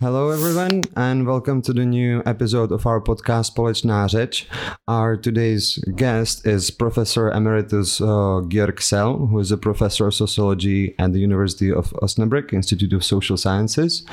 [0.00, 4.46] Hello, everyone, and welcome to the new episode of our podcast Společná řeč.
[4.86, 10.94] Our today's guest is Professor Emeritus uh, Georg Széll, who is a professor of sociology
[11.00, 14.04] at the University of Osnabrück Institute of Social Sciences.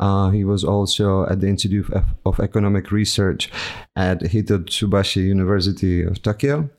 [0.00, 3.50] Uh, he was also at the Institute of, of Economic Research
[3.96, 6.70] at Hitotsubashi University of Tokyo.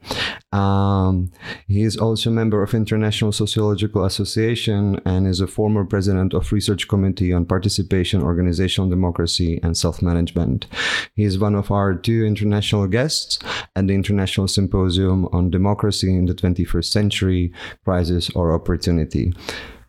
[0.51, 1.31] Um,
[1.67, 6.51] he is also a member of International Sociological Association and is a former president of
[6.51, 8.21] Research Committee on Participation,
[8.55, 10.65] Organizational Democracy, and Self-Management.
[11.13, 13.37] He is one of our two international guests
[13.75, 17.51] at the International Symposium on Democracy in the 21st Century,
[17.83, 19.33] Crisis or Opportunity.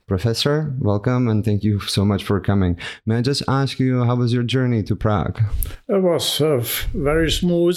[0.07, 2.79] Professor, welcome and thank you so much for coming.
[3.07, 5.41] May I just ask you, how was your journey to Prague?
[5.89, 6.65] It was uh,
[6.95, 7.77] very smooth,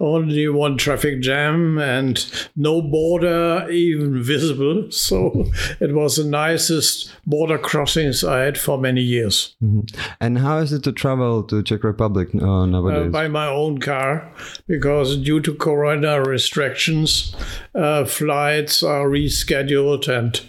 [0.00, 2.18] only one traffic jam and
[2.56, 4.88] no border even visible.
[5.12, 5.46] So
[5.78, 9.54] it was the nicest border crossings I had for many years.
[9.62, 10.00] Mm-hmm.
[10.20, 13.06] And how is it to travel to Czech Republic uh, nowadays?
[13.06, 14.32] Uh, by my own car,
[14.66, 17.36] because due to corona restrictions,
[17.74, 20.40] uh, flights are rescheduled and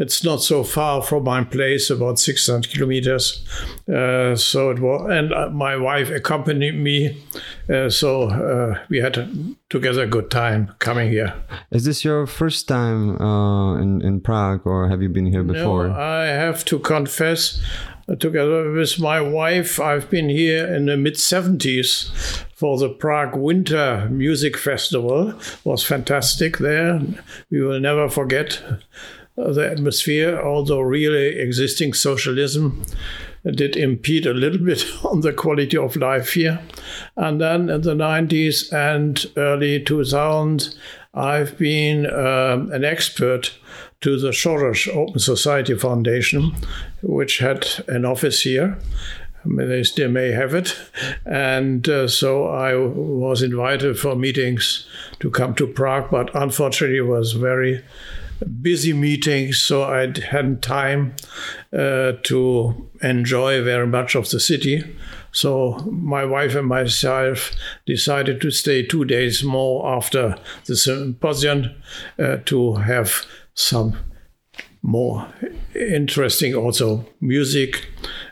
[0.00, 3.46] it's not so far from my place, about 600 kilometers.
[3.86, 7.22] Uh, so it was, and uh, my wife accompanied me.
[7.68, 9.28] Uh, so uh, we had
[9.68, 11.34] together a good time coming here.
[11.70, 15.88] Is this your first time uh, in, in Prague, or have you been here before?
[15.88, 17.62] No, I have to confess,
[18.08, 23.36] uh, together with my wife, I've been here in the mid 70s for the Prague
[23.36, 25.30] Winter Music Festival.
[25.30, 27.02] It was fantastic there.
[27.50, 28.62] We will never forget
[29.48, 32.82] the atmosphere, although really existing socialism
[33.44, 36.60] did impede a little bit on the quality of life here.
[37.16, 40.74] And then in the 90s and early 2000s,
[41.12, 43.52] I've been um, an expert
[44.02, 46.54] to the Soros Open Society Foundation,
[47.02, 48.78] which had an office here.
[49.44, 50.76] I mean, They still may have it.
[51.24, 54.86] And uh, so I was invited for meetings
[55.20, 57.82] to come to Prague, but unfortunately was very
[58.46, 61.14] busy meetings, so I hadn't time
[61.72, 64.84] uh, to enjoy very much of the city.
[65.32, 67.52] So my wife and myself
[67.86, 70.36] decided to stay two days more after
[70.66, 71.70] the symposium
[72.18, 73.24] uh, to have
[73.54, 73.96] some
[74.82, 75.28] more
[75.74, 77.86] interesting also music,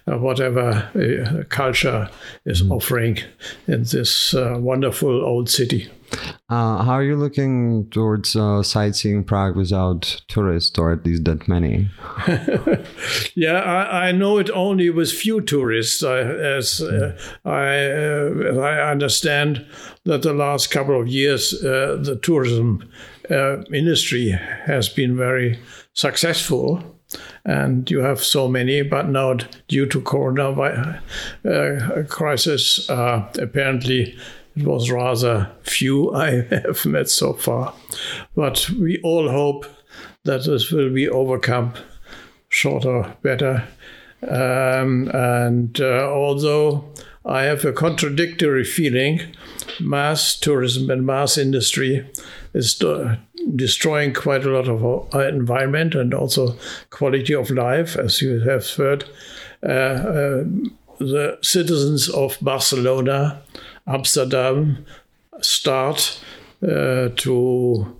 [0.06, 2.08] uh, whatever uh, culture
[2.44, 2.70] is mm.
[2.72, 3.18] offering
[3.66, 5.88] in this uh, wonderful old city.
[6.50, 11.46] Uh, how are you looking towards uh, sightseeing Prague without tourists, or at least that
[11.46, 11.90] many?
[13.34, 16.02] yeah, I, I, know it only with few tourists.
[16.02, 19.66] I, as uh, I, uh, I understand
[20.04, 22.88] that the last couple of years, uh, the tourism
[23.30, 24.30] uh, industry
[24.64, 25.58] has been very
[25.92, 26.82] successful
[27.44, 29.36] and you have so many, but now
[29.68, 31.00] due to corona
[31.44, 34.16] uh, crisis, uh, apparently
[34.58, 37.74] it was rather few I have met so far.
[38.34, 39.66] But we all hope
[40.24, 41.74] that this will be overcome
[42.48, 43.64] shorter, better.
[44.22, 46.92] Um, and uh, although
[47.24, 49.20] I have a contradictory feeling,
[49.80, 52.10] mass tourism and mass industry
[52.52, 52.82] is
[53.54, 56.56] destroying quite a lot of our environment and also
[56.90, 59.04] quality of life, as you have heard.
[59.62, 60.44] Uh, uh,
[60.98, 63.40] the citizens of Barcelona
[63.88, 64.84] Amsterdam
[65.40, 66.20] start
[66.62, 67.96] uh, to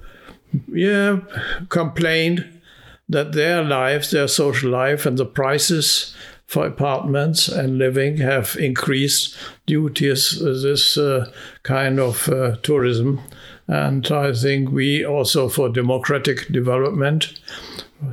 [0.73, 1.21] yeah
[1.69, 2.61] complain
[3.09, 6.15] that their life, their social life, and the prices
[6.47, 11.31] for apartments and living have increased due to this, this uh,
[11.63, 13.21] kind of uh, tourism.
[13.67, 17.39] And I think we also, for democratic development,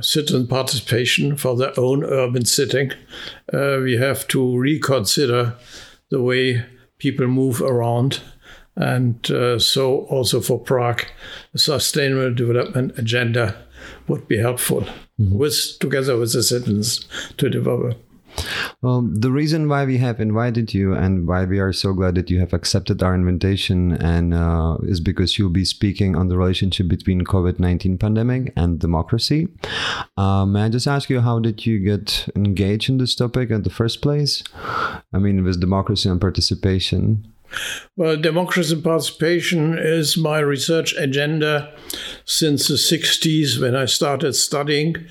[0.00, 2.92] citizen participation for their own urban sitting,
[3.54, 5.54] uh, we have to reconsider
[6.10, 6.62] the way
[6.98, 8.20] people move around.
[8.76, 11.04] And uh, so, also for Prague,
[11.54, 13.56] a sustainable development agenda
[14.06, 14.82] would be helpful
[15.20, 15.34] mm-hmm.
[15.36, 17.06] with together with the citizens
[17.38, 17.98] to develop.
[18.82, 22.30] Well, the reason why we have invited you and why we are so glad that
[22.30, 26.88] you have accepted our invitation and uh, is because you'll be speaking on the relationship
[26.88, 29.48] between COVID-19 pandemic and democracy.
[30.16, 33.62] Uh, may I just ask you, how did you get engaged in this topic in
[33.62, 34.44] the first place?
[35.12, 37.32] I mean, with democracy and participation.
[37.96, 41.72] Well, democracy and participation is my research agenda
[42.24, 45.06] since the 60s when I started studying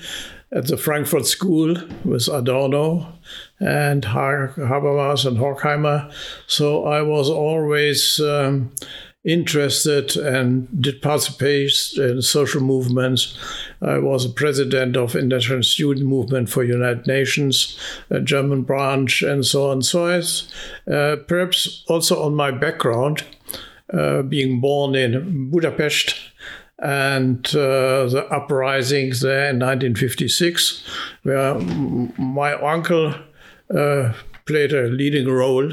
[0.52, 3.12] at the Frankfurt School with Adorno
[3.58, 6.12] and Habermas and Horkheimer.
[6.46, 8.72] So I was always um,
[9.24, 13.36] interested and did participate in social movements.
[13.82, 17.76] I was a president of International Student Movement for United Nations,
[18.08, 19.82] a German branch, and so on.
[19.82, 23.24] So I, uh, perhaps also on my background,
[23.92, 26.14] uh, being born in Budapest
[26.78, 30.84] and uh, the uprisings there in 1956,
[31.22, 33.14] where my uncle
[33.74, 34.12] uh,
[34.44, 35.72] played a leading role.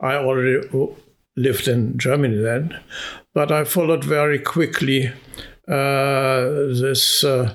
[0.00, 0.68] I already
[1.36, 2.78] lived in Germany then,
[3.34, 5.12] but I followed very quickly
[5.68, 6.44] uh,
[6.80, 7.54] this uh,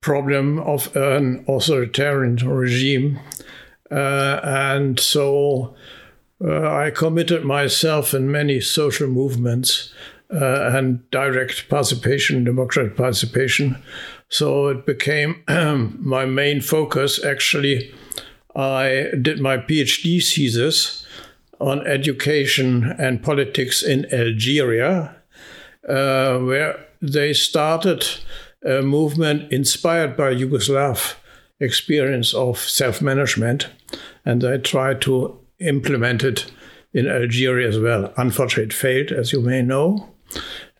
[0.00, 3.18] problem of an authoritarian regime.
[3.90, 5.74] Uh, and so
[6.44, 9.92] uh, I committed myself in many social movements
[10.32, 13.82] uh, and direct participation, democratic participation.
[14.28, 15.42] So it became
[15.98, 17.22] my main focus.
[17.24, 17.92] Actually,
[18.54, 21.06] I did my PhD thesis
[21.60, 25.16] on education and politics in Algeria,
[25.88, 28.06] uh, where they started
[28.64, 31.14] a movement inspired by Yugoslav
[31.60, 33.68] experience of self-management,
[34.24, 36.50] and they tried to implement it
[36.92, 38.12] in Algeria as well.
[38.16, 40.08] Unfortunately, it failed, as you may know.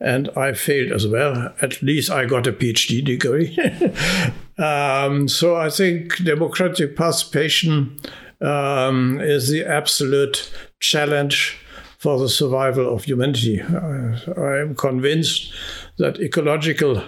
[0.00, 1.52] And I failed as well.
[1.60, 3.58] At least I got a PhD degree.
[4.58, 7.98] um, so I think democratic participation
[8.40, 11.58] um, is the absolute challenge
[11.98, 13.60] for the survival of humanity.
[13.60, 15.52] I am convinced
[15.98, 17.02] that ecological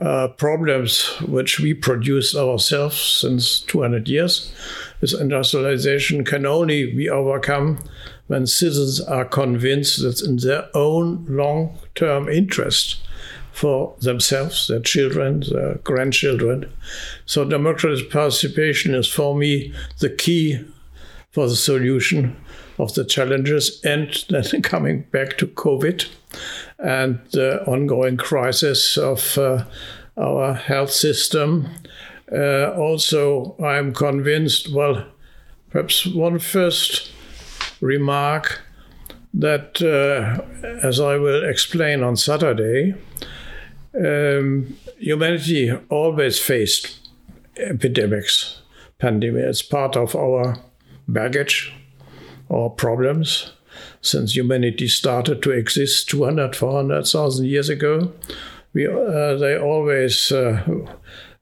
[0.00, 4.52] uh, problems which we produce ourselves since 200 years
[5.00, 7.78] with industrialization can only be overcome
[8.28, 12.96] when citizens are convinced that in their own long term interest
[13.52, 16.72] for themselves, their children, their grandchildren.
[17.26, 20.64] So, democratic participation is for me the key
[21.32, 22.36] for the solution
[22.78, 23.80] of the challenges.
[23.84, 26.08] And then coming back to COVID
[26.82, 29.64] and the ongoing crisis of uh,
[30.16, 31.68] our health system.
[32.30, 35.06] Uh, also, I'm convinced, well,
[35.70, 37.12] perhaps one first
[37.80, 38.62] remark
[39.34, 40.42] that, uh,
[40.86, 42.94] as I will explain on Saturday,
[43.94, 47.08] um, humanity always faced
[47.56, 48.60] epidemics,
[49.00, 49.48] pandemics.
[49.48, 50.58] It's part of our
[51.06, 51.72] baggage
[52.48, 53.52] or problems
[54.02, 58.12] since humanity started to exist 200, 400,000 years ago.
[58.74, 60.62] We, uh, they always uh,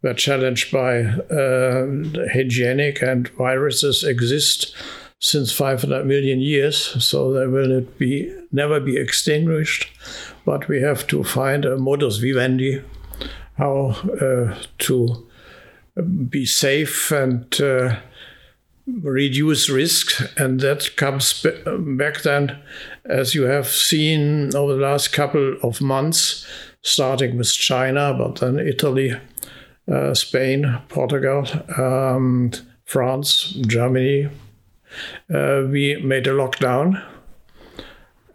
[0.03, 1.87] were challenged by uh,
[2.33, 4.75] hygienic and viruses exist
[5.19, 9.91] since 500 million years, so they will not be never be extinguished.
[10.45, 12.83] But we have to find a modus vivendi,
[13.59, 15.29] how uh, to
[16.29, 17.97] be safe and uh,
[19.03, 22.59] reduce risk, and that comes back then,
[23.05, 26.47] as you have seen over the last couple of months,
[26.83, 29.13] starting with China, but then Italy,
[29.91, 31.47] uh, Spain, Portugal,
[31.77, 32.53] um,
[32.85, 34.29] France, Germany.
[35.33, 37.03] Uh, we made a lockdown,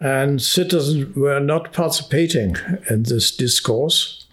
[0.00, 2.56] and citizens were not participating
[2.88, 4.26] in this discourse.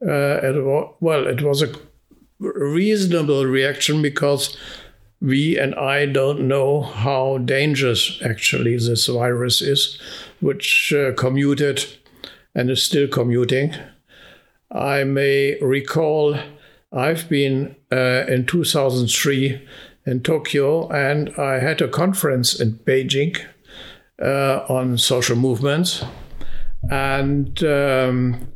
[0.00, 1.72] Uh, it was, well, it was a
[2.38, 4.56] reasonable reaction because
[5.20, 9.98] we and I don't know how dangerous actually this virus is,
[10.40, 11.84] which uh, commuted
[12.54, 13.74] and is still commuting.
[14.70, 16.38] I may recall
[16.92, 19.66] I've been uh, in 2003
[20.06, 23.38] in Tokyo and I had a conference in Beijing
[24.22, 26.04] uh, on social movements.
[26.90, 28.48] And um,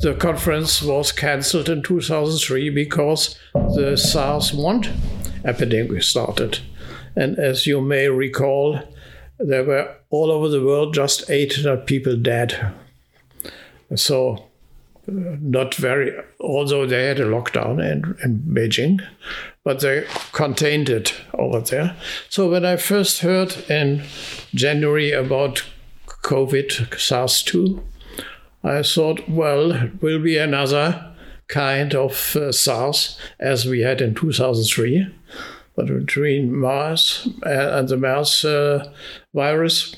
[0.00, 4.82] the conference was cancelled in 2003 because the SARS 1
[5.44, 6.60] epidemic started.
[7.16, 8.80] And as you may recall,
[9.38, 12.72] there were all over the world just 800 people dead.
[13.96, 14.46] So,
[15.08, 19.00] uh, not very, although they had a lockdown in, in Beijing,
[19.64, 21.96] but they contained it over there.
[22.28, 24.04] So, when I first heard in
[24.54, 25.64] January about
[26.06, 27.82] COVID SARS 2,
[28.62, 31.09] I thought, well, it will be another
[31.50, 35.06] kind of uh, SARS as we had in 2003,
[35.76, 38.92] but between MERS uh, and the MERS uh,
[39.34, 39.96] virus.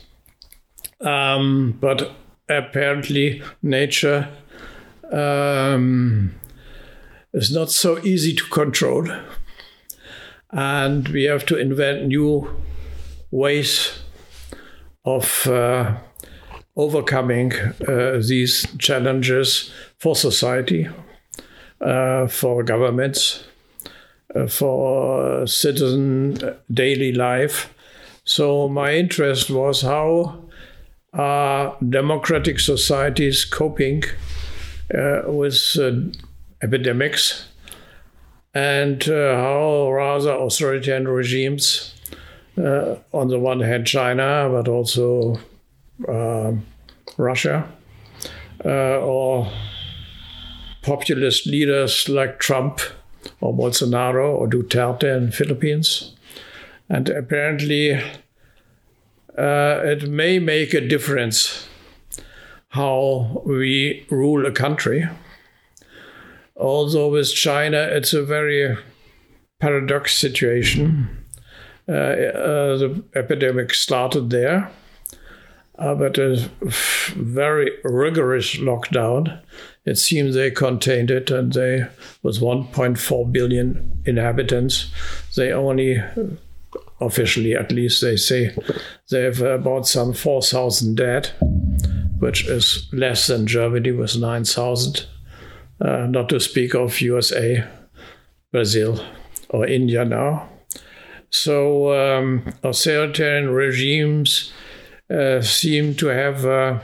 [1.00, 2.12] Um, but
[2.49, 4.28] apparently, nature
[5.12, 6.35] um,
[7.35, 9.09] is not so easy to control.
[10.50, 12.49] And we have to invent new
[13.30, 13.99] ways
[15.04, 15.97] of uh,
[16.76, 17.52] overcoming
[17.88, 20.88] uh, these challenges for society,
[22.29, 23.45] for governments,
[24.35, 26.39] uh, for citizen
[26.73, 27.75] daily life.
[28.25, 30.45] So my interest was how
[31.12, 34.05] are democratic societies coping
[34.95, 35.93] uh, with uh,
[36.62, 37.49] epidemics
[38.55, 41.95] and uh, how rather authoritarian regimes,
[42.59, 45.39] uh, on the one hand China, but also
[47.19, 47.69] Russia,
[48.65, 49.51] uh, or
[50.83, 52.81] populist leaders like Trump
[53.41, 56.15] or Bolsonaro or Duterte in Philippines.
[56.89, 61.69] And apparently, uh, it may make a difference
[62.71, 65.09] how we rule a country.
[66.57, 68.77] Although with China, it's a very
[69.61, 71.25] paradox situation.
[71.89, 74.71] Uh, uh, the epidemic started there,
[75.76, 76.50] but a
[77.14, 79.41] very rigorous lockdown.
[79.85, 81.87] It seems they contained it, and they,
[82.23, 84.91] with 1.4 billion inhabitants,
[85.37, 86.02] they only
[87.00, 88.55] officially at least they say
[89.11, 91.31] they have about some 4,000 dead,
[92.19, 95.07] which is less than Germany with 9,000,
[95.81, 97.64] uh, not to speak of USA,
[98.52, 99.05] Brazil,
[99.49, 100.49] or India now.
[101.31, 104.62] So um, authoritarian regimes uh,
[105.42, 106.78] seem to have uh,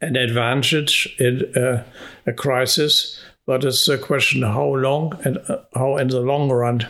[0.00, 1.84] an advantage in uh,
[2.26, 6.86] a crisis, but it's a question how long and uh, how in the long run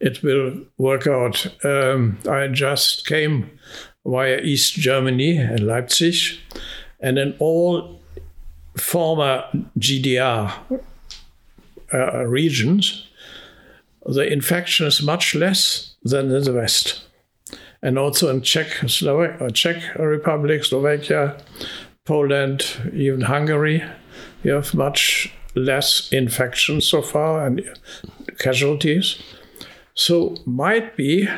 [0.00, 1.46] it will work out.
[1.64, 3.50] Um, I just came
[4.04, 6.38] via East Germany and Leipzig,
[7.00, 8.00] and in all
[8.76, 9.44] former
[9.78, 10.52] GDR
[11.92, 13.06] uh, regions,
[14.04, 17.04] the infection is much less than in the West.
[17.84, 21.36] And also in Czech, Slovak, uh, Czech Republic, Slovakia,
[22.06, 22.62] Poland,
[22.94, 23.84] even Hungary,
[24.42, 27.60] you have much less infection so far and
[28.38, 29.22] casualties.
[29.94, 31.28] So might be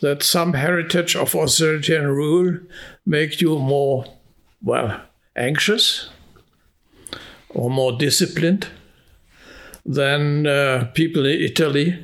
[0.00, 2.58] that some heritage of authoritarian rule
[3.04, 4.06] make you more,
[4.62, 5.02] well,
[5.36, 6.08] anxious
[7.50, 8.68] or more disciplined
[9.84, 11.98] than uh, people in Italy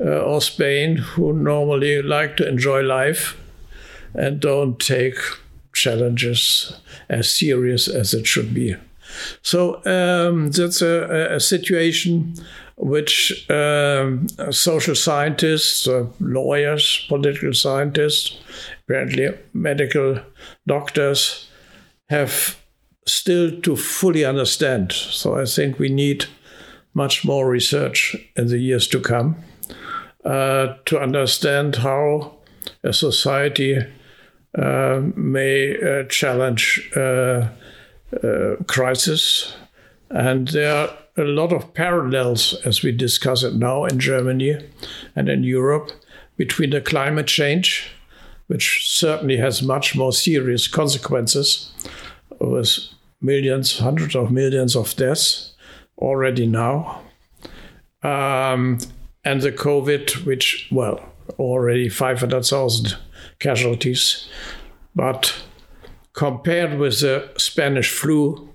[0.00, 3.36] uh, or Spain who normally like to enjoy life
[4.14, 5.16] and don't take
[5.74, 6.72] challenges
[7.08, 8.76] as serious as it should be.
[9.42, 12.34] So um, that's a, a, situation
[12.76, 18.38] which um, social scientists, uh, lawyers, political scientists,
[18.84, 20.20] apparently medical
[20.66, 21.48] doctors
[22.08, 22.56] have
[23.06, 24.92] still to fully understand.
[24.92, 26.26] So I think we need
[26.94, 29.36] much more research in the years to come
[30.24, 32.36] uh, to understand how
[32.82, 33.78] a society
[34.58, 37.48] uh, may uh, challenge uh,
[38.66, 39.54] crisis.
[40.10, 44.58] And there are a lot of parallels, as we discuss it now in Germany
[45.14, 45.90] and in Europe,
[46.36, 47.90] between the climate change,
[48.46, 51.70] which certainly has much more serious consequences,
[52.40, 52.78] with
[53.20, 55.54] millions, hundreds of millions of deaths
[55.98, 57.02] already now,
[58.02, 58.78] um,
[59.28, 61.00] and the COVID, which, well,
[61.38, 62.96] already 500,000
[63.38, 64.26] casualties.
[64.94, 65.42] But
[66.14, 68.48] compared with the Spanish flu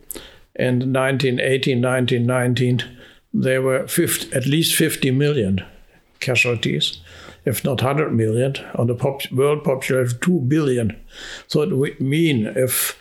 [0.56, 2.98] in 1918, 1919,
[3.32, 5.64] there were 50, at least 50 million
[6.20, 7.02] casualties,
[7.46, 11.00] if not 100 million, on the pop- world population of 2 billion.
[11.48, 13.00] So it would mean if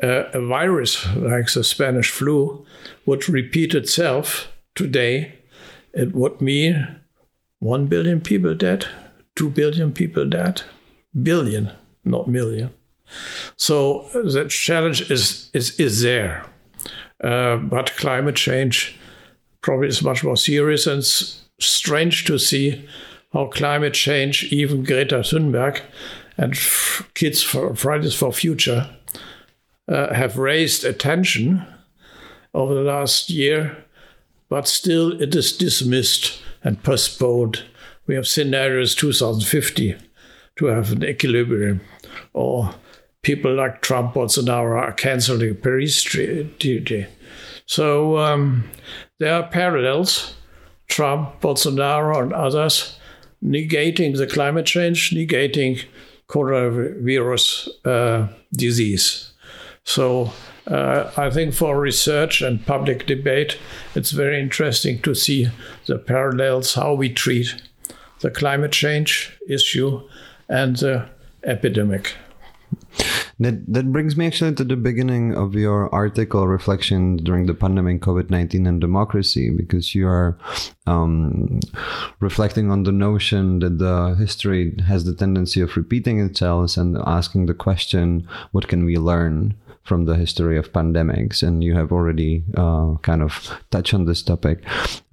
[0.00, 2.64] uh, a virus like the Spanish flu
[3.04, 5.40] would repeat itself today,
[5.92, 6.99] it would mean
[7.60, 8.86] 1 billion people dead,
[9.36, 10.62] 2 billion people dead,
[11.22, 11.70] billion,
[12.04, 12.70] not million.
[13.56, 16.44] So the challenge is, is, is there.
[17.22, 18.98] Uh, but climate change
[19.60, 22.88] probably is much more serious and strange to see
[23.32, 25.82] how climate change, even Greta Thunberg
[26.36, 26.58] and
[27.14, 28.88] Kids for Fridays for Future,
[29.86, 31.66] uh, have raised attention
[32.54, 33.84] over the last year,
[34.50, 37.62] but still it is dismissed and postponed.
[38.06, 39.96] We have scenarios 2050
[40.56, 41.80] to have an equilibrium,
[42.34, 42.74] or
[43.22, 47.06] people like Trump, Bolsonaro are canceling Paris Treaty.
[47.64, 48.68] So um,
[49.18, 50.34] there are parallels.
[50.88, 52.98] Trump, Bolsonaro, and others
[53.42, 55.84] negating the climate change, negating
[56.28, 59.32] coronavirus uh, disease.
[59.84, 60.32] So
[60.66, 63.58] uh, I think for research and public debate,
[63.94, 65.48] it's very interesting to see
[65.86, 67.54] the parallels, how we treat
[68.20, 70.02] the climate change issue
[70.48, 71.08] and the
[71.44, 72.14] epidemic.
[73.40, 78.02] That that brings me actually to the beginning of your article, reflection during the pandemic,
[78.02, 80.36] COVID nineteen, and democracy, because you are
[80.86, 81.60] um,
[82.20, 87.46] reflecting on the notion that the history has the tendency of repeating itself and asking
[87.46, 89.54] the question, what can we learn?
[89.82, 94.22] From the history of pandemics, and you have already uh, kind of touched on this
[94.22, 94.62] topic.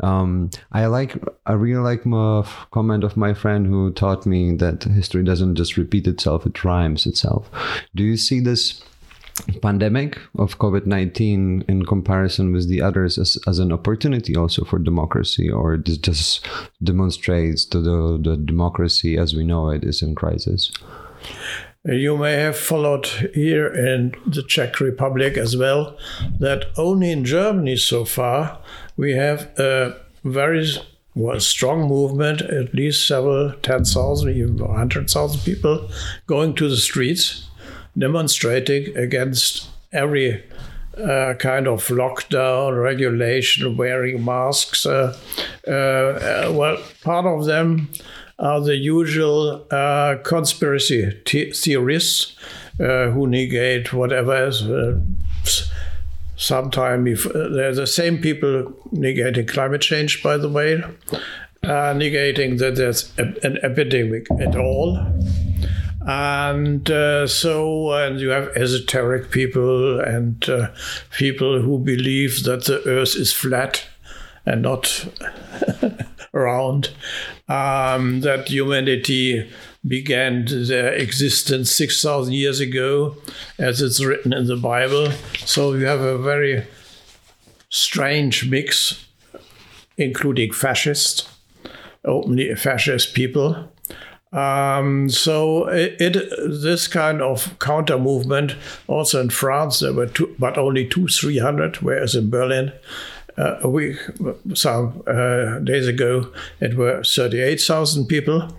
[0.02, 4.84] Um, I like, I really like my comment of my friend who taught me that
[4.84, 7.50] history doesn't just repeat itself; it rhymes itself.
[7.96, 8.84] Do you see this?
[9.62, 15.50] pandemic of covid-19 in comparison with the others as, as an opportunity also for democracy
[15.50, 16.46] or this just
[16.84, 20.72] demonstrates that the, the democracy as we know it is in crisis
[21.88, 25.98] you may have followed here in the Czech Republic as well
[26.40, 28.60] that only in Germany so far
[28.98, 30.68] we have a very
[31.18, 35.90] well, strong movement, at least several 10,000, even 100,000 people
[36.28, 37.50] going to the streets
[37.98, 40.44] demonstrating against every
[40.96, 44.86] uh, kind of lockdown, regulation, wearing masks.
[44.86, 45.18] Uh,
[45.68, 47.90] uh, uh well, part of them
[48.40, 52.36] are the usual uh, conspiracy theorists
[52.80, 54.62] uh, who negate whatever is.
[54.64, 55.00] Uh,
[56.36, 60.84] sometime if, uh, they're the same people negating climate change, by the way,
[61.64, 65.00] uh, negating that there's a, an epidemic at all.
[66.06, 70.48] And uh, so, and you have esoteric people and
[71.18, 73.84] people who believe that the earth is flat
[74.46, 75.08] and not
[76.38, 76.90] around
[77.50, 79.50] um, that humanity
[79.88, 83.16] began their existence 6,000 years ago,
[83.58, 85.12] as it's written in the Bible.
[85.46, 86.66] So you have a very
[87.70, 89.06] strange mix,
[89.98, 91.30] including fascist,
[92.06, 93.72] openly fascist people.
[94.34, 96.30] Um, so it, it,
[96.62, 98.56] this kind of counter movement
[98.88, 102.74] also in France there were two, but only two three hundred, whereas in Berlin
[103.38, 103.98] uh, a week,
[104.54, 108.56] some uh, days ago, it were 38,000 people.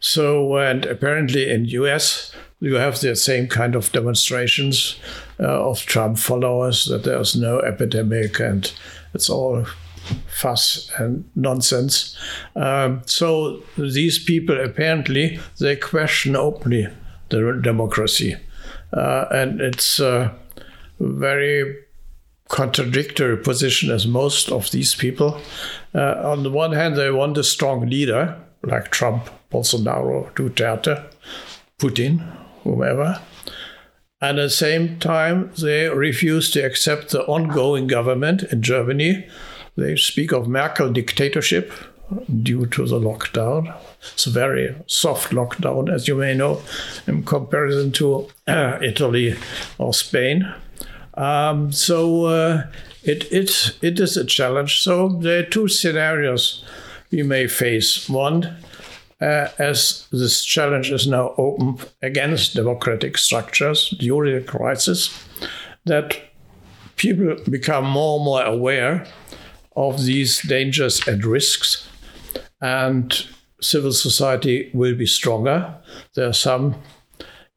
[0.00, 4.98] So, and apparently in US, you have the same kind of demonstrations
[5.38, 8.72] uh, of Trump followers that there's no epidemic and
[9.14, 9.66] it's all
[10.28, 12.16] fuss and nonsense.
[12.56, 16.88] Um, so these people apparently they question openly
[17.28, 18.36] the democracy,
[18.92, 20.32] uh, and it's uh,
[20.98, 21.76] very
[22.50, 25.40] contradictory position as most of these people.
[25.94, 31.02] Uh, on the one hand, they want a strong leader like Trump, Bolsonaro, Duterte,
[31.78, 32.20] Putin,
[32.64, 33.20] whomever.
[34.20, 39.26] And at the same time, they refuse to accept the ongoing government in Germany.
[39.76, 41.72] They speak of Merkel dictatorship
[42.42, 43.74] due to the lockdown.
[44.12, 46.60] It's a very soft lockdown, as you may know,
[47.06, 49.36] in comparison to uh, Italy
[49.78, 50.52] or Spain.
[51.20, 52.66] Um, so uh,
[53.02, 54.80] it, it, it is a challenge.
[54.80, 56.64] So there are two scenarios
[57.10, 58.08] we may face.
[58.08, 58.56] One,
[59.20, 65.12] uh, as this challenge is now open against democratic structures during the crisis,
[65.84, 66.16] that
[66.96, 69.06] people become more and more aware
[69.76, 71.86] of these dangers and risks,
[72.62, 73.26] and
[73.60, 75.74] civil society will be stronger.
[76.14, 76.76] There are some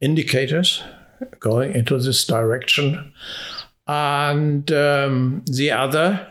[0.02, 0.84] indicators
[1.39, 3.13] going into this direction.
[3.88, 6.28] And um, the other,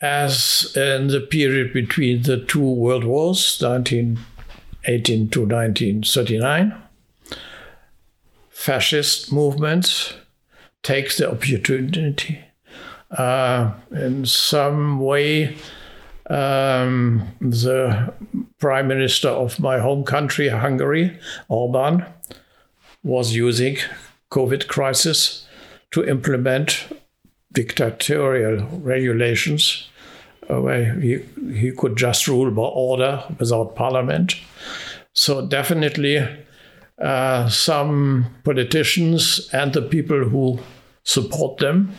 [0.00, 6.82] as in the period between the two world wars, 1918 to 1939,
[8.48, 10.14] fascist movements
[10.82, 12.40] take the opportunity
[13.10, 15.56] uh, in some way.
[16.28, 18.14] Um, the
[18.60, 22.06] prime minister of my home country, Hungary, Orban,
[23.02, 23.78] was using
[24.30, 25.48] COVID crisis
[25.92, 26.86] to implement
[27.52, 29.88] dictatorial regulations
[30.48, 31.18] uh, where he,
[31.52, 34.36] he could just rule by order without parliament.
[35.12, 36.26] So definitely
[36.98, 40.60] uh, some politicians and the people who
[41.02, 41.92] support them.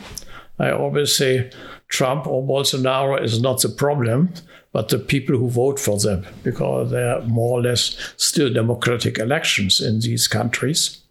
[0.59, 1.51] I always say
[1.87, 4.33] Trump or Bolsonaro is not the problem,
[4.71, 9.17] but the people who vote for them, because there are more or less still democratic
[9.17, 11.01] elections in these countries.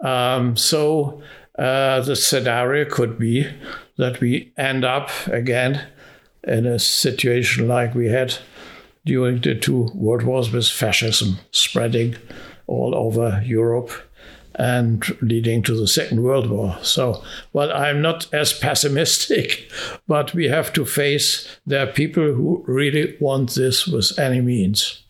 [0.00, 1.22] Um, so
[1.58, 3.48] uh, the scenario could be
[3.96, 5.86] that we end up again
[6.44, 8.36] in a situation like we had
[9.04, 12.16] during the two world wars with fascism spreading
[12.66, 13.90] all over Europe
[14.58, 16.78] and leading to the Second World War.
[16.82, 19.70] So, well, I'm not as pessimistic,
[20.08, 25.02] but we have to face there are people who really want this with any means.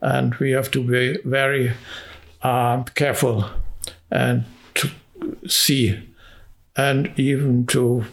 [0.00, 1.72] And we have to be very
[2.42, 3.48] uh, careful
[4.10, 4.44] and
[5.46, 5.98] see
[6.76, 8.04] and even to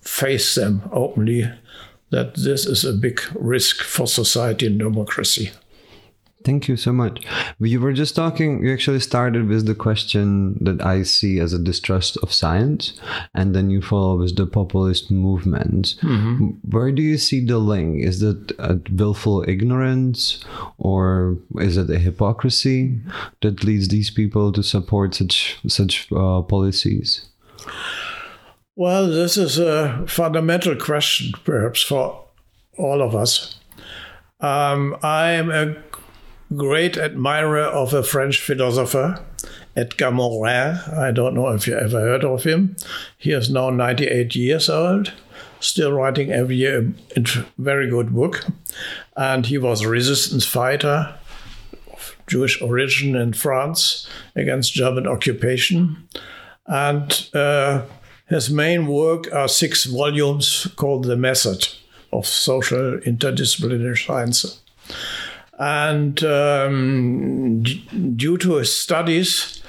[0.00, 1.50] face them openly
[2.10, 5.50] that this is a big risk for society and democracy.
[6.42, 7.26] Thank you so much.
[7.58, 11.58] You were just talking, you actually started with the question that I see as a
[11.58, 12.98] distrust of science,
[13.34, 15.96] and then you follow with the populist movement.
[16.00, 16.46] Mm-hmm.
[16.70, 18.02] Where do you see the link?
[18.02, 20.42] Is it a willful ignorance,
[20.78, 23.00] or is it a hypocrisy
[23.42, 27.28] that leads these people to support such such uh, policies?
[28.76, 32.24] Well, this is a fundamental question, perhaps, for
[32.78, 33.56] all of us.
[34.40, 35.76] Um, I am a
[36.56, 39.22] great admirer of a French philosopher,
[39.76, 40.78] Edgar Morin.
[40.96, 42.76] I don't know if you ever heard of him.
[43.16, 45.12] He is now 98 years old,
[45.60, 47.20] still writing every year a
[47.58, 48.44] very good book.
[49.16, 51.14] And he was a resistance fighter
[51.92, 56.08] of Jewish origin in France against German occupation.
[56.66, 57.82] And uh,
[58.26, 61.68] his main work are six volumes called The Method
[62.12, 64.60] of Social Interdisciplinary Science.
[65.60, 69.62] And um, d- due to his studies,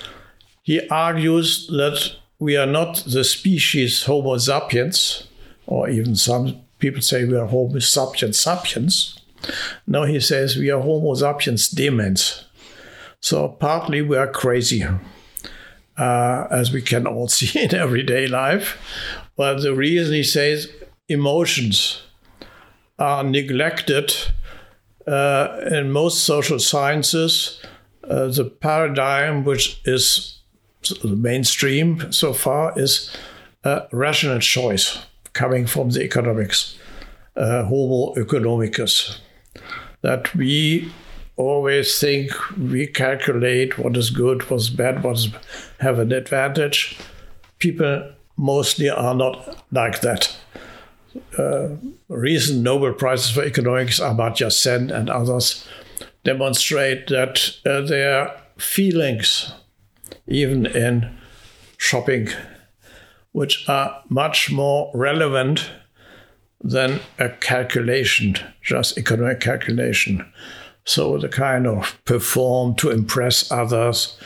[0.63, 5.27] he argues that we are not the species Homo sapiens,
[5.67, 9.19] or even some people say we are Homo sapiens sapiens.
[9.85, 12.45] No, he says we are Homo sapiens demens.
[13.19, 14.85] So partly we are crazy,
[15.97, 18.77] uh, as we can all see in everyday life.
[19.35, 20.69] But the reason he says
[21.09, 22.01] emotions
[22.97, 24.13] are neglected
[25.07, 27.61] uh, in most social sciences,
[28.03, 30.39] uh, the paradigm which is
[31.01, 33.15] the mainstream so far is
[33.63, 34.99] a rational choice
[35.33, 36.77] coming from the economics,
[37.35, 39.19] uh, Homo economicus,
[40.01, 40.91] that we
[41.37, 45.29] always think we calculate what is good, what's bad, what's
[45.79, 46.97] have an advantage.
[47.59, 50.35] People mostly are not like that
[51.37, 51.69] uh,
[52.07, 55.67] recent Nobel Prizes for Economics, Amartya Sen and others,
[56.23, 59.53] demonstrate that uh, their feelings,
[60.27, 61.17] even in
[61.77, 62.29] shopping,
[63.31, 65.71] which are much more relevant
[66.63, 70.31] than a calculation, just economic calculation.
[70.85, 74.17] So the kind of perform to impress others,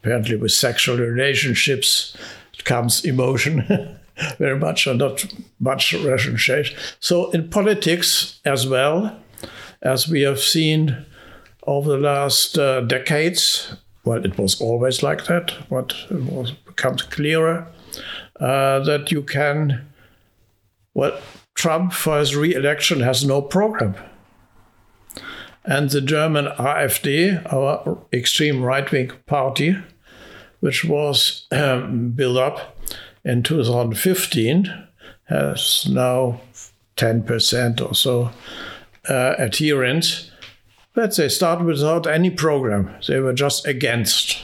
[0.00, 2.16] apparently with sexual relationships,
[2.64, 3.98] comes emotion.
[4.38, 5.26] very much, or not
[5.60, 6.70] much Russian shades.
[7.00, 9.16] So in politics as well,
[9.82, 11.04] as we have seen
[11.66, 17.02] over the last uh, decades, well, it was always like that, but it was becomes
[17.02, 17.66] clearer
[18.38, 19.86] uh, that you can,
[20.94, 21.18] well,
[21.54, 23.94] Trump for his re-election has no program.
[25.64, 29.76] And the German AfD, our extreme right-wing party,
[30.60, 32.75] which was um, built up
[33.26, 34.86] in 2015
[35.24, 36.40] has now
[36.96, 38.30] 10% or so
[39.08, 40.30] uh, adherents,
[40.94, 42.94] but they started without any program.
[43.06, 44.42] They were just against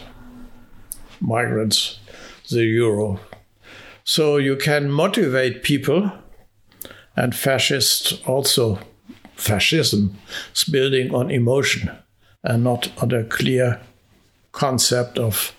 [1.21, 2.01] migrants,
[2.51, 3.21] the euro.
[4.05, 6.11] So you can motivate people,
[7.17, 8.81] and fascists also,
[9.37, 10.19] fascism
[10.55, 11.91] is building on emotion
[12.43, 13.81] and not on a clear
[14.51, 15.55] concept of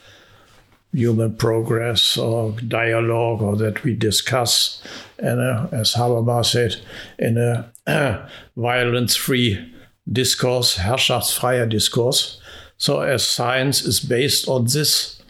[0.93, 4.81] human progress or dialogue or that we discuss,
[5.17, 5.41] and
[5.73, 6.77] as Habermas said,
[7.17, 7.71] in a
[8.55, 9.73] violence-free
[10.11, 12.39] discourse, herrschaftsfreier discourse.
[12.77, 15.21] So as science is based on this,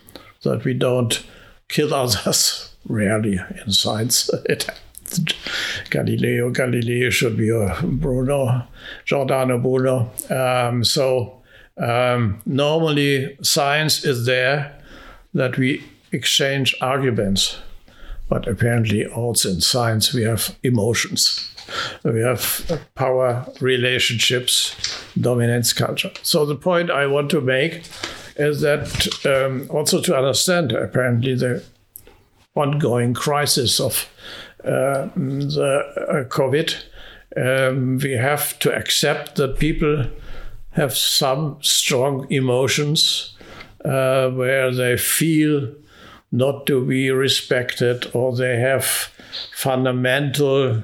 [0.44, 1.24] that we don't
[1.70, 4.30] kill others, rarely in science.
[5.90, 8.68] Galileo Galilei should be a Bruno,
[9.06, 10.12] Giordano Bruno.
[10.30, 11.44] Um, so
[11.78, 14.83] um, normally science is there
[15.34, 17.58] that we exchange arguments.
[18.30, 21.50] But apparently, also in science, we have emotions.
[22.04, 24.76] We have power relationships,
[25.20, 26.12] dominance culture.
[26.24, 27.84] So, the point I want to make
[28.36, 31.64] is that um, also to understand apparently the
[32.56, 34.10] ongoing crisis of
[34.64, 36.76] uh, the uh, COVID,
[37.36, 40.06] um, we have to accept that people
[40.72, 43.33] have some strong emotions
[43.86, 45.74] uh, where they feel
[46.32, 49.12] not to be respected or they have
[49.54, 50.84] fundamental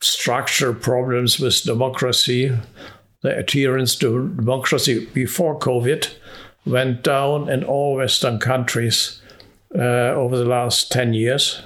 [0.00, 2.56] structure problems with democracy.
[3.22, 6.12] The adherence to democracy before COVID
[6.64, 9.20] went down in all Western countries
[9.74, 11.62] uh, over the last 10 years.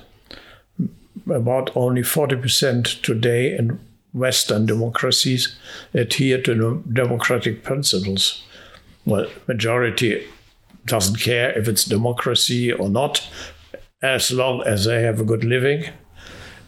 [1.31, 3.79] About only 40% today in
[4.13, 5.57] Western democracies
[5.93, 8.43] adhere to democratic principles
[9.07, 10.27] well, majority
[10.85, 13.27] doesn't care if it's democracy or not,
[14.03, 15.85] as long as they have a good living.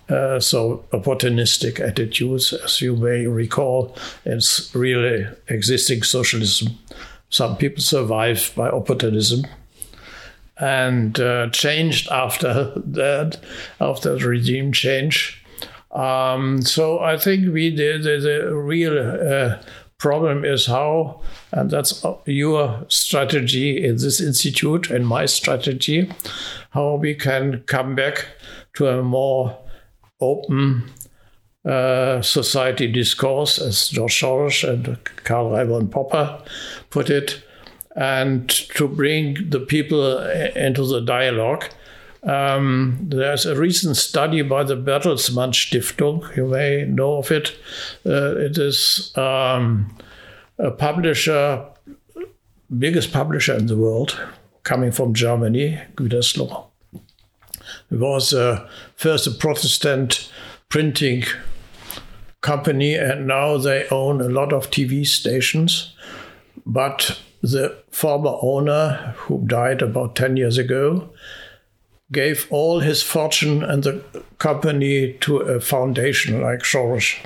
[0.08, 6.78] Uh, so opportunistic attitudes, as you may recall, it's really existing socialism.
[7.28, 9.42] Some people survive by opportunism
[10.56, 13.38] and uh, changed after that,
[13.80, 15.44] after the regime change.
[15.90, 19.58] Um, so I think we did the, the real uh,
[19.98, 26.10] problem is how, and that's your strategy in this institute and my strategy,
[26.70, 28.26] how we can come back
[28.74, 29.58] to a more
[30.20, 30.88] open
[31.64, 36.42] uh, society discourse, as George Soros and Karl Raimund Popper
[36.90, 37.42] put it,
[37.96, 41.64] and to bring the people into the dialogue.
[42.22, 47.56] Um, there's a recent study by the Bertelsmann Stiftung, you may know of it.
[48.04, 49.96] Uh, it is um,
[50.58, 51.64] a publisher,
[52.76, 54.20] biggest publisher in the world,
[54.64, 56.66] coming from Germany, Gütersloh.
[57.90, 60.30] It was uh, first a Protestant
[60.68, 61.24] printing
[62.40, 65.94] company, and now they own a lot of TV stations.
[66.66, 71.08] But the former owner, who died about 10 years ago,
[72.10, 74.02] gave all his fortune and the
[74.38, 77.16] company to a foundation like Soros.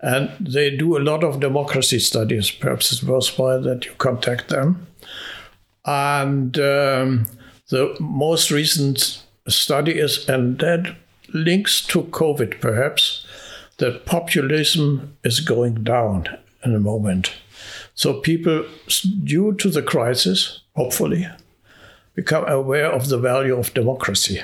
[0.00, 2.50] And they do a lot of democracy studies.
[2.50, 4.86] Perhaps it's worthwhile that you contact them.
[5.84, 7.26] And um,
[7.70, 10.96] the most recent study is, and that
[11.32, 13.26] links to COVID perhaps,
[13.78, 16.26] that populism is going down
[16.64, 17.32] in a moment.
[17.94, 18.64] So people,
[19.24, 21.28] due to the crisis, hopefully,
[22.14, 24.42] become aware of the value of democracy.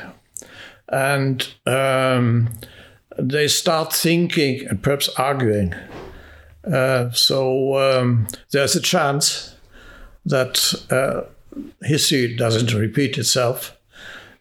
[0.88, 2.50] And um,
[3.18, 5.74] they start thinking and perhaps arguing.
[6.70, 9.54] Uh, so um, there's a chance
[10.24, 11.22] that uh,
[11.82, 13.76] history doesn't repeat itself,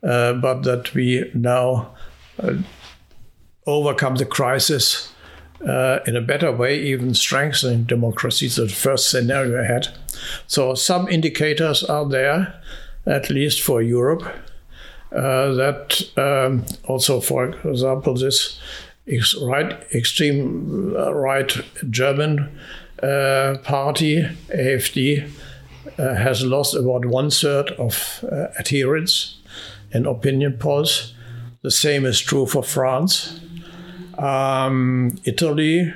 [0.03, 1.95] uh, but that we now
[2.39, 2.53] uh,
[3.65, 5.13] overcome the crisis
[5.67, 8.47] uh, in a better way, even strengthening democracy.
[8.47, 9.87] The first scenario ahead.
[10.47, 12.61] So some indicators are there,
[13.08, 14.24] at least for Europe,
[15.12, 18.60] uh, that um, also, for example, this
[19.08, 21.58] ex- right extreme uh, right
[21.89, 22.50] German
[23.02, 25.30] uh, party AFD
[25.98, 29.38] uh, has lost about one third of uh, adherents
[29.91, 31.13] in opinion polls.
[31.63, 33.39] The same is true for France
[34.17, 35.93] um, Italy.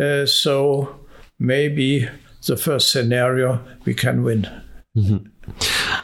[0.00, 1.00] Uh, so
[1.38, 2.08] maybe
[2.46, 4.48] the first scenario we can win.
[4.96, 5.26] Mm-hmm.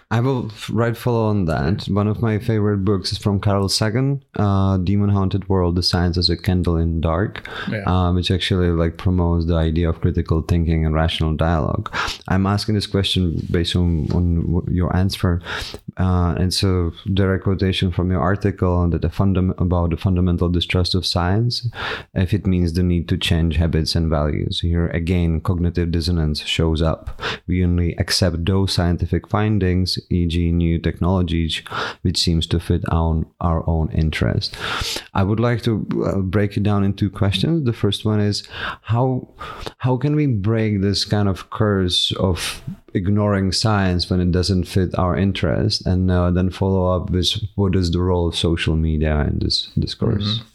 [0.09, 1.87] I will right follow on that.
[1.87, 6.17] One of my favorite books is from Carl Sagan, uh, "Demon Haunted World: The Science
[6.17, 7.83] as a Candle in Dark," yeah.
[7.91, 11.93] uh, which actually like promotes the idea of critical thinking and rational dialogue.
[12.29, 15.43] I'm asking this question based on, on your answer,
[15.97, 20.95] uh, and so direct quotation from your article that the fundam- about the fundamental distrust
[20.95, 21.69] of science,
[22.15, 24.61] if it means the need to change habits and values.
[24.61, 27.21] Here again, cognitive dissonance shows up.
[27.49, 31.63] We only accept those scientific findings e.g., new technologies,
[32.03, 34.57] which seems to fit on our own interest.
[35.15, 37.65] I would like to uh, break it down into questions.
[37.65, 38.47] The first one is
[38.83, 39.29] how
[39.79, 42.63] how can we break this kind of curse of
[42.95, 47.75] ignoring science when it doesn't fit our interest, and uh, then follow up with what
[47.77, 50.25] is the role of social media in this discourse.
[50.25, 50.49] Mm-hmm.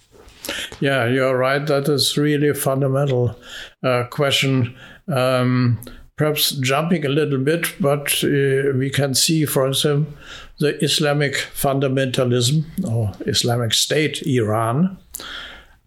[0.79, 1.65] Yeah, you're right.
[1.65, 3.35] That is really a fundamental
[3.83, 4.75] uh, question.
[5.07, 5.79] Um,
[6.21, 10.13] perhaps jumping a little bit, but uh, we can see, for example,
[10.59, 14.99] the Islamic fundamentalism or Islamic State, Iran.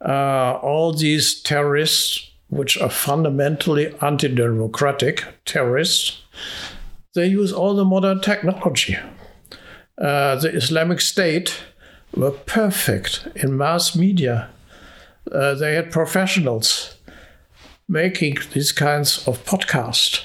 [0.05, 6.21] Uh, all these terrorists, which are fundamentally anti democratic terrorists,
[7.15, 8.97] they use all the modern technology.
[9.97, 11.63] Uh, the Islamic State
[12.17, 14.49] were perfect in mass media.
[15.31, 16.94] Uh, they had professionals
[17.89, 20.25] making these kinds of podcasts.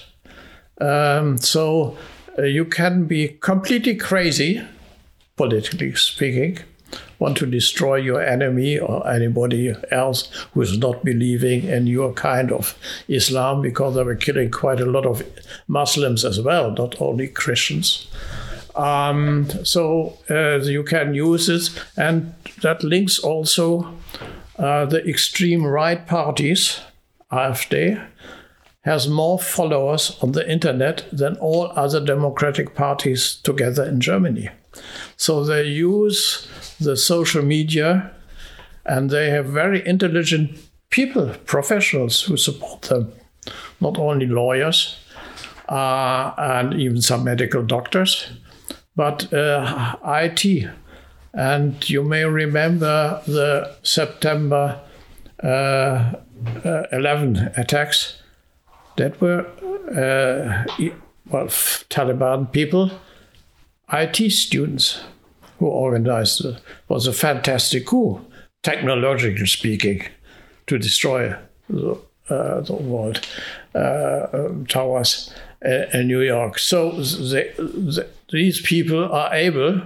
[0.80, 1.98] Um, so
[2.38, 4.62] uh, you can be completely crazy,
[5.36, 6.60] politically speaking,
[7.19, 12.52] want to destroy your enemy or anybody else who is not believing in your kind
[12.52, 15.24] of Islam, because they were killing quite a lot of
[15.67, 18.08] Muslims as well, not only Christians.
[18.76, 23.93] Um, so uh, you can use it, and that links also
[24.58, 26.80] uh, the extreme right parties
[27.32, 28.06] AfD,
[28.82, 34.50] has more followers on the internet than all other democratic parties together in Germany.
[35.18, 36.48] So they use
[36.80, 38.12] the social media
[38.86, 40.58] and they have very intelligent
[40.89, 43.12] people, professionals who support them,
[43.80, 44.98] not only lawyers.
[45.70, 48.32] uh, and even some medical doctors,
[48.96, 50.68] but uh, IT.
[51.34, 54.82] And you may remember the September
[55.43, 56.13] uh,
[56.91, 58.21] 11 attacks
[58.97, 59.45] that were,
[61.30, 61.47] well,
[61.89, 62.91] Taliban people,
[63.91, 65.02] IT students
[65.60, 66.56] who organized it.
[66.56, 68.25] it was a fantastic coup,
[68.63, 70.04] technologically speaking,
[70.67, 71.36] to destroy
[71.69, 71.97] the,
[72.30, 73.25] uh, the world
[73.75, 76.58] uh, um, towers in New York.
[76.60, 79.82] So they, they, these people are able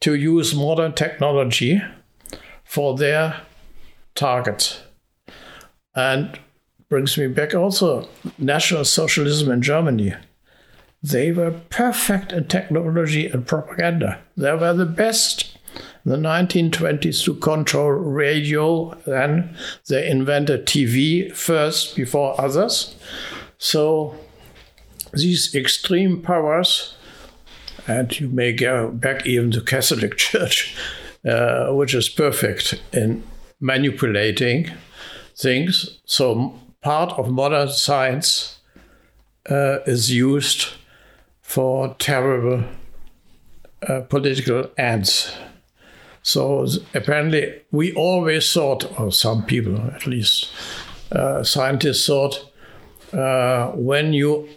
[0.00, 1.80] to use modern technology
[2.64, 3.40] for their
[4.14, 4.82] targets.
[5.94, 6.38] And
[6.88, 10.14] brings me back also National Socialism in Germany.
[11.02, 14.20] They were perfect in technology and propaganda.
[14.36, 15.56] They were the best
[16.04, 18.94] in the 1920s to control radio.
[19.06, 19.56] Then
[19.88, 22.94] they invented TV first before others.
[23.56, 24.14] So
[25.14, 26.94] these extreme powers,
[27.86, 30.76] and you may go back even to Catholic Church,
[31.26, 33.24] uh, which is perfect in
[33.62, 34.68] manipulating
[35.36, 36.00] things.
[36.04, 38.58] So part of modern science
[39.48, 40.74] uh, is used
[41.40, 42.64] for terrible
[43.88, 45.34] uh, political ends.
[46.22, 50.50] So apparently, we always thought, or some people at least,
[51.10, 52.52] uh, scientists thought,
[53.12, 54.48] uh, when you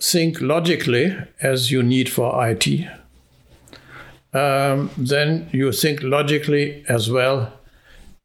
[0.00, 2.88] think logically, as you need for IT,
[4.32, 7.52] um, then you think logically as well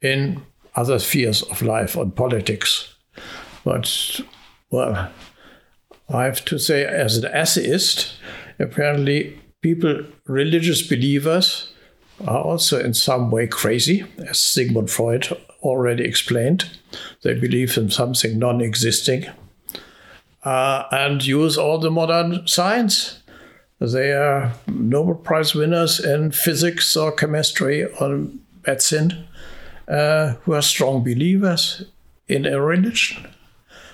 [0.06, 0.42] in
[0.76, 2.96] other spheres of life and politics.
[3.64, 4.22] But,
[4.70, 5.12] well,
[6.10, 8.14] I have to say, as an atheist,
[8.60, 11.74] apparently people, religious believers,
[12.26, 15.28] are also in some way crazy, as Sigmund Freud
[15.62, 16.70] already explained.
[17.24, 19.26] They believe in something non existing
[20.44, 23.22] uh, and use all the modern science.
[23.80, 28.28] They are Nobel Prize winners in physics or chemistry or
[28.66, 29.25] medicine
[29.88, 31.84] uh, who are strong believers
[32.28, 33.28] in a religion.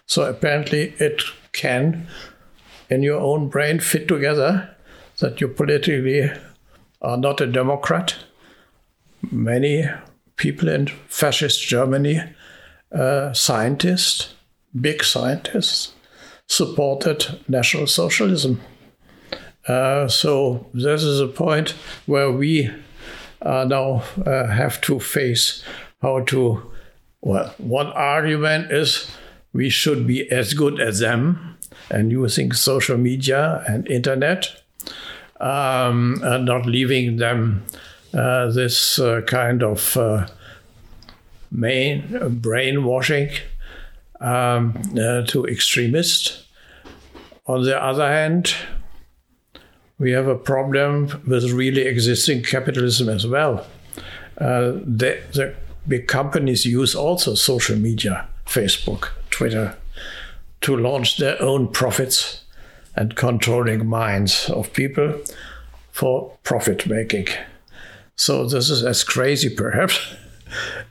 [0.06, 1.21] So apparently it
[1.54, 2.08] can,
[2.89, 4.75] in your own brain, fit together
[5.19, 6.32] that you politically
[7.01, 8.15] are not a Democrat.
[9.32, 9.86] Many
[10.36, 12.21] people in fascist Germany,
[12.91, 14.34] uh, scientists,
[14.80, 15.93] big scientists,
[16.47, 18.60] supported National Socialism.
[19.67, 21.75] Uh, so this is a point
[22.06, 22.69] where we
[23.41, 25.63] uh, now uh, have to face
[26.01, 26.71] how to.
[27.21, 29.12] Well, one argument is
[29.54, 31.58] we should be as good as them
[31.89, 34.47] and using social media and internet,
[35.39, 37.63] um, and not leaving them
[38.13, 40.27] uh, this uh, kind of uh,
[41.51, 43.30] main brainwashing
[44.19, 46.45] um, uh, to extremists.
[47.47, 48.54] On the other hand,
[50.02, 53.68] we have a problem with really existing capitalism as well.
[54.40, 55.54] Uh, the, the
[55.88, 59.78] big companies use also social media, Facebook, Twitter,
[60.62, 62.44] to launch their own profits
[62.96, 65.22] and controlling minds of people
[65.92, 67.28] for profit making.
[68.16, 70.00] So this is as crazy, perhaps,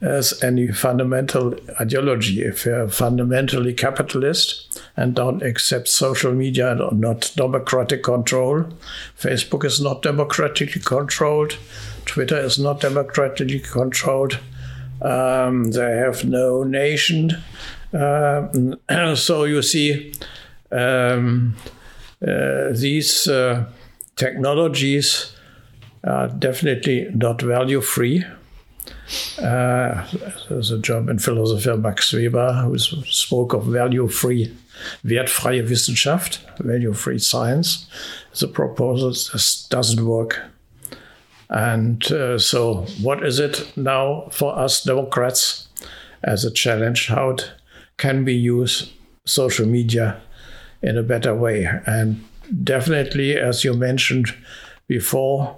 [0.00, 2.42] as any fundamental ideology.
[2.42, 8.66] If you're fundamentally capitalist and don't accept social media and not democratic control,
[9.18, 11.58] Facebook is not democratically controlled,
[12.04, 14.38] Twitter is not democratically controlled.
[15.02, 17.42] Um, they have no nation,
[17.92, 18.48] uh,
[19.14, 20.12] so you see,
[20.70, 21.56] um,
[22.26, 23.64] uh, these uh,
[24.16, 25.34] technologies
[26.04, 28.24] are definitely not value free.
[29.38, 30.06] Uh,
[30.48, 34.56] there's a German philosopher, Max Weber, who spoke of value free,
[35.04, 37.86] wertfreie Wissenschaft, value free science.
[38.38, 40.40] The proposal just doesn't work.
[41.48, 45.68] And uh, so, what is it now for us Democrats
[46.22, 47.08] as a challenge?
[47.08, 47.36] How
[47.96, 48.92] can we use
[49.26, 50.20] social media
[50.80, 51.68] in a better way?
[51.86, 52.24] And
[52.62, 54.32] definitely, as you mentioned
[54.86, 55.56] before,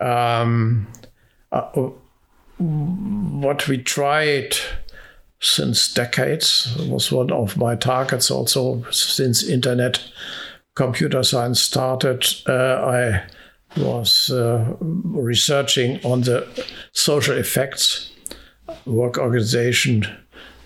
[0.00, 0.86] um,
[1.50, 1.90] uh,
[2.58, 4.56] what we tried
[5.40, 8.82] since decades was one of my targets also.
[8.90, 10.02] Since internet
[10.74, 13.22] computer science started uh, i
[13.78, 16.46] was uh, researching on the
[16.92, 18.10] social effects
[18.84, 20.06] work organization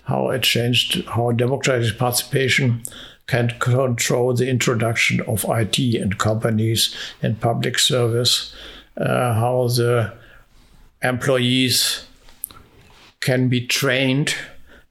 [0.03, 2.83] how it changed how democratic participation
[3.27, 8.53] can control the introduction of IT in companies and public service,
[8.97, 10.11] uh, how the
[11.03, 12.05] employees
[13.19, 14.35] can be trained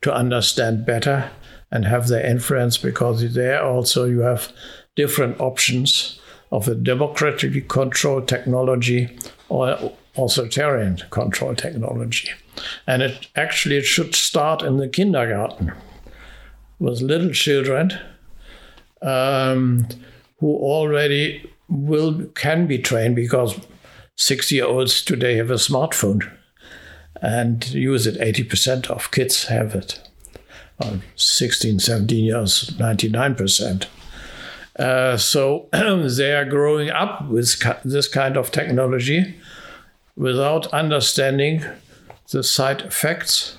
[0.03, 1.31] to understand better
[1.71, 4.53] and have their influence because there also you have
[4.97, 9.17] different options of a democratically controlled technology
[9.49, 12.29] or authoritarian control technology.
[12.87, 15.73] And it actually it should start in the kindergarten
[16.79, 17.93] with little children
[19.03, 19.87] um,
[20.39, 23.59] who already will can be trained because
[24.21, 26.31] six year olds today have a smartphone
[27.23, 28.21] and use it.
[28.21, 29.99] 80% of kids have it.
[31.17, 33.87] 16, 17 years, 99%.
[34.79, 39.35] Uh, so they are growing up with this kind of technology
[40.17, 41.65] without understanding
[42.31, 43.57] the side effects,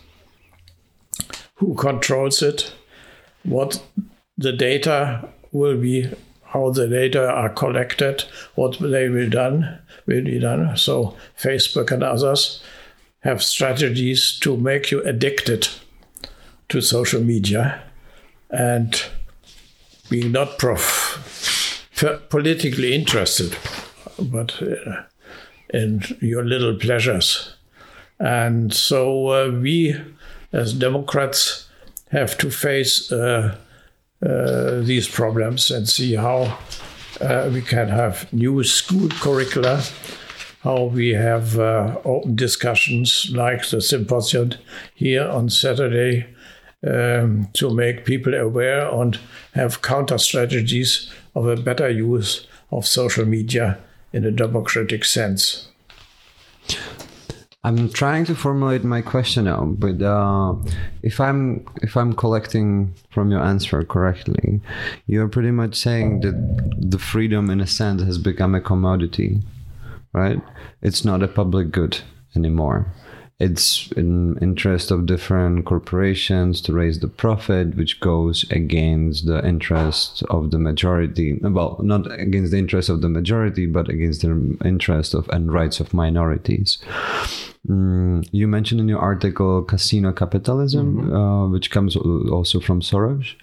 [1.56, 2.74] who controls it,
[3.44, 3.84] what
[4.38, 6.10] the data will be,
[6.46, 8.24] how the data are collected,
[8.56, 10.78] what they will done done.
[10.78, 12.64] So Facebook and others
[13.22, 15.68] have strategies to make you addicted
[16.70, 17.82] to social media
[18.50, 19.04] and
[20.10, 21.88] being not prof-
[22.30, 23.56] politically interested,
[24.20, 25.04] but uh,
[25.74, 27.56] in your little pleasures.
[28.20, 30.00] And so uh, we,
[30.52, 31.70] as Democrats,
[32.12, 33.56] have to face uh,
[34.26, 36.58] uh, these problems and see how
[37.22, 39.84] uh, we can have new school curricula,
[40.64, 44.52] how we have uh, open discussions like the symposium
[44.94, 46.28] here on Saturday
[46.88, 49.20] um, to make people aware and
[49.54, 53.78] have counter strategies of a better use of social media
[54.14, 55.71] in a democratic sense.
[57.64, 60.56] I'm trying to formulate my question now, but uh,
[61.04, 64.62] if I'm if I'm collecting from your answer correctly,
[65.06, 66.36] you're pretty much saying that
[66.92, 69.42] the freedom, in a sense, has become a commodity,
[70.12, 70.42] right?
[70.82, 72.00] It's not a public good
[72.36, 72.88] anymore
[73.42, 80.24] it's in interest of different corporations to raise the profit which goes against the interest
[80.30, 85.16] of the majority well not against the interest of the majority but against the interest
[85.16, 86.78] of and rights of minorities
[87.68, 91.16] mm, you mentioned in your article casino capitalism mm-hmm.
[91.16, 93.34] uh, which comes also from Soros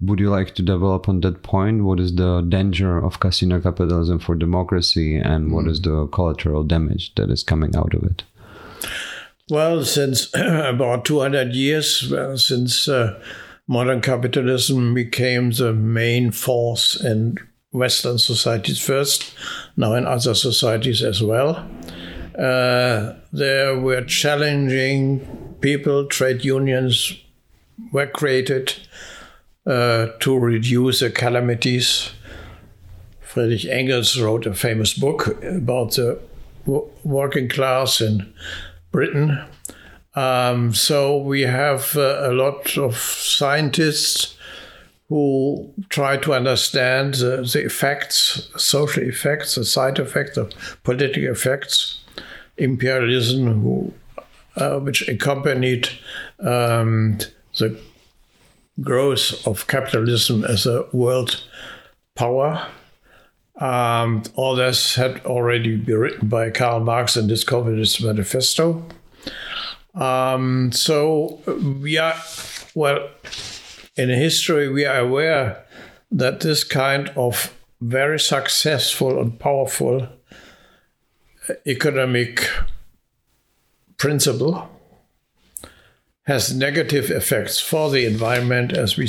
[0.00, 4.18] would you like to develop on that point what is the danger of casino capitalism
[4.18, 5.54] for democracy and mm-hmm.
[5.54, 8.22] what is the collateral damage that is coming out of it
[9.50, 13.20] well, since about 200 years, well, since uh,
[13.66, 17.36] modern capitalism became the main force in
[17.72, 19.32] Western societies first,
[19.76, 21.68] now in other societies as well,
[22.38, 25.20] uh, there were challenging
[25.60, 27.16] people, trade unions
[27.92, 28.74] were created
[29.66, 32.10] uh, to reduce the calamities.
[33.20, 36.20] Friedrich Engels wrote a famous book about the
[37.04, 38.32] working class in
[38.90, 39.38] Britain.
[40.14, 44.36] Um, so we have uh, a lot of scientists
[45.08, 50.52] who try to understand the, the effects, social effects, the side effects, the
[50.84, 52.00] political effects,
[52.56, 53.92] imperialism, who,
[54.56, 55.88] uh, which accompanied
[56.38, 57.18] um,
[57.58, 57.78] the
[58.80, 61.42] growth of capitalism as a world
[62.14, 62.68] power.
[63.60, 68.82] Um, all this had already been written by Karl Marx in his Communist Manifesto.
[69.94, 71.42] Um, so
[71.80, 72.14] we are,
[72.74, 73.10] well,
[73.96, 75.66] in history, we are aware
[76.10, 80.08] that this kind of very successful and powerful
[81.66, 82.48] economic
[83.98, 84.70] principle
[86.24, 89.04] has negative effects for the environment, as we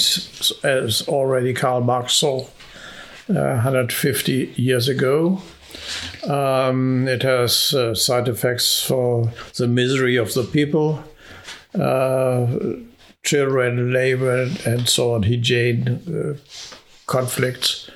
[0.63, 2.47] as already Karl Marx saw
[3.33, 5.41] 150 years ago.
[6.27, 11.03] Um, it has uh, side effects for the misery of the people,
[11.79, 12.47] uh,
[13.23, 16.37] children, labor, and so on, hygiene, uh,
[17.07, 17.89] conflicts.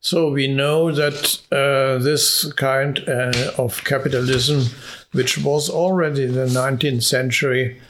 [0.00, 4.66] So we know that uh, this kind uh, of capitalism,
[5.12, 7.80] which was already in the 19th century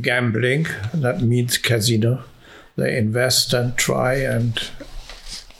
[0.00, 2.24] gambling, that means casino,
[2.76, 4.60] they invest and try and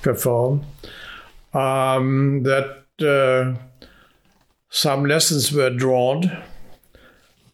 [0.03, 0.65] perform,
[1.53, 3.59] um, that uh,
[4.69, 6.43] some lessons were drawn,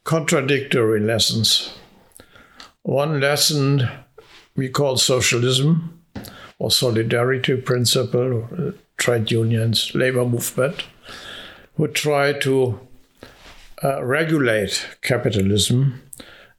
[0.05, 1.73] contradictory lessons.
[2.83, 3.89] One lesson
[4.55, 6.03] we call socialism
[6.59, 10.85] or solidarity principle, uh, trade unions, labor movement,
[11.77, 12.81] who try to
[13.85, 16.03] uh, regulate capitalism.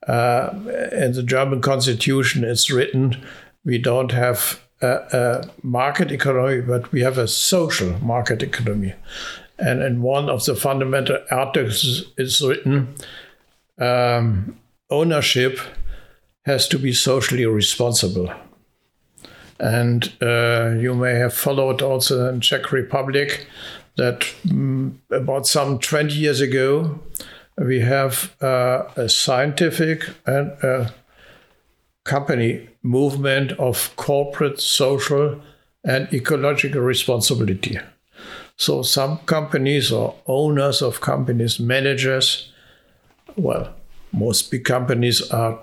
[0.08, 0.50] Uh,
[0.92, 3.26] in the German constitution, it's written
[3.66, 8.94] we don't have a, a market economy, but we have a social market economy.
[9.60, 12.96] And in one of the fundamental articles is written
[13.80, 14.58] um,
[14.90, 15.60] ownership
[16.46, 18.32] has to be socially responsible.
[19.60, 23.48] And uh, you may have followed also in Czech Republic
[23.98, 27.00] that um, about some 20 years ago,
[27.58, 30.94] we have uh, a scientific and a
[32.04, 35.42] company movement of corporate, social,
[35.84, 37.80] and ecological responsibility.
[38.56, 42.52] So some companies or owners of companies, managers,
[43.36, 43.74] well,
[44.12, 45.60] most big companies are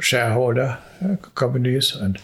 [0.00, 2.18] shareholder uh, companies, and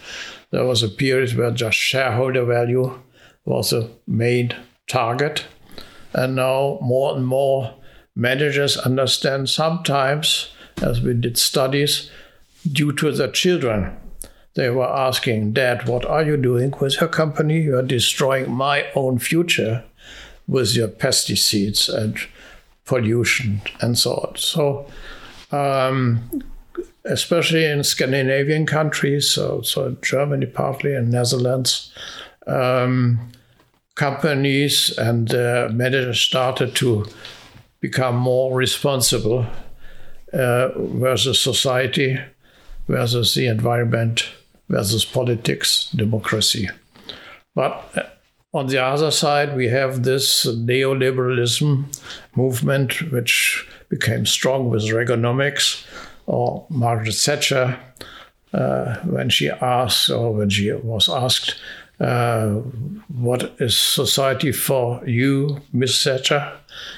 [0.51, 3.01] there was a period where just shareholder value
[3.45, 4.55] was the main
[4.87, 5.45] target.
[6.13, 7.75] And now more and more
[8.15, 12.11] managers understand sometimes, as we did studies,
[12.71, 13.97] due to their children,
[14.55, 17.63] they were asking, Dad, what are you doing with your company?
[17.63, 19.85] You are destroying my own future
[20.47, 22.17] with your pesticides and
[22.85, 24.37] pollution and so on.
[24.37, 24.87] So,
[25.51, 26.43] um,
[27.05, 31.93] especially in Scandinavian countries, so, so Germany partly and Netherlands,
[32.47, 33.33] um,
[33.95, 37.07] companies and uh, managers started to
[37.81, 39.47] become more responsible
[40.33, 42.19] uh, versus society,
[42.89, 44.29] versus the environment,
[44.69, 46.69] versus politics, democracy.
[47.55, 48.03] But uh,
[48.53, 51.85] on the other side, we have this neoliberalism
[52.37, 55.85] movement, which became strong with Reaganomics,
[56.27, 57.79] or Margaret Thatcher,
[58.53, 61.57] uh, when she asked, or when she was asked,
[62.01, 62.51] uh,
[63.09, 66.53] what is society for you, Miss Thatcher?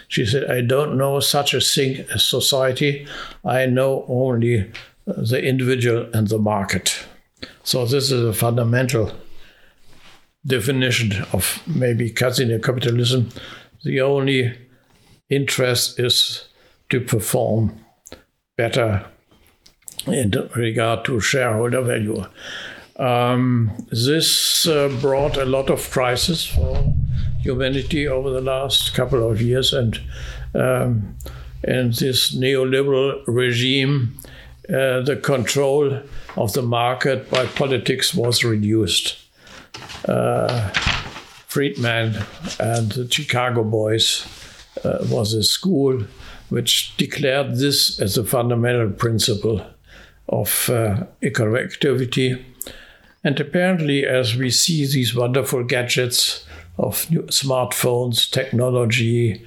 [0.09, 3.07] She said, I don't know such a thing as society.
[3.45, 4.71] I know only
[5.07, 7.07] the individual and the market.
[7.67, 9.11] So, this is a fundamental
[10.47, 13.31] definition of maybe casino capitalism.
[13.83, 14.57] The only
[15.29, 16.45] interest is
[16.91, 17.77] to perform
[18.57, 19.05] better
[20.07, 22.25] in regard to shareholder value.
[23.01, 26.95] Um, this uh, brought a lot of crisis for
[27.41, 30.01] humanity over the last couple of years, and
[30.55, 31.17] um,
[31.65, 34.17] in this neoliberal regime,
[34.69, 36.01] uh, the control
[36.37, 39.17] of the market by politics was reduced.
[40.07, 40.71] Uh,
[41.47, 42.17] Friedman
[42.61, 44.27] and the Chicago Boys
[44.85, 46.05] uh, was a school
[46.49, 49.65] which declared this as a fundamental principle
[50.29, 52.45] of uh, economic activity
[53.27, 56.47] and apparently, as we see these wonderful gadgets
[56.79, 59.45] of smartphones, technology,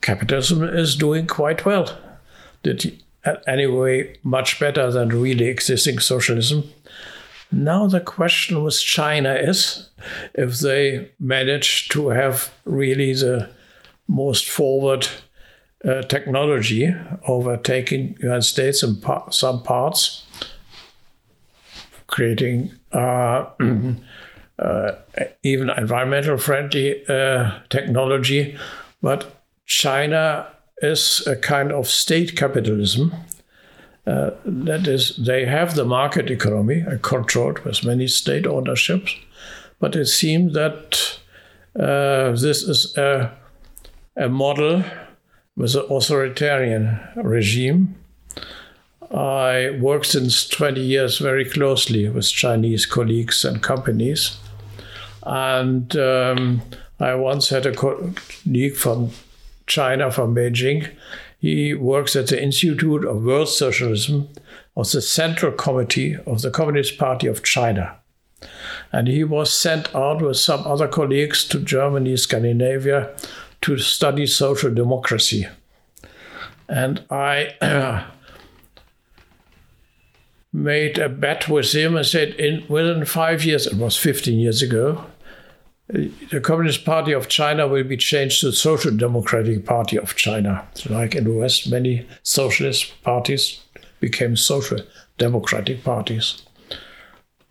[0.00, 1.98] capitalism is doing quite well.
[2.62, 3.02] Did
[3.46, 6.64] anyway much better than really existing socialism.
[7.50, 9.88] Now the question with China is
[10.34, 13.48] if they manage to have really the
[14.06, 15.08] most forward
[15.84, 16.94] uh, technology
[17.26, 20.26] overtaking United States in pa- some parts,
[22.06, 23.46] creating uh,
[24.58, 24.92] uh,
[25.42, 28.58] even environmental friendly uh, technology.
[29.00, 30.48] But China
[30.82, 33.14] is a kind of state capitalism.
[34.06, 39.14] Uh, that is, they have the market economy controlled with many state ownerships,
[39.80, 41.18] but it seems that
[41.78, 43.30] uh, this is a,
[44.16, 44.82] a model
[45.56, 47.96] with an authoritarian regime
[49.10, 54.36] I worked since 20 years very closely with Chinese colleagues and companies.
[55.22, 56.62] And um,
[57.00, 59.10] I once had a colleague from
[59.68, 60.90] China, from Beijing.
[61.38, 64.28] He works at the Institute of World Socialism
[64.76, 67.96] of the Central Committee of the Communist Party of China.
[68.92, 73.14] And he was sent out with some other colleagues to Germany, Scandinavia,
[73.62, 75.46] to study social democracy.
[76.68, 77.54] And I
[80.52, 84.62] made a bet with him and said, in within five years, it was 15 years
[84.62, 85.04] ago,
[85.88, 90.66] the Communist Party of China will be changed to Social Democratic Party of China.
[90.88, 93.60] Like in the West, many socialist parties
[94.00, 94.80] became social
[95.16, 96.42] democratic parties.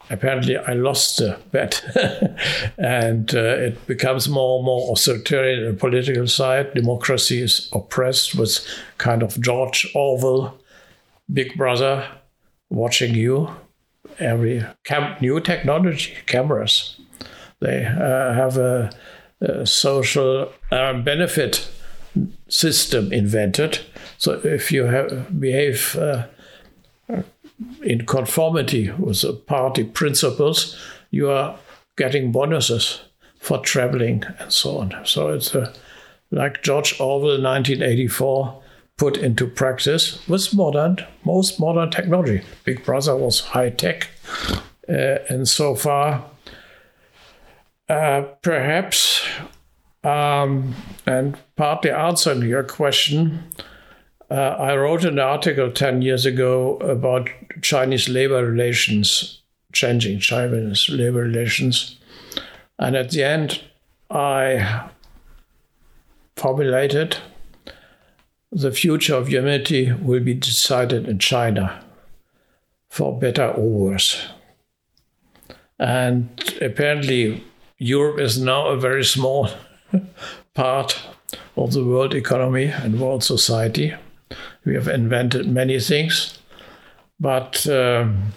[0.09, 1.83] Apparently, I lost the bet,
[2.77, 6.73] and uh, it becomes more and more authoritarian on the political side.
[6.73, 8.65] Democracy is oppressed with
[8.99, 10.57] kind of George Orwell,
[11.33, 12.07] Big Brother
[12.69, 13.49] watching you.
[14.19, 16.97] Every cam- new technology, cameras,
[17.59, 18.91] they uh, have a,
[19.41, 21.69] a social uh, benefit
[22.47, 23.79] system invented.
[24.17, 26.27] So if you have, behave uh,
[27.83, 30.77] in conformity with the party principles,
[31.11, 31.57] you are
[31.95, 33.01] getting bonuses
[33.39, 34.95] for traveling and so on.
[35.05, 35.73] So it's uh,
[36.31, 38.61] like George Orwell, 1984,
[38.97, 42.41] put into practice with modern, most modern technology.
[42.63, 44.09] Big Brother was high tech,
[44.89, 46.25] uh, and so far,
[47.89, 49.25] uh, perhaps,
[50.03, 50.75] um,
[51.05, 53.43] and partly answering your question,
[54.29, 57.29] uh, I wrote an article 10 years ago about
[57.61, 61.97] Chinese labor relations, changing Chinese labor relations.
[62.77, 63.61] And at the end,
[64.09, 64.89] I
[66.35, 67.17] formulated
[68.51, 71.83] the future of humanity will be decided in China,
[72.89, 74.27] for better or worse.
[75.79, 76.29] And
[76.61, 77.43] apparently,
[77.77, 79.49] Europe is now a very small
[80.53, 80.99] part
[81.55, 83.93] of the world economy and world society.
[84.65, 86.37] We have invented many things,
[87.19, 88.33] but um,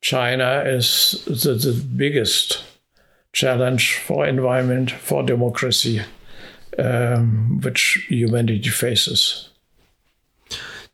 [0.00, 2.62] China is the, the biggest
[3.32, 6.00] challenge for environment, for democracy,
[6.78, 9.50] um, which humanity faces.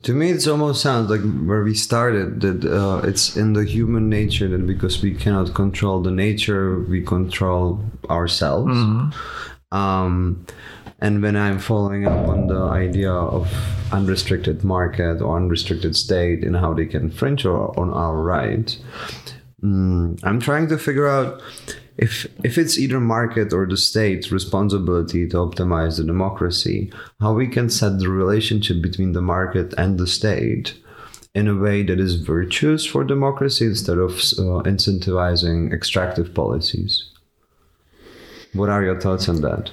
[0.03, 4.09] To me, it almost sounds like where we started that uh, it's in the human
[4.09, 8.73] nature that because we cannot control the nature, we control ourselves.
[8.73, 9.75] Mm-hmm.
[9.75, 10.45] Um,
[10.99, 13.51] and when I'm following up on the idea of
[13.91, 18.79] unrestricted market or unrestricted state and how they can infringe on our rights,
[19.63, 21.41] um, I'm trying to figure out
[21.97, 27.47] if if it's either market or the state's responsibility to optimize the democracy, how we
[27.47, 30.75] can set the relationship between the market and the state
[31.35, 37.09] in a way that is virtuous for democracy instead of uh, incentivizing extractive policies.
[38.53, 39.71] What are your thoughts on that?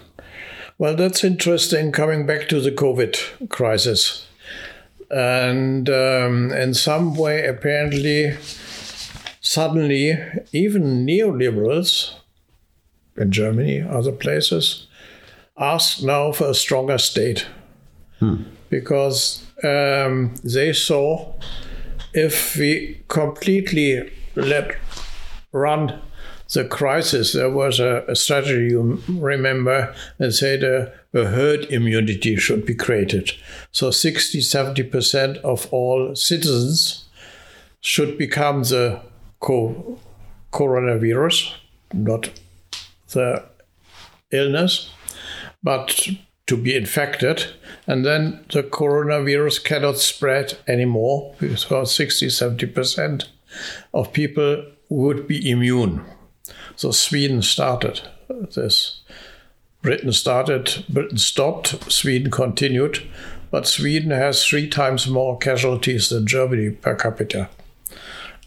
[0.79, 1.93] Well, that's interesting.
[1.93, 4.27] Coming back to the COVID crisis,
[5.11, 8.37] and um, in some way, apparently
[9.41, 10.17] suddenly
[10.53, 12.15] even neoliberals
[13.17, 14.87] in Germany, other places,
[15.59, 17.47] ask now for a stronger state
[18.19, 18.43] hmm.
[18.69, 21.35] because um, they saw
[22.13, 24.77] if we completely let
[25.53, 26.01] run
[26.53, 32.37] the crisis, there was a, a strategy, you remember, and said a, a herd immunity
[32.37, 33.31] should be created.
[33.71, 37.05] So 60, 70% of all citizens
[37.81, 39.01] should become the
[39.41, 39.99] co-
[40.53, 41.55] coronavirus,
[41.93, 42.31] not
[43.13, 43.45] the
[44.31, 44.91] illness,
[45.63, 46.09] but
[46.47, 47.47] to be infected.
[47.87, 53.29] And then the coronavirus cannot spread anymore because 60 70%
[53.93, 56.05] of people would be immune.
[56.77, 58.01] So Sweden started
[58.55, 59.01] this.
[59.83, 63.03] Britain started, Britain stopped, Sweden continued,
[63.51, 67.49] but Sweden has three times more casualties than Germany per capita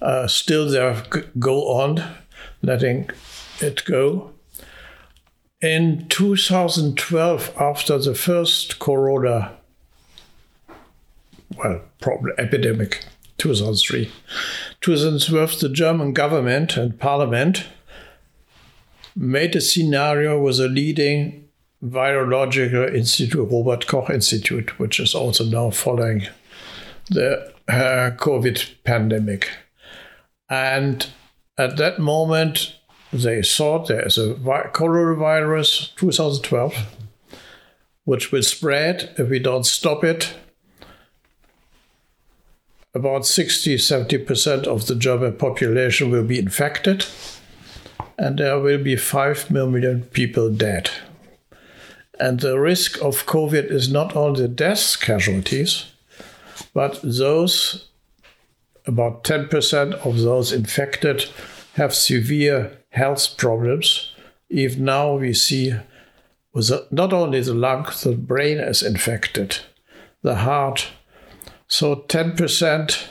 [0.03, 1.01] uh, still they
[1.39, 2.03] go on
[2.61, 3.09] letting
[3.59, 4.31] it go.
[5.61, 9.53] In 2012, after the first corona,
[11.57, 13.05] well, problem epidemic,
[13.37, 14.11] 2003,
[14.81, 17.65] 2012, the German government and parliament
[19.15, 21.47] made a scenario with a leading
[21.81, 26.27] virological institute, Robert Koch Institute, which is also now following
[27.09, 29.49] the uh, COVID pandemic.
[30.53, 31.07] And
[31.57, 32.75] at that moment,
[33.11, 36.75] they thought there's a coronavirus 2012,
[38.05, 40.35] which will spread if we don't stop it.
[42.93, 47.07] About 60 70% of the German population will be infected,
[48.19, 50.91] and there will be 5 million people dead.
[52.19, 55.85] And the risk of COVID is not only the death casualties,
[56.75, 57.87] but those
[58.85, 61.25] about 10% of those infected
[61.75, 64.11] have severe health problems.
[64.49, 65.73] Even now, we see
[66.53, 69.57] with not only the lung, the brain is infected,
[70.21, 70.87] the heart.
[71.67, 73.07] So 10%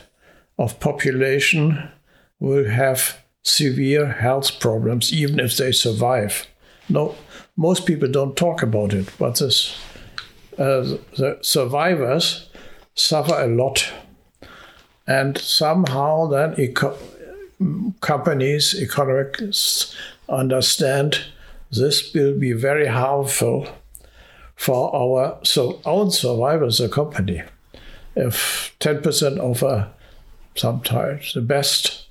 [0.58, 1.90] of population
[2.38, 6.46] will have severe health problems, even if they survive.
[6.88, 7.16] No,
[7.56, 9.76] most people don't talk about it, but this,
[10.58, 12.48] uh, the survivors
[12.94, 13.92] suffer a lot
[15.12, 16.98] and somehow then eco-
[18.00, 19.94] companies, economists
[20.28, 21.20] understand
[21.70, 23.66] this will be very harmful
[24.56, 27.42] for our so own survival as a company.
[28.14, 29.92] If 10% of a,
[30.54, 32.08] sometimes the best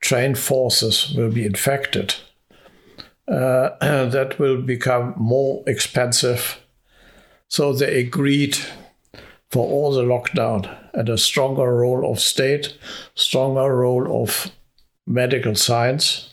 [0.00, 2.14] trained forces will be infected,
[3.28, 6.58] uh, that will become more expensive.
[7.48, 8.58] So they agreed
[9.52, 12.76] for all the lockdown and a stronger role of state,
[13.14, 14.50] stronger role of
[15.06, 16.32] medical science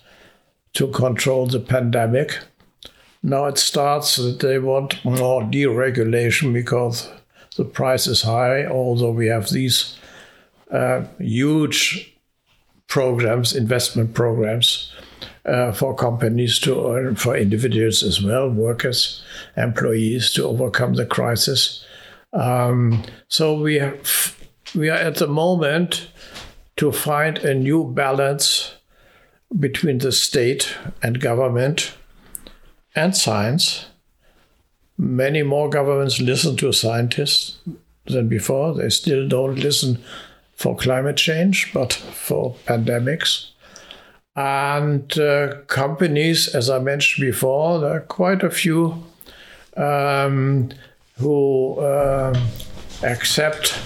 [0.74, 2.40] to control the pandemic.
[3.22, 7.10] Now it starts that they want more deregulation because
[7.58, 9.98] the price is high, although we have these
[10.72, 12.16] uh, huge
[12.88, 14.94] programs, investment programs
[15.46, 19.22] uh, for companies to earn, for individuals as well, workers,
[19.58, 21.86] employees to overcome the crisis.
[22.34, 24.38] Um, so we have,
[24.76, 26.10] we are at the moment
[26.78, 28.76] to find a new balance
[29.58, 31.94] between the state and government
[32.96, 33.88] and science.
[34.98, 37.58] Many more governments listen to scientists
[38.06, 38.74] than before.
[38.74, 40.00] They still don't listen
[40.56, 43.52] for climate change, but for pandemics.
[44.36, 49.04] And uh, companies, as I mentioned before, there are quite a few
[49.76, 50.70] um,
[51.20, 52.34] who uh,
[53.04, 53.80] accept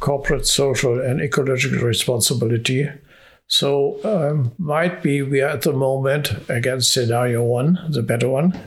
[0.00, 2.88] corporate social and ecological responsibility.
[3.46, 8.58] So, um, might be we are at the moment against scenario one, the better one,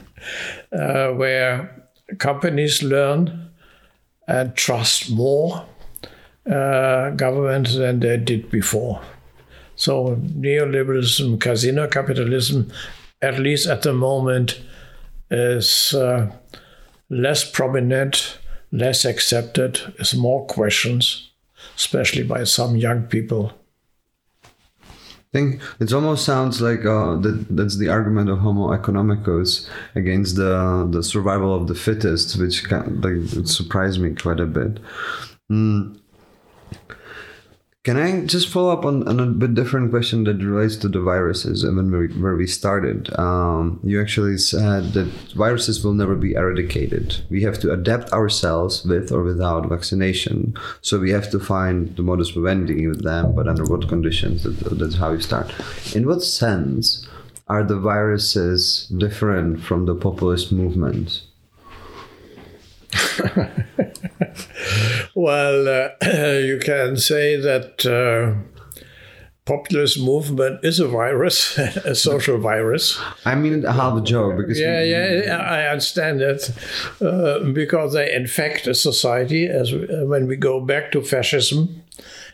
[0.72, 1.86] uh, where
[2.18, 3.52] companies learn
[4.28, 5.66] and trust more
[6.50, 9.02] uh, government than they did before.
[9.76, 12.72] So neoliberalism, casino capitalism,
[13.22, 14.62] at least at the moment,
[15.30, 16.32] is uh,
[17.12, 18.40] less prominent,
[18.72, 21.30] less accepted, is more questions,
[21.76, 23.52] especially by some young people.
[24.44, 30.36] I think it almost sounds like uh, that, that's the argument of Homo economicus against
[30.36, 34.80] the the survival of the fittest, which can, like, surprised me quite a bit.
[35.52, 36.00] Mm.
[37.84, 41.02] Can I just follow up on, on, a bit different question that relates to the
[41.02, 43.12] viruses and when we, where we started?
[43.18, 47.26] Um, you actually said that viruses will never be eradicated.
[47.32, 50.54] We have to adapt ourselves with or without vaccination.
[50.82, 54.44] So we have to find the modus vivendi with them, but under what conditions?
[54.44, 55.52] That, that's how we start.
[55.96, 57.08] In what sense
[57.48, 61.24] are the viruses different from the populist movements?
[65.16, 65.90] well, uh,
[66.40, 68.34] you can say that uh,
[69.46, 73.00] populist movement is a virus, a social virus.
[73.26, 76.54] I mean, half a joke because yeah, yeah, I understand that
[77.02, 79.48] uh, because they infect a society.
[79.48, 81.84] As when we go back to fascism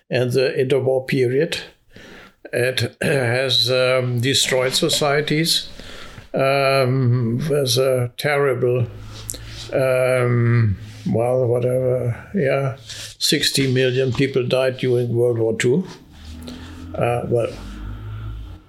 [0.09, 1.57] and the interwar period,
[2.53, 5.69] it has um, destroyed societies.
[6.33, 8.85] Um, was a terrible
[9.73, 12.77] um, well, whatever, yeah,
[13.19, 15.83] 60 million people died during World War II.
[16.95, 17.53] Uh, well,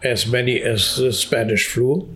[0.03, 2.09] as many as the Spanish flu,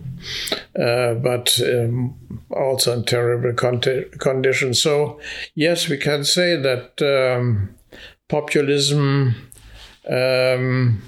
[0.79, 2.15] uh, but um,
[2.51, 3.81] also in terrible con-
[4.19, 4.81] conditions.
[4.81, 5.19] So,
[5.55, 7.75] yes, we can say that um,
[8.29, 9.35] populism.
[10.09, 11.01] Um,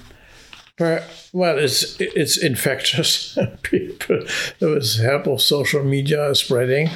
[0.78, 3.38] well, it's it's infectious.
[3.62, 4.20] People,
[4.60, 6.90] with help of social media, spreading.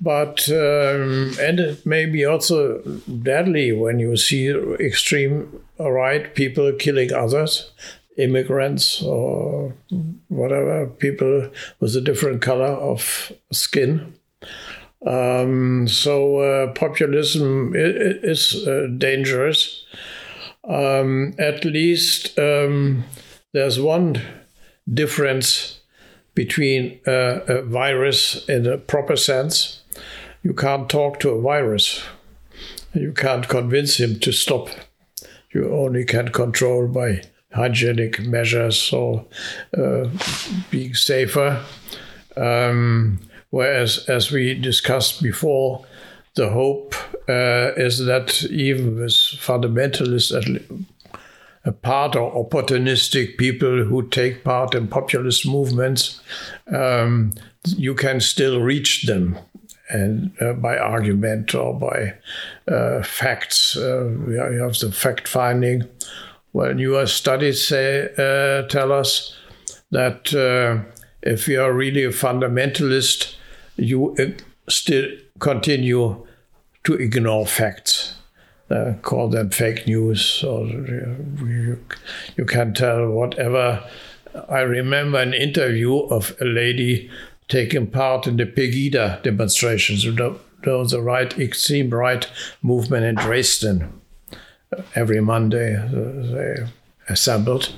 [0.00, 2.78] But um, and it may be also
[3.22, 7.72] deadly when you see extreme right people killing others
[8.16, 9.74] immigrants or
[10.28, 14.14] whatever people with a different color of skin.
[15.06, 19.84] Um, so uh, populism is uh, dangerous
[20.68, 23.04] um, at least um,
[23.52, 24.20] there's one
[24.92, 25.80] difference
[26.34, 29.82] between a virus in a proper sense.
[30.42, 32.02] You can't talk to a virus.
[32.92, 34.68] You can't convince him to stop.
[35.52, 39.24] You only can control by hygienic measures or
[39.76, 40.08] uh,
[40.70, 41.64] being safer.
[42.36, 45.86] Um, whereas, as we discussed before,
[46.34, 46.94] the hope
[47.28, 50.84] uh, is that even with fundamentalists,
[51.64, 56.20] a part of opportunistic people who take part in populist movements,
[56.68, 57.32] um,
[57.64, 59.38] you can still reach them
[59.88, 62.14] and uh, by argument or by
[62.72, 63.76] uh, facts.
[63.76, 65.84] Uh, you have the fact finding.
[66.52, 69.36] Well, newer studies say uh, tell us
[69.90, 70.84] that uh,
[71.22, 73.34] if you are really a fundamentalist,
[73.76, 74.36] you
[74.68, 75.06] still
[75.38, 76.26] continue
[76.84, 78.14] to ignore facts
[78.70, 81.84] uh, call them fake news, or you,
[82.36, 83.84] you can tell whatever.
[84.48, 87.10] I remember an interview of a lady
[87.48, 92.28] taking part in the Pegida demonstrations, the, the right extreme right
[92.62, 94.00] movement in Dresden.
[94.94, 96.66] Every Monday uh, they
[97.08, 97.72] assembled,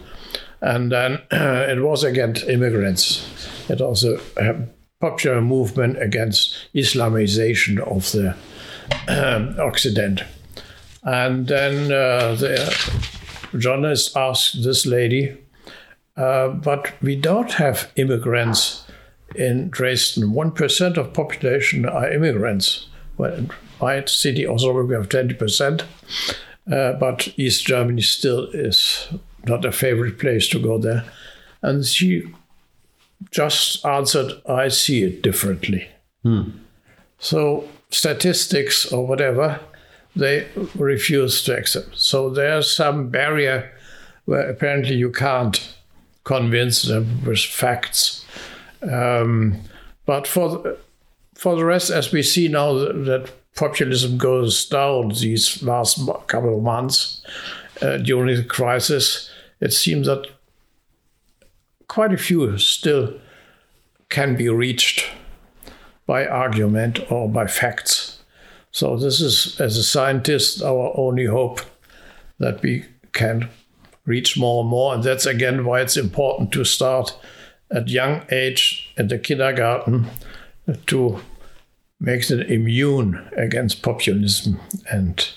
[0.61, 3.27] and then uh, it was against immigrants.
[3.69, 4.55] It also a
[5.01, 8.35] popular movement against Islamization of the
[9.09, 10.23] um, Occident.
[11.03, 13.01] And then uh, the
[13.59, 15.37] journalist asked this lady,
[16.17, 18.85] uh, but we don't have immigrants
[19.35, 20.33] in Dresden.
[20.33, 22.89] 1% of population are immigrants.
[23.19, 23.47] Well,
[23.81, 24.09] right?
[24.09, 25.83] City Osnabrück, we have 20%.
[26.71, 29.09] Uh, but East Germany still is
[29.47, 31.05] not a favorite place to go there.
[31.63, 32.25] And she
[33.31, 35.89] just answered, I see it differently.
[37.19, 39.61] So statistics or whatever,
[40.15, 41.99] they refuse to accept.
[41.99, 43.73] So there's some barrier
[44.25, 45.75] where apparently you can't
[46.25, 48.25] convince them with facts.
[48.83, 49.61] Um,
[50.05, 50.79] but for the,
[51.35, 56.57] for the rest, as we see now that, that populism goes down these last couple
[56.57, 57.23] of months
[57.83, 60.27] uh, during the crisis, it seems that
[61.89, 63.15] quite a few still
[64.09, 65.11] can be reached
[66.07, 68.21] by argument or by facts.
[68.71, 71.61] So this is, as a scientist, our only hope
[72.39, 73.49] that we can
[74.05, 74.95] reach more and more.
[74.95, 77.17] And that's again why it's important to start
[77.71, 80.07] at young age at the kindergarten
[80.87, 81.21] to
[81.99, 84.61] make them immune against populism
[84.91, 85.29] and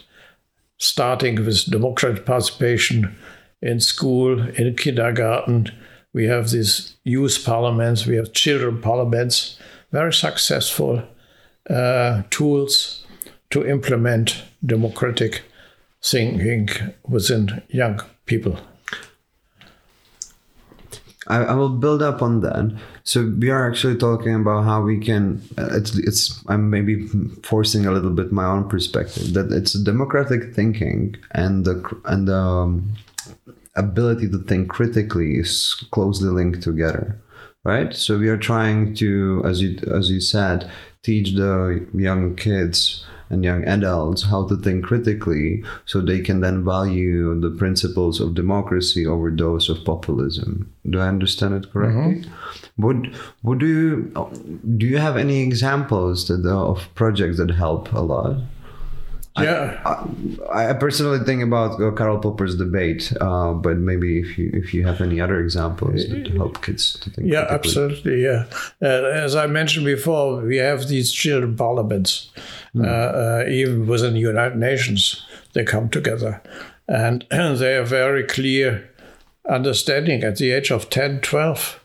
[0.78, 3.16] starting with democratic participation
[3.62, 5.72] in school, in kindergarten.
[6.14, 9.60] We have these youth parliaments, we have children parliaments,
[9.92, 11.04] very successful
[11.70, 13.06] uh, tools
[13.52, 15.44] to implement democratic
[16.02, 16.70] thinking
[17.08, 18.58] within young people.
[21.28, 22.76] I, I will build up on that.
[23.04, 25.42] So we are actually talking about how we can.
[25.58, 26.44] uh, It's it's.
[26.48, 27.08] I'm maybe
[27.44, 32.36] forcing a little bit my own perspective that it's democratic thinking and the and the
[32.38, 32.94] um,
[33.80, 37.20] ability to think critically is closely linked together,
[37.64, 37.94] right?
[37.94, 40.70] So we are trying to, as you as you said,
[41.04, 46.66] teach the young kids and young adults how to think critically so they can then
[46.66, 50.72] value the principles of democracy over those of populism.
[50.90, 52.24] Do i understand it correctly?
[52.24, 52.86] Mm-hmm.
[52.86, 54.12] Would would you
[54.78, 58.38] do you have any examples that, uh, of projects that help a lot
[59.44, 59.82] Yeah.
[60.52, 64.74] I, I personally think about uh, Karl Popper's debate, uh, but maybe if you if
[64.74, 67.28] you have any other examples to help kids to think.
[67.28, 68.24] Yeah, absolutely.
[68.24, 68.46] Yeah,
[68.82, 68.86] uh,
[69.26, 72.32] as I mentioned before, we have these children parliaments,
[72.78, 76.42] uh, uh, even within the United Nations, they come together,
[76.88, 78.90] and they have very clear
[79.50, 81.79] understanding at the age of 10, 12,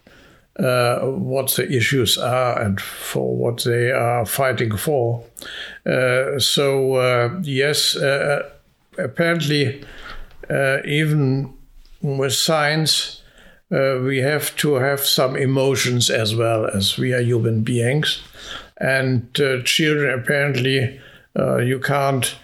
[0.59, 5.25] uh, what the issues are and for what they are fighting for.
[5.85, 8.49] Uh, so uh, yes, uh,
[8.97, 9.83] apparently,
[10.49, 11.53] uh, even
[12.03, 13.21] with science
[13.71, 18.23] we have to have some emotions as well as we are human beings.
[18.77, 19.35] And
[19.65, 21.01] children, apparently,
[21.35, 22.37] you can't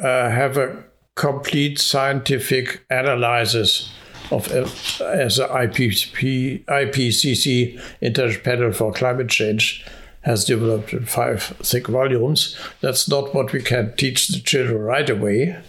[0.00, 0.82] have a
[1.14, 3.92] complete scientific analysis
[4.32, 9.84] of uh, as the IPCC, IPCC Intelligence Panel for Climate Change
[10.22, 12.56] has developed in five thick volumes.
[12.80, 15.60] That's not what we can teach the children right away,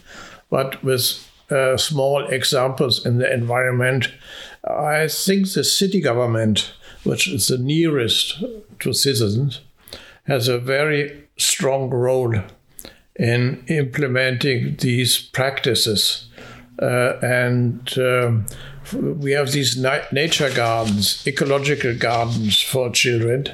[0.49, 4.11] but with uh, small examples in the environment,
[4.63, 6.71] I think the city government,
[7.03, 8.43] which is the nearest
[8.79, 9.61] to citizens,
[10.25, 12.35] has a very strong role
[13.15, 16.29] in implementing these practices.
[16.81, 18.45] Uh, and um,
[18.93, 23.47] we have these na- nature gardens, ecological gardens for children,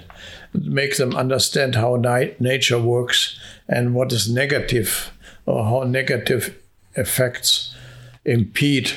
[0.53, 5.11] make them understand how ni- nature works and what is negative
[5.45, 6.57] or how negative
[6.95, 7.76] effects
[8.26, 8.91] impede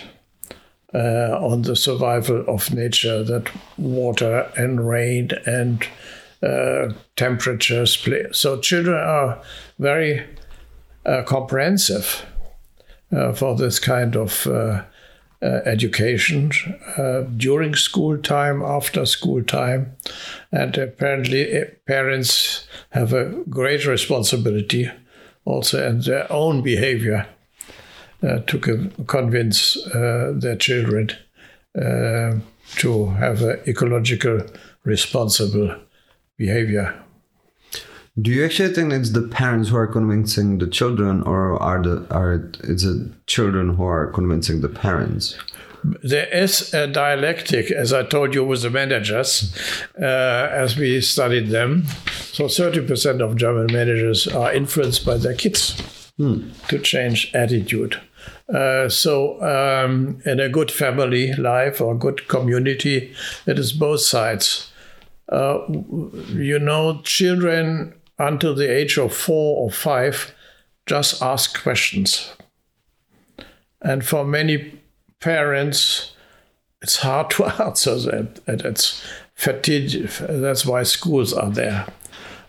[0.95, 5.87] uh, on the survival of nature that water and rain and
[6.43, 8.27] uh, temperatures play.
[8.33, 9.41] So children are
[9.79, 10.25] very
[11.07, 12.27] uh, comprehensive
[13.35, 14.83] for this kind of uh,
[15.43, 16.53] uh, education
[16.97, 19.97] uh, during school time, after school time.
[20.53, 24.91] And apparently, uh, parents have a great responsibility
[25.45, 27.27] also in their own behavior
[28.23, 31.11] uh, to con- convince uh, their children
[31.77, 32.39] uh,
[32.77, 34.43] to have an ecological
[34.85, 35.75] responsible
[36.37, 36.95] behavior.
[38.21, 42.07] Do you actually think it's the parents who are convincing the children, or are the
[42.11, 45.39] are it's the children who are convincing the parents?
[45.83, 49.57] There is a dialectic, as I told you, with the managers,
[49.99, 51.87] uh, as we studied them.
[52.33, 58.01] So 30% of German managers are influenced by their kids to change attitude.
[58.53, 63.13] Uh, so, um, in a good family life or good community,
[63.47, 64.71] it is both sides.
[65.29, 65.61] Uh,
[66.29, 70.35] you know, children until the age of four or five
[70.87, 72.35] just ask questions.
[73.81, 74.81] And for many
[75.21, 76.15] parents,
[76.81, 78.41] it's hard to answer that.
[78.47, 79.05] And it's
[79.35, 80.09] fatigue.
[80.21, 81.87] That's why schools are there.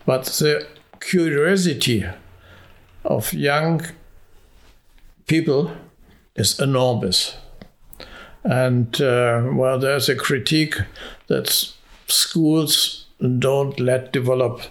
[0.06, 0.66] But the
[1.00, 2.04] curiosity
[3.04, 3.82] of young
[5.26, 5.72] people
[6.34, 7.36] is enormous.
[8.42, 10.76] And uh, well, there's a critique
[11.28, 11.72] that
[12.06, 13.06] schools
[13.38, 14.62] don't let develop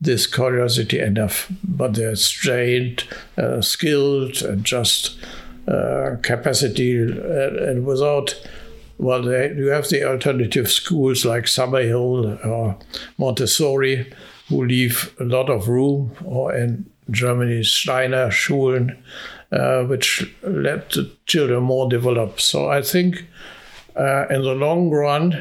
[0.00, 3.04] this curiosity enough, but they're trained,
[3.36, 5.18] uh, skilled, and just
[5.66, 8.40] uh, capacity, and, and, without.
[8.98, 12.78] Well, they, you have the alternative schools like Summerhill or
[13.16, 14.12] Montessori,
[14.48, 18.96] who leave a lot of room, or in Germany, Steiner Schulen,
[19.52, 22.40] uh, which let the children more develop.
[22.40, 23.24] So I think
[23.96, 25.32] uh, in the long run,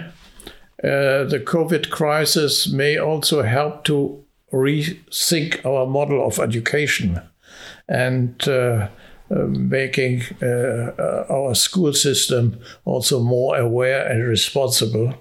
[0.83, 4.23] uh, the COVID crisis may also help to
[4.57, 7.21] rethink our model of education
[7.87, 8.87] and uh,
[9.29, 10.91] uh, making uh,
[11.29, 15.13] our school system also more aware and responsible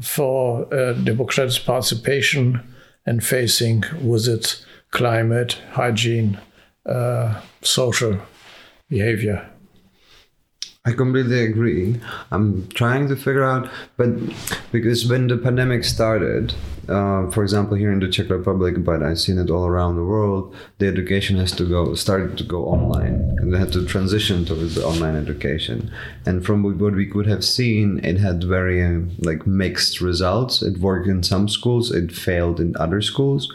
[0.00, 0.66] for
[1.04, 2.60] democratic participation
[3.06, 6.40] and facing with its climate, hygiene,
[6.86, 8.18] uh, social
[8.88, 9.51] behavior.
[10.84, 12.00] I completely agree.
[12.32, 14.08] I'm trying to figure out, but
[14.72, 16.54] because when the pandemic started,
[16.88, 20.04] uh, for example, here in the Czech Republic, but I've seen it all around the
[20.04, 24.44] world, the education has to go started to go online, and they had to transition
[24.44, 25.88] towards the online education.
[26.26, 30.62] And from what we could have seen, it had very uh, like mixed results.
[30.62, 33.52] It worked in some schools, it failed in other schools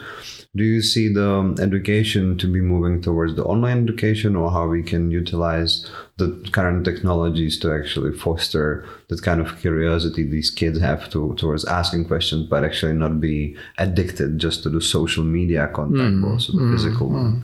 [0.58, 4.68] do you see the um, education to be moving towards the online education or how
[4.68, 10.80] we can utilize the current technologies to actually foster that kind of curiosity these kids
[10.80, 15.68] have to, towards asking questions but actually not be addicted just to the social media
[15.68, 17.42] contact mm, but also the mm, physical mm.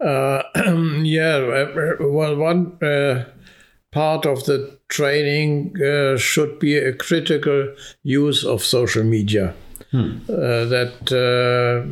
[0.00, 0.42] Uh,
[1.02, 3.24] yeah uh, well one uh,
[3.92, 9.54] part of the training uh, should be a critical use of social media
[9.94, 11.86] uh, that uh,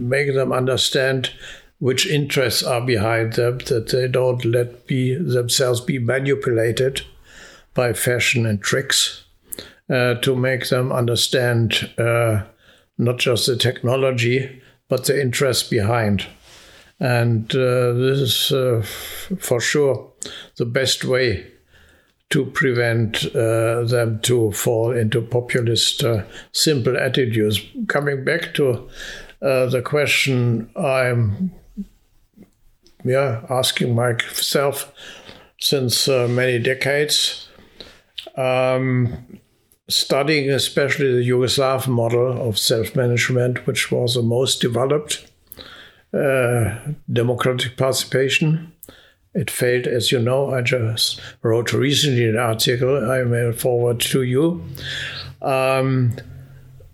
[0.00, 1.30] make them understand
[1.78, 7.02] which interests are behind them, that they don't let be themselves be manipulated
[7.74, 9.24] by fashion and tricks,
[9.90, 12.42] uh, to make them understand uh,
[12.98, 16.26] not just the technology, but the interest behind.
[17.00, 18.82] And uh, this is uh,
[19.38, 20.12] for sure
[20.56, 21.51] the best way
[22.32, 26.22] to prevent uh, them to fall into populist, uh,
[26.52, 27.60] simple attitudes.
[27.88, 28.88] Coming back to
[29.42, 31.52] uh, the question I'm
[33.04, 34.92] yeah, asking myself
[35.60, 37.48] since uh, many decades,
[38.36, 39.40] um,
[39.90, 45.30] studying especially the Yugoslav model of self management, which was the most developed,
[46.14, 46.78] uh,
[47.12, 48.71] democratic participation
[49.34, 50.50] it failed, as you know.
[50.50, 54.64] I just wrote recently an article I mail forward to you.
[55.40, 56.16] Um,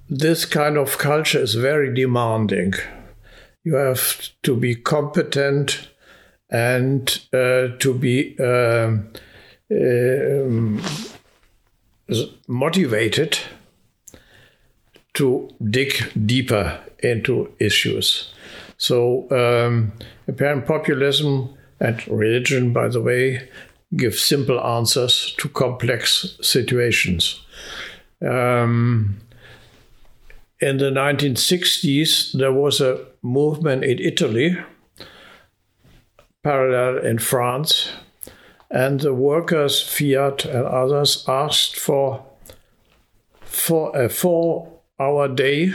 [0.09, 2.75] this kind of culture is very demanding.
[3.65, 5.89] You have to be competent
[6.51, 8.97] and uh, to be uh,
[12.47, 13.39] motivated
[15.15, 15.93] to dig
[16.27, 18.33] deeper into issues.
[18.79, 19.93] So, um,
[20.29, 23.49] apparent populism and religion, by the way,
[23.97, 27.41] gives simple answers to complex situations.
[28.21, 29.21] Um,
[30.61, 34.59] in the 1960s, there was a movement in Italy,
[36.43, 37.93] parallel in France,
[38.71, 42.27] and the workers, Fiat and others, asked for,
[43.41, 45.73] for a four hour day,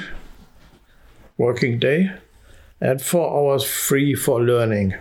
[1.37, 2.11] working day,
[2.79, 4.93] and four hours free for learning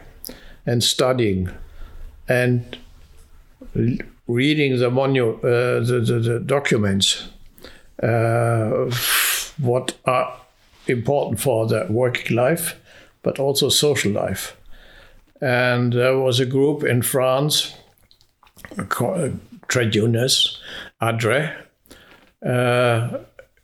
[0.66, 1.50] and studying
[2.28, 2.78] and
[4.26, 7.28] reading the, monu- uh, the, the, the, documents,
[8.02, 8.90] uh,
[9.58, 10.34] what are
[10.86, 12.80] important for the working life,
[13.22, 14.56] but also social life.
[15.40, 17.74] And there was a group in France,
[19.68, 20.60] trade unionists,
[21.00, 21.52] ADRE,
[22.46, 23.18] uh,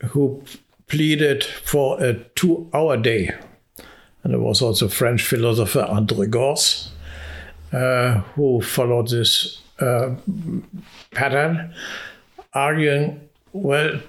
[0.09, 0.43] who
[0.89, 3.33] pleaded for a two hour day
[4.23, 6.91] and there was also French philosopher André Gorz,
[7.73, 10.15] uh, who followed this uh,
[11.13, 11.75] pattern,
[12.53, 14.01] arguing, well,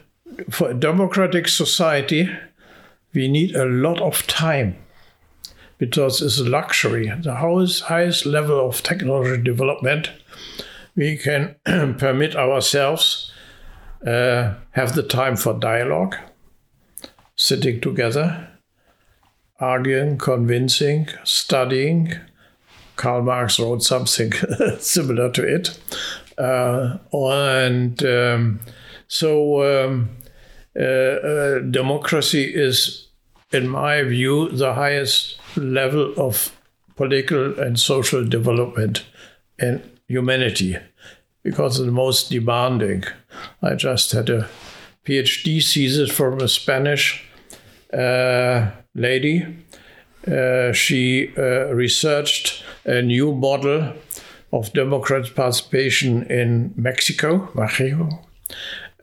[0.49, 2.29] for a democratic society,
[3.13, 4.75] we need a lot of time
[5.77, 7.11] because it's a luxury.
[7.21, 10.11] The highest, highest level of technology development,
[10.95, 11.55] we can
[11.97, 13.31] permit ourselves
[14.05, 16.15] uh, have the time for dialogue,
[17.35, 18.48] sitting together,
[19.59, 22.13] arguing, convincing, studying.
[22.95, 24.31] Karl Marx wrote something
[24.79, 25.79] similar to it.
[26.37, 28.59] Uh, and um,
[29.07, 30.09] so um,
[30.77, 33.09] uh, uh, democracy is
[33.51, 36.55] in my view, the highest level of
[36.95, 39.05] political and social development
[39.57, 40.77] in humanity
[41.43, 43.03] because it's the most demanding.
[43.61, 44.47] I just had a
[45.05, 47.25] PhD thesis from a Spanish
[47.93, 49.45] uh, lady.
[50.27, 53.93] Uh, she uh, researched a new model
[54.51, 58.09] of democratic participation in Mexico, Mexico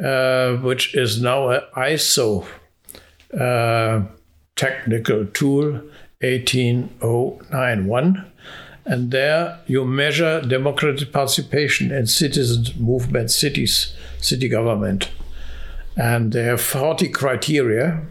[0.01, 2.47] uh, which is now an ISO
[3.39, 4.03] uh,
[4.55, 5.83] technical tool
[6.21, 8.33] 18091.
[8.85, 15.11] And there you measure democratic participation in citizen movement, cities, city government.
[15.97, 18.03] And they have 40 criteria.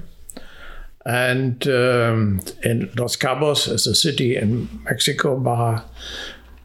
[1.06, 5.84] And um, in Los Cabos, as a city in Mexico, Baja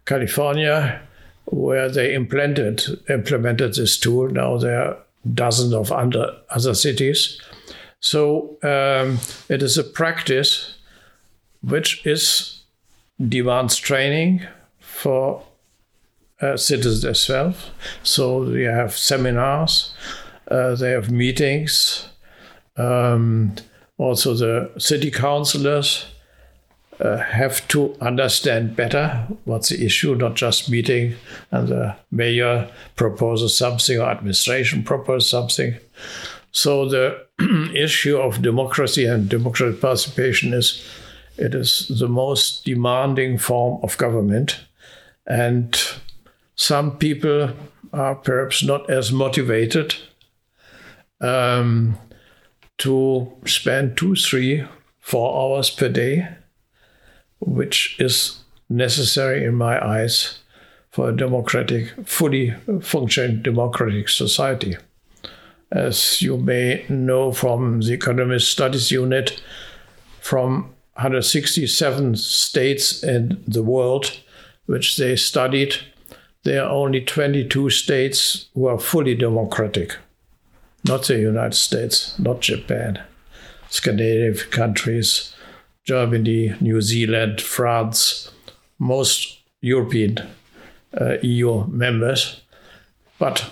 [0.06, 1.02] California,
[1.44, 4.28] where they implemented implemented this tool.
[4.28, 4.96] Now there are
[5.34, 7.40] dozens of under, other cities.
[8.00, 9.18] So um,
[9.48, 10.78] it is a practice
[11.62, 12.62] which is
[13.28, 14.42] demands training
[14.78, 15.42] for
[16.40, 17.54] uh, citizens as well.
[18.02, 19.92] So they have seminars,
[20.50, 22.08] uh, they have meetings.
[22.76, 23.56] Um,
[24.00, 26.06] also, the city councilors
[27.00, 31.16] uh, have to understand better what's the issue, not just meeting
[31.50, 35.76] and the mayor proposes something or administration proposes something.
[36.50, 37.26] So the
[37.74, 40.82] issue of democracy and democratic participation is
[41.36, 44.60] it is the most demanding form of government.
[45.26, 45.78] And
[46.54, 47.50] some people
[47.92, 49.94] are perhaps not as motivated
[51.20, 51.98] um,
[52.80, 54.64] to spend two, three,
[54.98, 56.28] four hours per day,
[57.38, 60.38] which is necessary in my eyes
[60.90, 64.76] for a democratic, fully functioning democratic society.
[65.70, 69.40] As you may know from the Economist Studies Unit,
[70.20, 74.20] from 167 states in the world
[74.66, 75.76] which they studied,
[76.44, 79.96] there are only 22 states who are fully democratic.
[80.84, 83.02] Not the United States, not Japan,
[83.68, 85.34] Scandinavian countries,
[85.84, 88.30] Germany, New Zealand, France,
[88.78, 90.18] most European
[90.98, 92.40] uh, EU members,
[93.18, 93.50] but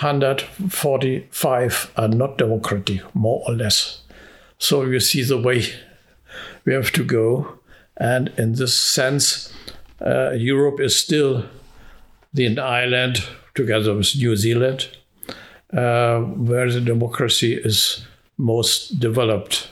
[0.00, 4.02] 145 are not democratic, more or less.
[4.58, 5.64] So you see the way
[6.64, 7.58] we have to go.
[7.96, 9.52] And in this sense,
[10.00, 11.44] uh, Europe is still
[12.32, 13.22] the island,
[13.54, 14.88] together with New Zealand,
[15.72, 18.04] uh, where the democracy is
[18.38, 19.68] most developed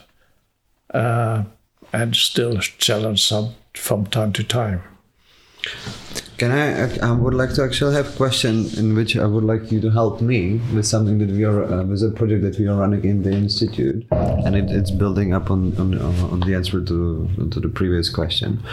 [0.93, 1.43] uh,
[1.91, 4.81] and still challenged some, from time to time.
[6.37, 6.97] Can I?
[7.05, 9.89] I would like to actually have a question in which I would like you to
[9.89, 13.03] help me with something that we are uh, with a project that we are running
[13.03, 14.07] in the institute,
[14.45, 18.63] and it, it's building up on on, on the answer to to the previous question.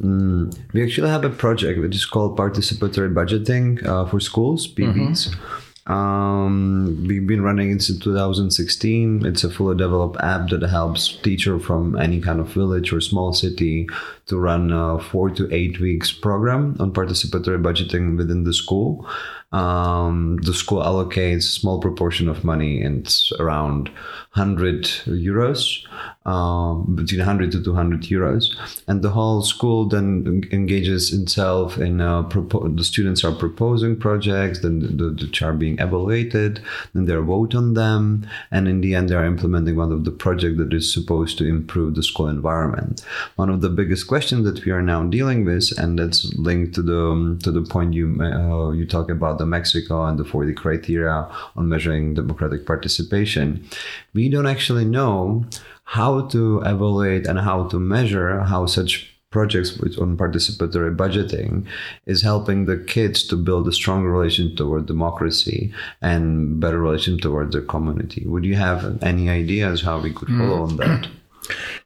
[0.00, 5.28] Mm, we actually have a project which is called participatory budgeting uh, for schools (PBs).
[5.28, 9.24] Mm-hmm um, we've been running it since 2016.
[9.24, 13.32] It's a fully developed app that helps teacher from any kind of village or small
[13.32, 13.88] city
[14.26, 19.08] to run a four to eight weeks program on participatory budgeting within the school.
[19.52, 23.90] Um, the school allocates a small proportion of money, and it's around
[24.34, 25.84] 100 euros
[26.24, 28.54] um, between 100 to 200 euros.
[28.86, 34.60] And the whole school then engages itself in uh, propo- the students are proposing projects
[34.60, 36.60] then the, the, are being evaluated
[36.94, 40.10] then they vote on them and in the end they are implementing one of the
[40.10, 43.04] projects that is supposed to improve the school environment.
[43.36, 46.82] One of the biggest questions that we are now dealing with and that's linked to
[46.82, 50.52] the um, to the point you uh, you talk about the mexico and the 40
[50.54, 51.26] criteria
[51.56, 53.66] on measuring democratic participation.
[54.12, 55.44] we don't actually know
[55.84, 61.64] how to evaluate and how to measure how such projects on participatory budgeting
[62.06, 65.72] is helping the kids to build a stronger relation toward democracy
[66.02, 68.26] and better relation toward their community.
[68.26, 70.70] Would you have any ideas how we could follow mm.
[70.70, 71.08] on that?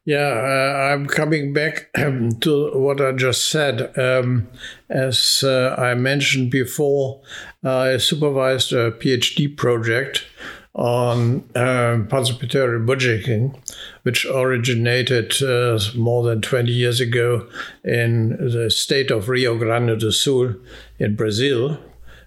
[0.05, 3.98] Yeah, uh, I'm coming back to what I just said.
[3.98, 4.48] Um,
[4.90, 7.23] as uh, I mentioned before,
[7.62, 10.27] I supervised a PhD project
[10.75, 13.57] on uh, participatory budgeting,
[14.03, 17.47] which originated uh, more than 20 years ago
[17.85, 20.55] in the state of Rio Grande do Sul
[20.99, 21.79] in Brazil,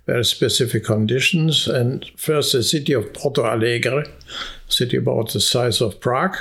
[0.06, 1.68] very specific conditions.
[1.68, 4.06] And first, the city of Porto Alegre,
[4.69, 6.38] city about the size of Prague,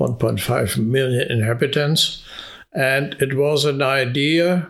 [0.00, 2.24] 1.5 million inhabitants.
[2.72, 4.68] And it was an idea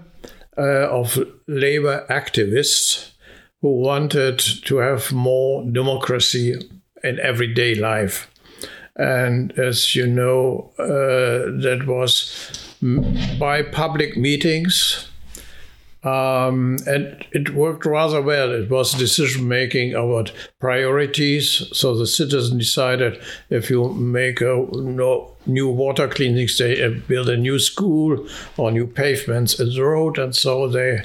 [0.58, 3.13] uh, of labor activists
[3.64, 6.54] who wanted to have more democracy
[7.02, 8.30] in everyday life.
[8.96, 12.52] And as you know, uh, that was
[13.40, 15.08] by public meetings.
[16.02, 18.52] Um, and it worked rather well.
[18.52, 20.30] It was decision making about
[20.60, 21.66] priorities.
[21.72, 23.18] So the citizen decided
[23.48, 28.26] if you make a no, new water cleaning station, uh, build a new school
[28.58, 31.04] or new pavements in the road, and so they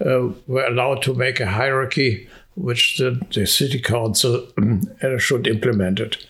[0.00, 4.46] were allowed to make a hierarchy which the, the city council
[5.02, 6.26] uh, should implement it.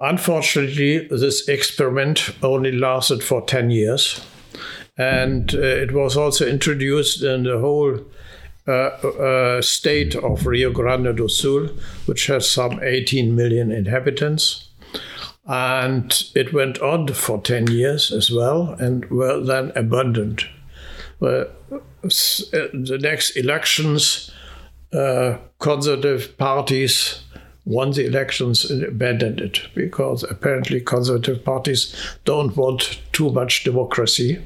[0.00, 4.24] Unfortunately, this experiment only lasted for 10 years.
[4.98, 8.00] And uh, it was also introduced in the whole
[8.66, 11.68] uh, uh, state of Rio Grande do Sul,
[12.06, 14.68] which has some 18 million inhabitants.
[15.46, 20.44] And it went on for 10 years as well and were then abandoned.
[22.04, 22.08] Uh,
[22.72, 24.30] the next elections,
[24.92, 27.22] uh, conservative parties
[27.64, 34.42] won the elections and abandoned it because apparently conservative parties don't want too much democracy.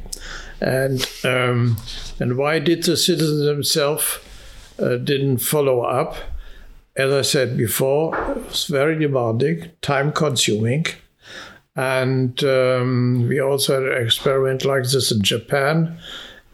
[0.61, 1.77] And um,
[2.19, 4.19] and why did the citizens themselves
[4.79, 6.17] uh, didn't follow up?
[6.97, 10.87] As I said before, it was very demanding, time consuming.
[11.75, 15.99] And um, we also had an experiment like this in Japan,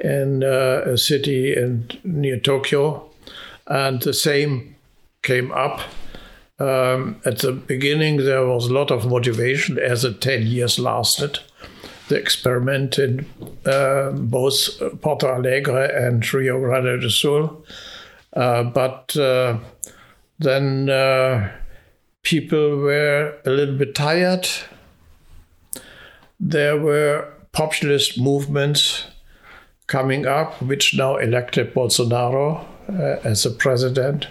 [0.03, 3.09] in uh, a city in, near Tokyo.
[3.66, 4.74] And the same
[5.23, 5.81] came up
[6.62, 11.41] um, at the beginning, there was a lot of motivation as the 10 years lasted.
[12.09, 13.27] The experiment in
[13.66, 17.65] uh, both Porto Alegre and Rio Grande do Sul.
[18.35, 19.59] Uh, but uh,
[20.39, 21.51] then uh,
[22.23, 24.47] people were a little bit tired.
[26.39, 29.07] There were populist movements
[29.93, 34.27] coming up, which now elected Bolsonaro uh, as a president,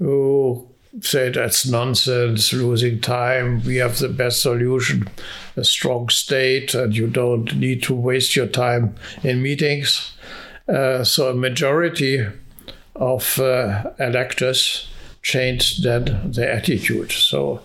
[0.00, 0.66] who
[1.00, 3.62] said that's nonsense, losing time.
[3.64, 5.08] We have the best solution,
[5.56, 10.12] a strong state, and you don't need to waste your time in meetings.
[10.68, 12.26] Uh, so a majority
[12.96, 14.88] of uh, electors
[15.22, 17.12] changed then their attitude.
[17.12, 17.60] So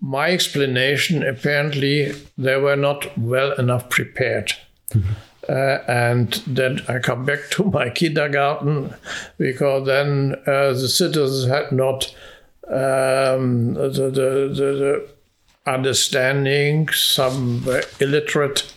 [0.00, 4.52] my explanation apparently they were not well enough prepared.
[4.94, 5.12] Mm-hmm.
[5.48, 8.94] Uh, and then I come back to my kindergarten
[9.38, 12.14] because then uh, the citizens had not
[12.68, 15.08] um, the, the, the, the,
[15.66, 18.72] understanding, some were illiterate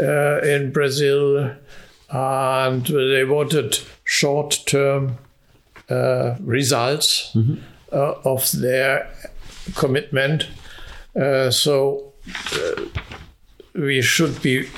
[0.00, 1.54] uh, in Brazil,
[2.10, 5.18] and they wanted short term
[5.90, 7.56] uh, results mm-hmm.
[7.92, 9.10] uh, of their
[9.74, 10.48] commitment.
[11.14, 12.12] Uh, so
[13.74, 14.68] we should be,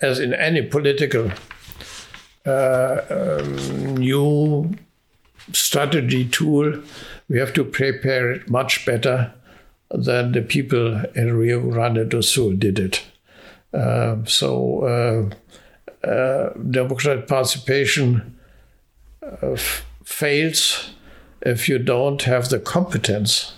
[0.00, 1.30] as in any political
[2.46, 4.74] uh, um, new
[5.52, 6.80] strategy tool,
[7.28, 9.32] we have to prepare it much better
[9.90, 13.02] than the people in Rio Grande do Sul did it.
[13.72, 15.32] Uh, so,
[16.04, 18.38] uh, uh, democratic participation
[19.22, 20.90] uh, f- fails
[21.42, 23.54] if you don't have the competence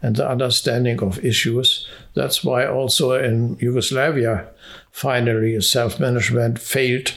[0.00, 1.86] and the understanding of issues.
[2.14, 4.48] That's why also in Yugoslavia,
[4.92, 7.14] finally, self management failed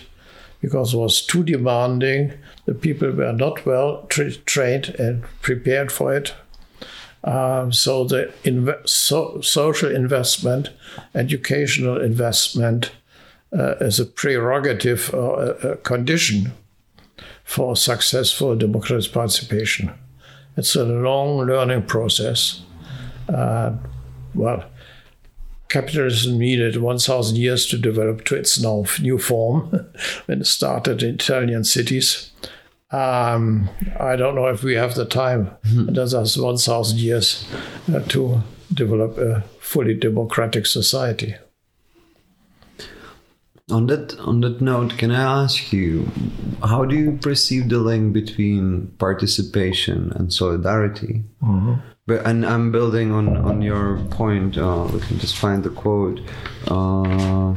[0.62, 2.34] because it was too demanding
[2.66, 6.34] the people were not well tra- trained and prepared for it.
[7.24, 8.34] Um, so the
[8.86, 10.70] so- social investment,
[11.14, 12.92] educational investment,
[13.56, 16.52] uh, is a prerogative or a, a, condition
[17.44, 19.92] for successful democratic participation.
[20.58, 22.62] It's a long learning process.
[23.30, 23.74] Uh,
[24.34, 24.66] well,
[25.76, 29.70] capitalism needed 1,000 years to develop to its now new form
[30.26, 32.32] when it started in Italian cities.
[32.92, 33.70] Um,
[34.00, 35.48] I don't know if we have the time.
[35.48, 35.90] Mm-hmm.
[35.90, 37.46] It does us 1,000 years
[37.94, 38.42] uh, to
[38.74, 41.36] develop a fully democratic society.
[43.72, 46.08] On that on that note, can I ask you,
[46.64, 51.24] how do you perceive the link between participation and solidarity?
[51.42, 51.74] Mm-hmm.
[52.06, 54.56] But and I'm building on on your point.
[54.56, 56.22] Uh, let me just find the quote.
[56.68, 57.56] Uh,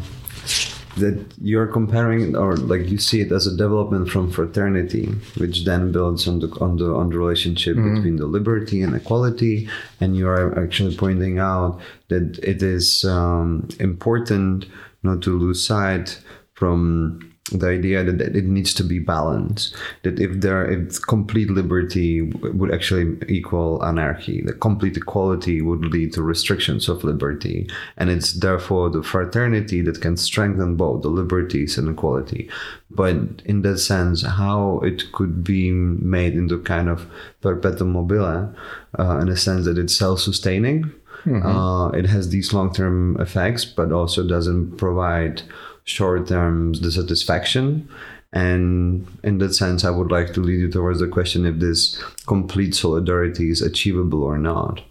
[0.98, 5.06] that you're comparing or like you see it as a development from fraternity
[5.36, 7.94] which then builds on the on the on the relationship mm-hmm.
[7.94, 9.68] between the liberty and equality
[10.00, 14.66] and you are actually pointing out that it is um, important
[15.02, 16.20] not to lose sight
[16.54, 17.20] from
[17.52, 22.72] the idea that it needs to be balanced that if there if complete liberty would
[22.72, 27.68] actually equal anarchy the complete equality would lead to restrictions of liberty.
[27.96, 32.50] And it's therefore the fraternity that can strengthen both the liberties and equality.
[32.90, 37.06] But in that sense how it could be made into kind of
[37.40, 38.54] perpetuum mobile
[38.98, 40.92] uh, in a sense that it's self-sustaining
[41.26, 45.42] Uh, it has these long term effects, but also doesn't provide
[45.84, 47.88] short term dissatisfaction.
[48.32, 51.96] And in that sense, I would like to lead you towards the question if this
[52.26, 54.82] complete solidarity is achievable or not.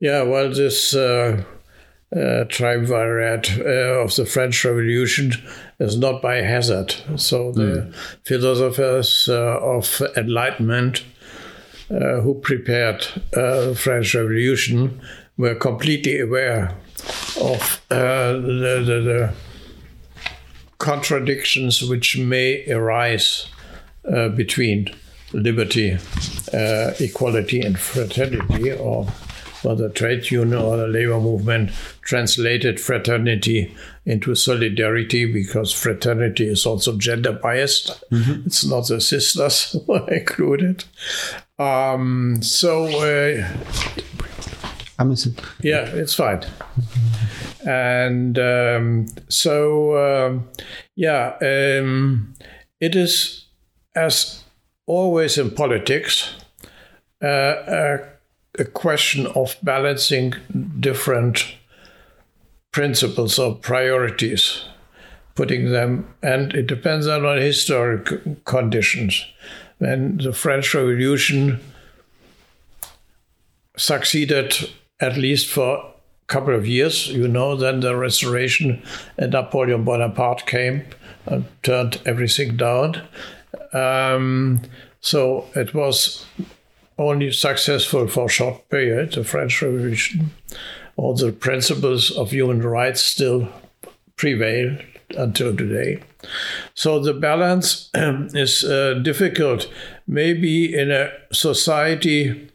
[0.00, 1.44] Yeah, well, this uh,
[2.14, 5.32] uh, triumvirate uh, of the French Revolution
[5.78, 6.94] is not by hazard.
[7.16, 7.92] So the
[8.24, 11.04] philosophers uh, of Enlightenment
[11.90, 13.06] uh, who prepared
[13.36, 15.00] uh, the French Revolution
[15.36, 16.76] were completely aware
[17.40, 19.34] of uh, the, the, the
[20.78, 23.48] contradictions which may arise
[24.12, 24.88] uh, between
[25.32, 25.98] liberty,
[26.52, 29.06] uh, equality, and fraternity, or
[29.62, 31.70] whether trade union or the labor movement
[32.02, 33.74] translated fraternity
[34.04, 38.04] into solidarity because fraternity is also gender biased.
[38.46, 40.84] It's not the sisters who are included.
[41.58, 43.48] Um, so, uh,
[44.98, 45.36] I'm listening.
[45.62, 46.42] yeah, it's fine.
[47.66, 50.48] And um, so, um,
[50.96, 52.34] yeah, um,
[52.80, 53.46] it is,
[53.94, 54.44] as
[54.86, 56.34] always in politics,
[57.22, 57.98] uh, a,
[58.58, 60.34] a question of balancing
[60.78, 61.54] different
[62.72, 64.64] principles or priorities,
[65.34, 69.24] putting them, and it depends on historic conditions.
[69.84, 71.60] When the French Revolution
[73.76, 75.92] succeeded at least for a
[76.26, 77.08] couple of years.
[77.08, 78.82] You know, then the Restoration
[79.18, 80.86] and Napoleon Bonaparte came
[81.26, 83.02] and turned everything down.
[83.74, 84.62] Um,
[85.02, 86.24] so it was
[86.96, 90.30] only successful for a short period, the French Revolution.
[90.96, 93.50] All the principles of human rights still
[94.16, 94.78] prevail
[95.10, 96.00] until today.
[96.74, 99.68] So the balance is uh, difficult.
[100.06, 102.50] Maybe in a society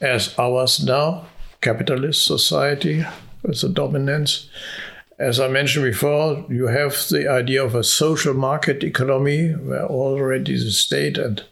[0.00, 1.26] as ours now,
[1.60, 3.04] capitalist society
[3.42, 4.48] with a dominance.
[5.18, 10.54] As I mentioned before, you have the idea of a social market economy where already
[10.54, 11.42] the state and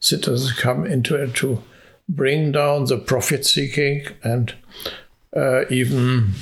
[0.00, 1.62] citizens come into it to
[2.08, 4.54] bring down the profit seeking and
[5.34, 6.32] uh, even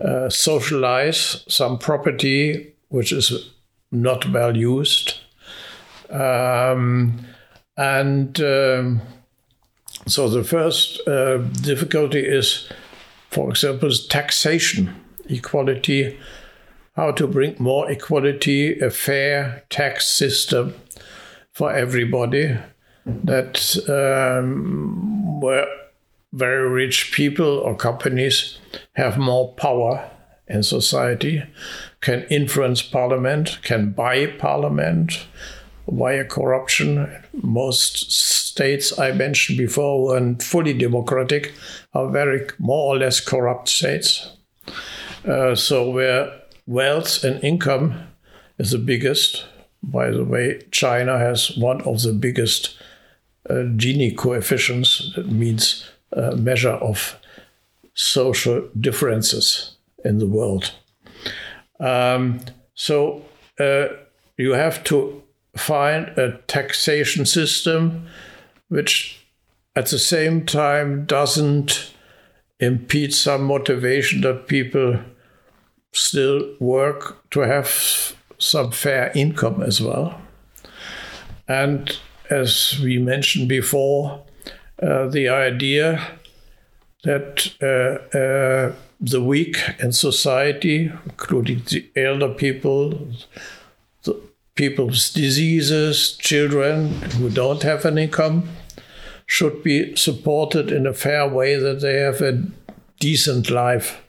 [0.00, 3.50] uh, socialize some property which is
[3.90, 5.14] not well used.
[6.10, 7.26] Um,
[7.76, 9.02] and um,
[10.06, 12.68] so the first uh, difficulty is,
[13.30, 14.94] for example, taxation,
[15.28, 16.18] equality,
[16.94, 20.74] how to bring more equality, a fair tax system
[21.52, 22.56] for everybody
[23.04, 25.66] that um, where
[26.32, 28.58] very rich people or companies
[28.94, 30.10] have more power
[30.48, 31.42] in society,
[32.06, 35.26] can influence parliament, can buy parliament
[35.88, 37.08] via corruption.
[37.32, 41.52] Most states I mentioned before and fully democratic
[41.94, 44.36] are very more or less corrupt states.
[45.26, 46.30] Uh, so where
[46.68, 48.06] wealth and income
[48.56, 49.44] is the biggest.
[49.82, 52.78] By the way, China has one of the biggest
[53.50, 55.12] uh, Gini coefficients.
[55.16, 57.18] That means a measure of
[57.94, 59.74] social differences
[60.04, 60.72] in the world.
[61.80, 62.40] Um,
[62.74, 63.24] so
[63.58, 63.88] uh,
[64.36, 65.22] you have to
[65.56, 68.06] find a taxation system
[68.68, 69.26] which
[69.74, 71.92] at the same time doesn't
[72.58, 74.98] impede some motivation that people
[75.92, 80.20] still work to have some fair income as well.
[81.48, 81.96] And
[82.30, 84.24] as we mentioned before,
[84.82, 86.18] uh, the idea
[87.04, 93.08] that uh, uh, the weak in society, including the elder people,
[94.04, 94.20] the
[94.54, 98.48] people with diseases, children who don't have an income,
[99.26, 102.42] should be supported in a fair way that they have a
[103.00, 104.00] decent life,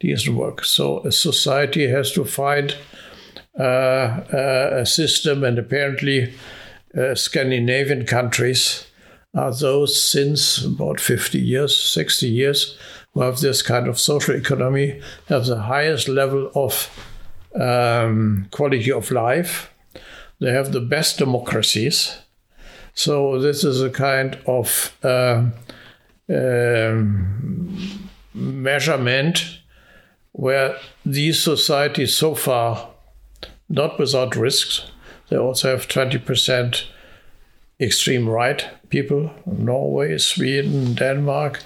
[0.00, 0.64] decent work.
[0.64, 2.76] So a society has to find
[3.58, 6.34] uh, uh, a system, and apparently,
[6.96, 8.86] uh, Scandinavian countries
[9.34, 12.78] are those since about 50 years, 60 years,
[13.22, 16.90] have this kind of social economy, have the highest level of
[17.54, 19.70] um, quality of life.
[20.40, 22.18] They have the best democracies.
[22.94, 25.44] So this is a kind of uh,
[26.28, 29.58] um, measurement
[30.32, 30.76] where
[31.06, 32.90] these societies so far,
[33.68, 34.90] not without risks,
[35.28, 36.84] they also have 20%
[37.80, 41.62] extreme right people, Norway, Sweden, Denmark.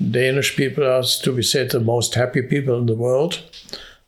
[0.00, 3.42] Danish people are, to be said, the most happy people in the world,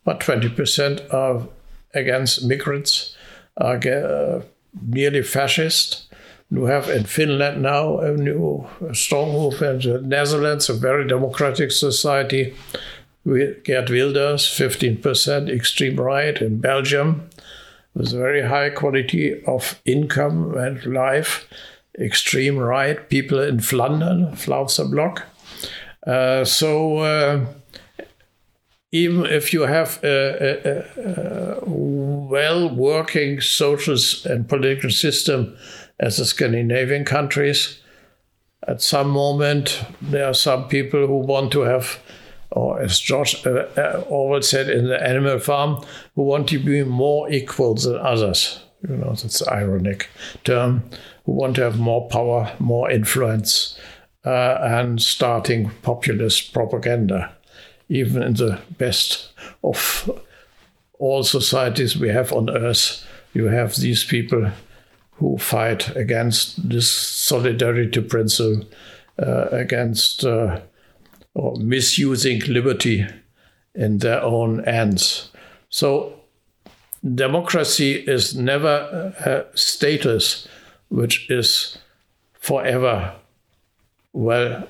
[0.03, 1.47] but 20% are
[1.93, 3.15] against migrants,
[3.57, 4.41] are uh,
[4.87, 6.07] nearly fascist.
[6.51, 9.83] You have in Finland now a new strong movement.
[9.83, 12.53] The Netherlands, a very democratic society.
[13.23, 17.29] We Geert Wilders, 15% extreme right in Belgium,
[17.95, 21.47] with a very high quality of income and life.
[21.97, 25.23] Extreme right people in Flanders, Vlaamse Blok.
[26.05, 27.45] Uh, so uh,
[28.91, 35.55] even if you have a, a, a well working social and political system
[35.99, 37.81] as the Scandinavian countries,
[38.67, 41.99] at some moment there are some people who want to have,
[42.51, 45.83] or as George uh, Orwell said in the Animal Farm,
[46.15, 48.61] who want to be more equal than others.
[48.87, 50.09] You know, that's an ironic
[50.43, 50.83] term.
[51.25, 53.79] Who want to have more power, more influence,
[54.25, 57.35] uh, and starting populist propaganda
[57.89, 59.31] even in the best
[59.63, 60.09] of
[60.99, 64.51] all societies we have on earth, you have these people
[65.11, 68.67] who fight against this solidarity principle,
[69.21, 70.59] uh, against uh,
[71.33, 73.05] or misusing liberty
[73.73, 75.29] in their own ends.
[75.69, 76.19] So,
[77.13, 80.47] democracy is never a status
[80.89, 81.77] which is
[82.33, 83.13] forever
[84.15, 84.67] well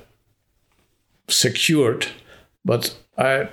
[1.28, 2.08] secured,
[2.64, 3.48] but I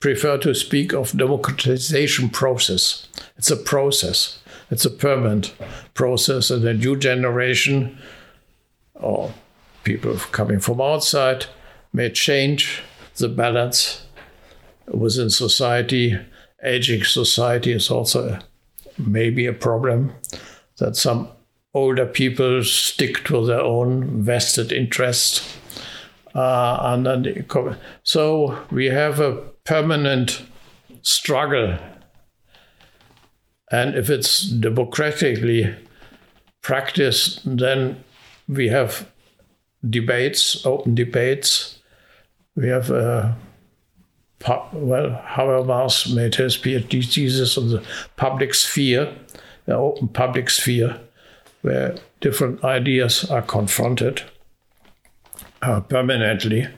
[0.00, 3.06] prefer to speak of democratization process.
[3.36, 4.40] It's a process.
[4.70, 5.54] It's a permanent
[5.94, 7.98] process, and a new generation
[8.94, 9.32] or
[9.84, 11.46] people coming from outside
[11.92, 12.82] may change
[13.16, 14.06] the balance
[14.88, 16.18] within society.
[16.64, 18.38] Aging society is also
[18.98, 20.12] maybe a problem
[20.78, 21.28] that some
[21.76, 25.56] older people stick to their own vested interests
[26.36, 27.46] uh, and then
[28.02, 30.42] so we have a permanent
[31.00, 31.78] struggle.
[33.72, 35.74] And if it's democratically
[36.60, 38.04] practiced, then
[38.46, 39.10] we have
[39.88, 41.78] debates, open debates.
[42.54, 43.32] We have, uh,
[44.46, 47.82] well, Habermas made his PhD thesis on the
[48.16, 49.10] public sphere,
[49.64, 51.00] the open public sphere,
[51.66, 54.22] where different ideas are confronted
[55.62, 56.68] uh, permanently.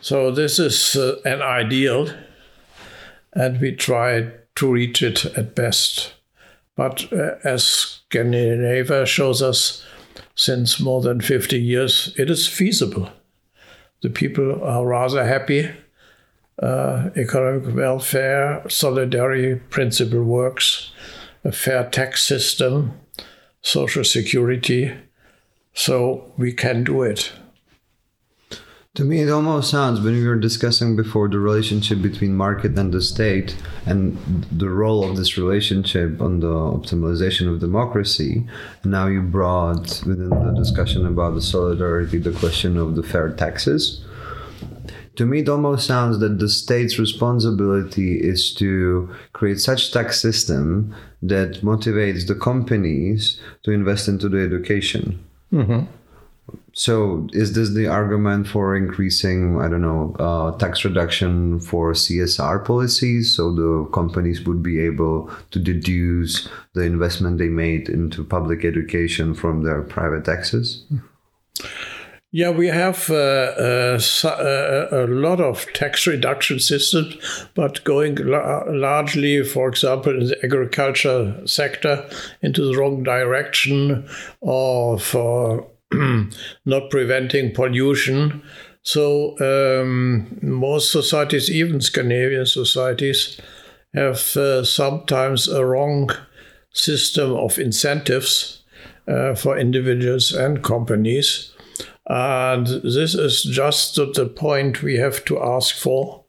[0.00, 2.08] So this is uh, an ideal,
[3.32, 6.14] and we try to reach it at best.
[6.74, 9.84] But uh, as Scandinavia shows us
[10.34, 13.10] since more than 50 years, it is feasible.
[14.02, 15.70] The people are rather happy.
[16.60, 20.90] Uh, economic welfare, solidarity principle works,
[21.44, 22.98] a fair tax system,
[23.62, 24.94] social security.
[25.74, 27.32] So we can do it.
[28.94, 32.92] To me, it almost sounds when we were discussing before the relationship between market and
[32.92, 33.54] the state
[33.86, 34.18] and
[34.50, 38.44] the role of this relationship on the optimization of democracy.
[38.84, 44.04] Now you brought within the discussion about the solidarity the question of the fair taxes.
[45.18, 50.94] To me, it almost sounds that the state's responsibility is to create such tax system
[51.22, 55.22] that motivates the companies to invest into the education.
[55.52, 55.84] Mm-hmm
[56.72, 62.64] so is this the argument for increasing i don't know uh, tax reduction for csr
[62.64, 68.64] policies so the companies would be able to deduce the investment they made into public
[68.64, 70.84] education from their private taxes
[72.30, 77.16] yeah, we have uh, uh, uh, a lot of tax reduction systems,
[77.54, 82.08] but going la- largely, for example, in the agriculture sector,
[82.42, 84.06] into the wrong direction,
[84.40, 85.66] or for
[86.66, 88.42] not preventing pollution.
[88.82, 93.40] So um, most societies, even Scandinavian societies,
[93.94, 96.10] have uh, sometimes a wrong
[96.72, 98.62] system of incentives
[99.06, 101.52] uh, for individuals and companies.
[102.08, 106.24] And this is just the point we have to ask for.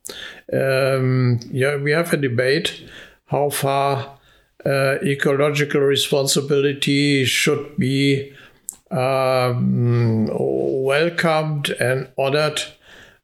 [0.51, 2.83] Um, yeah, we have a debate
[3.27, 4.17] how far
[4.65, 8.33] uh, ecological responsibility should be
[8.91, 12.61] um, welcomed and honored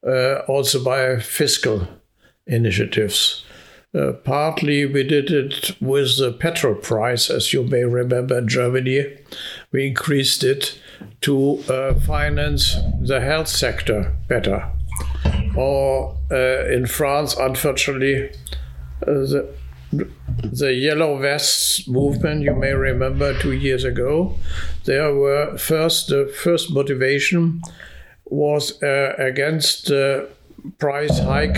[0.05, 1.87] uh, also by fiscal
[2.47, 3.44] initiatives.
[3.95, 9.05] Uh, partly we did it with the petrol price, as you may remember in Germany.
[9.71, 10.77] We increased it
[11.21, 14.69] to uh, finance the health sector better.
[15.55, 18.31] Or uh, in France, unfortunately,
[19.01, 19.55] uh, the
[20.43, 24.35] the Yellow Vests movement, you may remember two years ago,
[24.83, 27.61] there were first, the first motivation
[28.25, 30.27] was uh, against the
[30.79, 31.57] price hike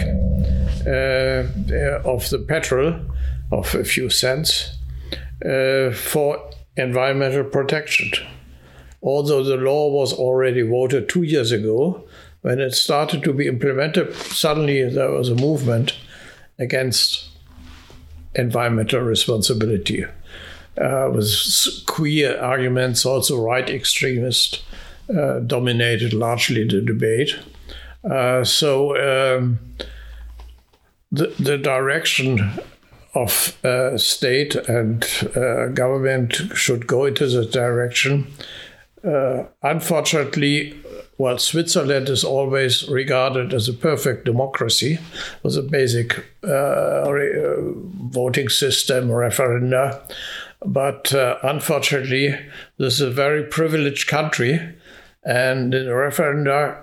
[0.87, 2.99] of the petrol
[3.51, 4.77] of a few cents
[5.45, 8.11] uh, for environmental protection.
[9.03, 12.03] although the law was already voted two years ago,
[12.41, 15.95] when it started to be implemented, suddenly there was a movement
[16.59, 17.29] against
[18.35, 20.05] environmental responsibility.
[20.79, 21.29] Uh, with
[21.87, 24.63] queer arguments, also right extremist
[25.15, 27.35] uh, dominated largely the debate.
[28.09, 29.59] Uh, so um,
[31.11, 32.51] the, the direction
[33.13, 35.05] of uh, state and
[35.35, 38.27] uh, government should go into the direction.
[39.03, 40.77] Uh, unfortunately,
[41.17, 44.99] well, Switzerland is always regarded as a perfect democracy
[45.41, 47.73] with a basic uh, re-
[48.11, 49.99] voting system, referenda.
[50.63, 52.37] But uh, unfortunately,
[52.77, 54.59] this is a very privileged country,
[55.23, 56.81] and the referenda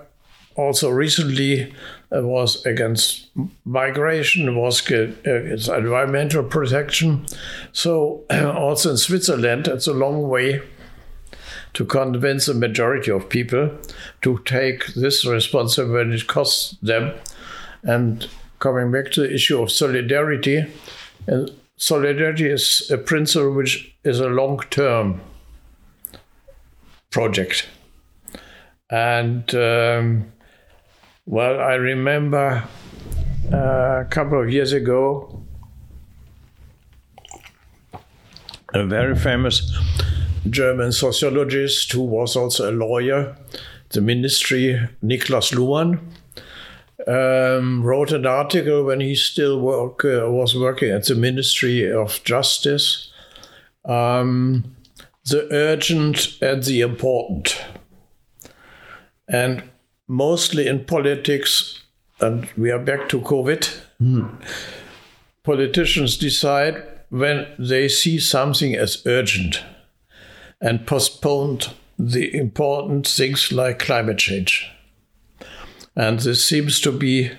[0.57, 1.75] also recently uh,
[2.11, 3.27] was against
[3.65, 7.25] migration, was against environmental protection.
[7.71, 10.61] So, also in Switzerland, it's a long way
[11.73, 13.69] to convince a majority of people
[14.21, 17.13] to take this responsibility, it costs them.
[17.83, 18.27] And
[18.59, 20.65] coming back to the issue of solidarity,
[21.27, 25.21] and solidarity is a principle which is a long term
[27.11, 27.67] project.
[28.89, 30.31] And um,
[31.25, 32.67] well, I remember
[33.51, 33.57] uh,
[34.01, 35.43] a couple of years ago,
[38.73, 39.71] a very famous
[40.49, 43.35] German sociologist who was also a lawyer,
[43.89, 45.99] the ministry, Niklas Luhmann,
[47.07, 52.23] um, wrote an article when he still work, uh, was working at the Ministry of
[52.23, 53.11] Justice.
[53.83, 54.75] Um,
[55.25, 57.63] the urgent and the important.
[59.27, 59.63] And
[60.07, 61.83] mostly in politics,
[62.19, 64.29] and we are back to COVID, mm.
[65.43, 69.63] politicians decide when they see something as urgent
[70.61, 74.69] and postponed the important things like climate change.
[75.95, 77.31] And this seems to be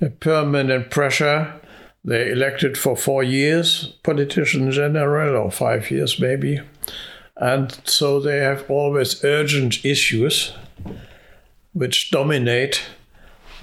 [0.00, 1.60] a permanent pressure.
[2.04, 6.60] They elected for four years, politicians in general, or five years maybe.
[7.36, 10.52] And so they have always urgent issues
[11.72, 12.82] which dominate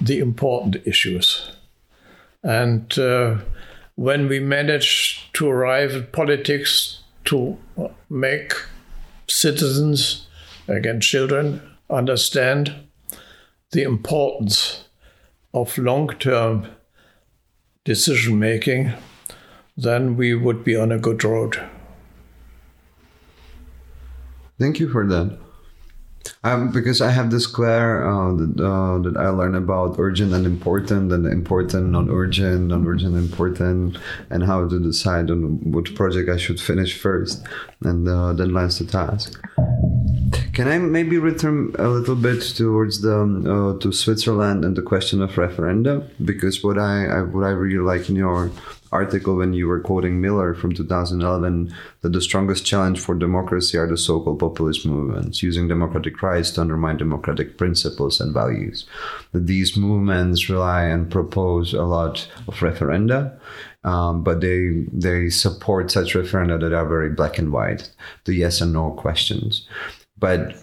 [0.00, 1.52] the important issues.
[2.42, 3.38] And uh,
[3.96, 7.58] when we manage to arrive at politics to
[8.08, 8.54] make
[9.28, 10.26] citizens,
[10.66, 11.60] again, children,
[11.90, 12.74] understand
[13.72, 14.84] the importance
[15.52, 16.66] of long term
[17.84, 18.92] decision making,
[19.76, 21.60] then we would be on a good road.
[24.58, 25.38] Thank you for that.
[26.42, 30.46] Um, because I have this square uh, that, uh, that I learned about urgent and
[30.46, 33.98] important, and important, non urgent, non urgent, important,
[34.30, 37.44] and how to decide on which project I should finish first,
[37.82, 39.38] and uh, deadlines to task.
[40.52, 45.22] Can I maybe return a little bit towards the uh, to Switzerland and the question
[45.22, 46.08] of referenda?
[46.24, 48.50] Because what I, I what I really like in your
[48.92, 53.86] article when you were quoting Miller from 2011 that the strongest challenge for democracy are
[53.86, 58.86] the so-called populist movements using democratic rights to undermine democratic principles and values.
[59.32, 63.38] That these movements rely and propose a lot of referenda,
[63.84, 67.90] um, but they they support such referenda that are very black and white,
[68.24, 69.66] the yes and no questions.
[70.18, 70.56] But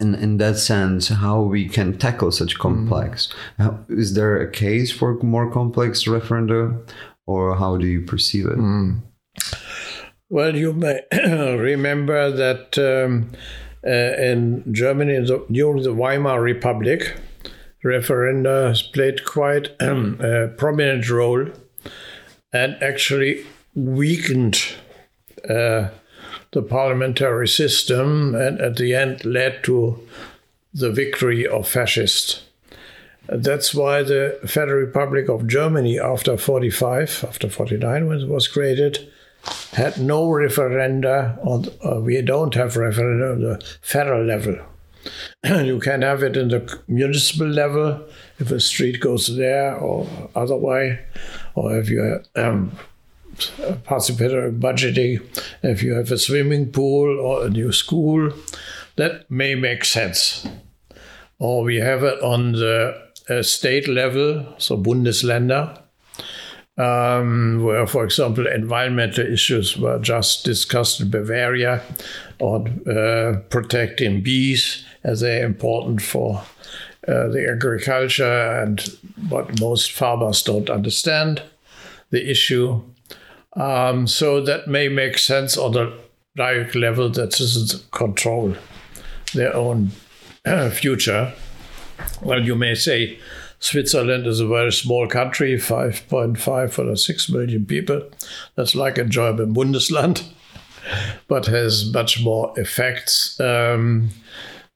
[0.00, 3.32] in, in that sense, how we can tackle such complex.
[3.58, 3.98] Mm.
[3.98, 6.78] Is there a case for more complex referenda
[7.28, 8.56] or how do you perceive it?
[8.56, 9.02] Mm.
[10.30, 13.30] Well, you may remember that um,
[13.86, 17.16] uh, in Germany during the Weimar Republic,
[17.84, 21.46] referenda played quite um, a prominent role
[22.52, 23.44] and actually
[23.74, 24.58] weakened
[25.48, 25.88] uh,
[26.52, 30.00] the parliamentary system and at the end led to
[30.72, 32.47] the victory of fascists.
[33.28, 39.10] That's why the Federal Republic of Germany, after 45, after 49, when it was created,
[39.72, 44.56] had no referenda, on, uh, we don't have referenda on the federal level.
[45.44, 48.02] you can have it in the municipal level
[48.38, 50.98] if a street goes there or otherwise,
[51.54, 52.72] or if you um,
[53.36, 55.22] participatory budgeting,
[55.62, 58.32] if you have a swimming pool or a new school,
[58.96, 60.46] that may make sense.
[61.38, 63.07] Or we have it on the
[63.42, 65.82] state level, so Bundesländer,
[66.76, 71.82] um, where, for example, environmental issues were just discussed in Bavaria,
[72.38, 76.42] or uh, protecting bees, as they're important for
[77.06, 78.80] uh, the agriculture and
[79.28, 81.42] what most farmers don't understand
[82.10, 82.82] the issue.
[83.54, 85.92] Um, so that may make sense on the
[86.36, 88.54] direct level that is control.
[89.34, 89.90] their own
[90.46, 91.32] uh, future.
[92.22, 93.18] Well, you may say
[93.60, 98.02] Switzerland is a very small country, 5.5 or 6 million people.
[98.54, 100.24] That's like a German Bundesland,
[101.28, 103.38] but has much more effects.
[103.40, 104.10] Um,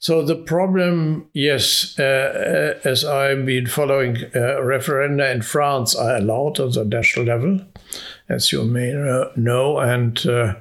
[0.02, 6.16] so the problem, yes, uh, uh, as I've been following uh, referenda in France, are
[6.16, 7.60] allowed on the national level,
[8.28, 8.92] as you may
[9.36, 10.54] know, and uh,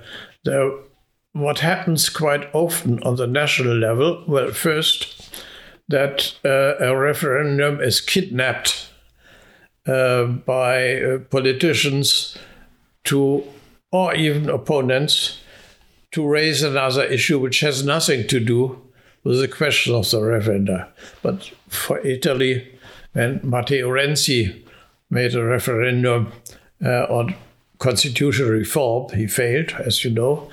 [1.34, 4.24] what happens quite often on the national level.
[4.28, 5.34] Well, first,
[5.92, 8.90] that uh, a referendum is kidnapped
[9.88, 12.38] uh, by politicians
[13.06, 13.44] to,
[13.92, 15.40] or even opponents,
[16.12, 18.82] to raise another issue which has nothing to do
[19.24, 20.88] with the question of the referenda.
[21.22, 22.68] But for Italy,
[23.14, 24.64] when Matteo Renzi
[25.10, 26.32] made a referendum
[26.84, 27.36] uh, on
[27.80, 30.50] constitutional reform, he failed, as you know,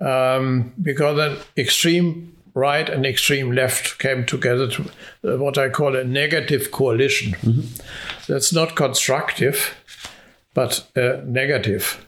[0.00, 4.82] um, because an extreme right and extreme left came together to
[5.24, 7.32] uh, what I call a negative coalition.
[7.34, 8.32] Mm-hmm.
[8.32, 9.76] That's not constructive,
[10.54, 12.04] but uh, negative.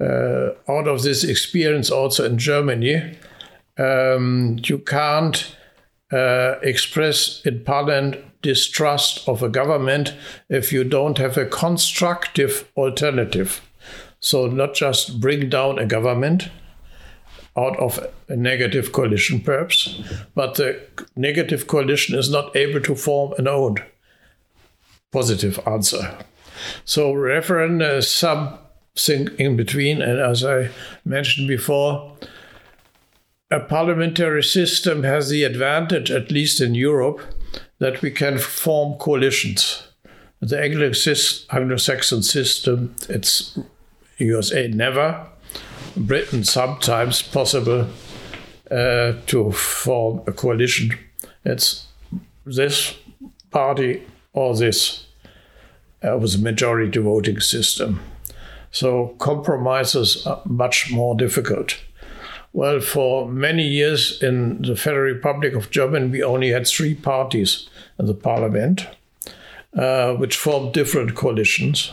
[0.00, 3.18] Uh, out of this experience, also in Germany,
[3.76, 5.54] um, you can't
[6.10, 10.14] uh, express in parliament distrust of a government
[10.48, 13.60] if you don't have a constructive alternative.
[14.20, 16.48] So, not just bring down a government
[17.56, 20.00] out of a negative coalition, perhaps,
[20.34, 20.80] but the
[21.14, 23.76] negative coalition is not able to form an own
[25.12, 26.18] positive answer.
[26.84, 30.70] So, referendum is something in between, and as I
[31.04, 32.16] mentioned before,
[33.50, 37.20] a parliamentary system has the advantage, at least in Europe,
[37.78, 39.86] that we can form coalitions.
[40.40, 43.58] The Anglo-Saxon system, it's
[44.18, 45.28] USA never,
[45.96, 47.86] Britain sometimes possible
[48.70, 50.98] uh, to form a coalition.
[51.44, 51.86] It's
[52.44, 52.96] this
[53.50, 54.02] party
[54.32, 55.06] or this
[56.02, 58.00] uh, was a majority voting system.
[58.70, 61.76] So compromises are much more difficult.
[62.52, 67.68] Well, for many years in the Federal Republic of Germany, we only had three parties
[67.98, 68.86] in the parliament,
[69.76, 71.92] uh, which formed different coalitions.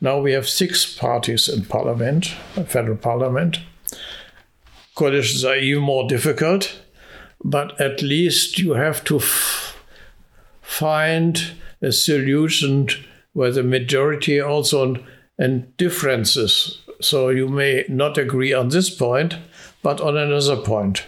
[0.00, 2.26] Now we have six parties in parliament,
[2.66, 3.58] federal parliament.
[4.94, 6.80] Coalitions are even more difficult,
[7.44, 9.76] but at least you have to f-
[10.60, 11.52] find
[11.82, 12.88] a solution
[13.32, 14.96] where the majority also
[15.38, 16.82] and differences.
[17.00, 19.36] So you may not agree on this point,
[19.82, 21.06] but on another point.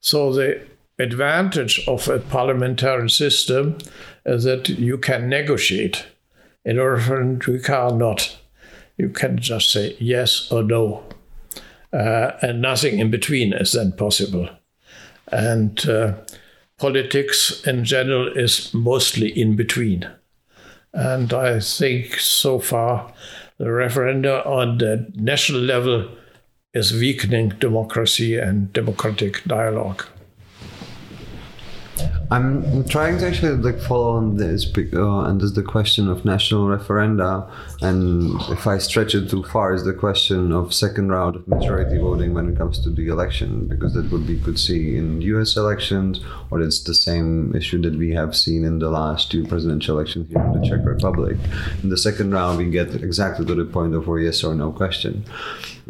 [0.00, 0.66] So the
[0.98, 3.78] advantage of a parliamentary system
[4.24, 6.06] is that you can negotiate.
[6.64, 8.38] In a referendum, you cannot.
[8.96, 11.04] You can just say yes or no.
[11.92, 14.48] Uh, and nothing in between is then possible.
[15.30, 16.14] And uh,
[16.78, 20.08] politics in general is mostly in between.
[20.92, 23.12] And I think so far
[23.58, 26.08] the referenda on the national level
[26.74, 30.04] is weakening democracy and democratic dialogue.
[32.30, 36.66] I'm trying to actually like follow on this, uh, and there's the question of national
[36.66, 37.50] referenda,
[37.80, 41.96] and if I stretch it too far, is the question of second round of majority
[41.96, 45.56] voting when it comes to the election, because that would be could see in U.S.
[45.56, 49.96] elections, or it's the same issue that we have seen in the last two presidential
[49.96, 51.38] elections here in the Czech Republic.
[51.82, 54.70] In the second round, we get exactly to the point of a yes or no
[54.70, 55.24] question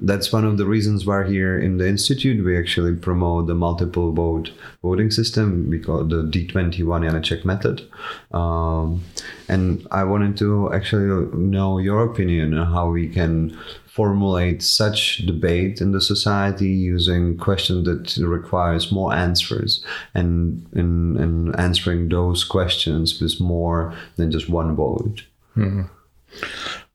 [0.01, 4.13] that's one of the reasons why here in the institute we actually promote the multiple
[4.13, 4.53] vote
[4.83, 7.89] voting system we call the D21 Janeček method
[8.33, 9.05] um,
[9.49, 13.57] and I wanted to actually know your opinion on how we can
[13.87, 19.85] formulate such debate in the society using questions that requires more answers
[20.15, 25.25] and in, in answering those questions with more than just one vote
[25.57, 25.83] mm-hmm.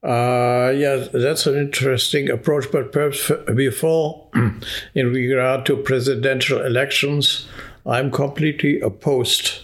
[0.03, 2.69] Uh, yeah, that's an interesting approach.
[2.71, 4.27] But perhaps before,
[4.95, 7.47] in regard to presidential elections,
[7.85, 9.59] I'm completely opposed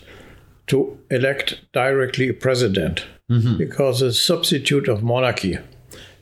[0.68, 3.58] to elect directly a president mm-hmm.
[3.58, 5.58] because it's a substitute of monarchy.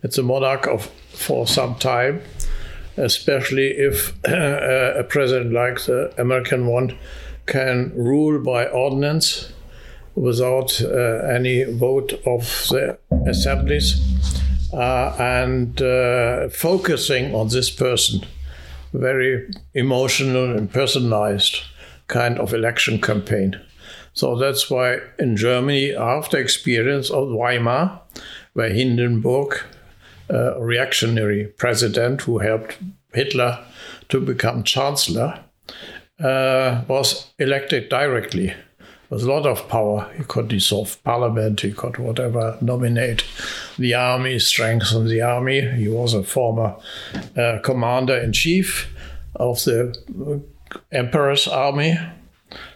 [0.03, 2.21] It's a monarch of for some time,
[2.97, 6.97] especially if uh, a president like the American one
[7.47, 9.51] can rule by ordinance
[10.15, 10.87] without uh,
[11.27, 12.97] any vote of the
[13.27, 14.01] assemblies
[14.73, 18.21] uh, and uh, focusing on this person.
[18.93, 21.61] Very emotional and personalized
[22.07, 23.59] kind of election campaign.
[24.13, 28.01] So that's why in Germany, after experience of Weimar,
[28.53, 29.59] where Hindenburg,
[30.29, 32.79] a reactionary president who helped
[33.13, 33.59] Hitler
[34.09, 35.43] to become chancellor,
[36.19, 38.55] uh, was elected directly
[39.09, 40.11] with a lot of power.
[40.17, 43.23] He could dissolve parliament, he could whatever, nominate
[43.77, 45.61] the army, strengthen the army.
[45.61, 46.75] He was a former
[47.37, 48.91] uh, commander in chief
[49.35, 50.43] of the
[50.91, 51.97] emperor's army,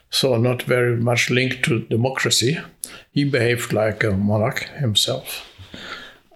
[0.10, 2.60] so not very much linked to democracy.
[3.12, 5.48] He behaved like a monarch himself.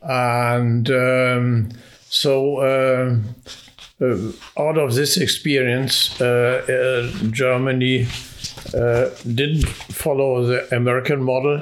[0.01, 1.69] And um,
[2.09, 3.17] so, uh,
[4.01, 8.07] uh, out of this experience, uh, uh, Germany
[8.73, 11.61] uh, didn't follow the American model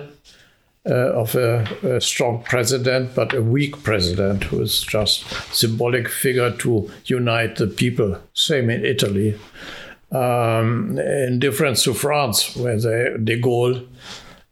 [0.86, 6.52] uh, of a, a, strong president, but a weak president who is just symbolic figure
[6.52, 8.18] to unite the people.
[8.34, 9.40] Same in Italy.
[10.14, 13.88] Um, in difference to France, where they, de Gaulle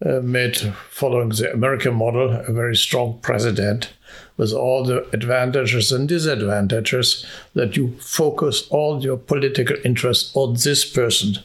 [0.03, 0.57] uh, made,
[0.89, 3.93] following the American model, a very strong president
[4.37, 7.23] with all the advantages and disadvantages
[7.53, 11.35] that you focus all your political interest on this person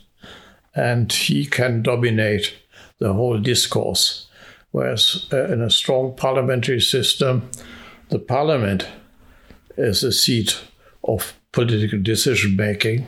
[0.75, 2.55] and he can dominate
[2.99, 4.27] the whole discourse.
[4.71, 7.51] Whereas uh, in a strong parliamentary system,
[8.11, 8.87] the parliament
[9.77, 10.59] is a seat
[11.05, 13.07] of political decision making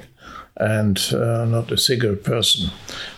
[0.58, 2.70] and uh, not a single person.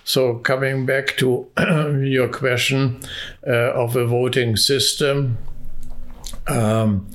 [0.04, 1.46] So, coming back to
[2.04, 3.00] your question
[3.46, 5.38] uh, of a voting system,
[6.46, 7.08] um,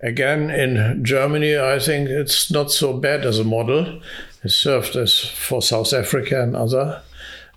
[0.00, 4.00] again, in Germany, I think it's not so bad as a model.
[4.42, 7.02] It served as for South Africa and other,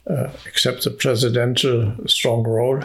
[0.07, 2.83] uh, except the presidential strong role.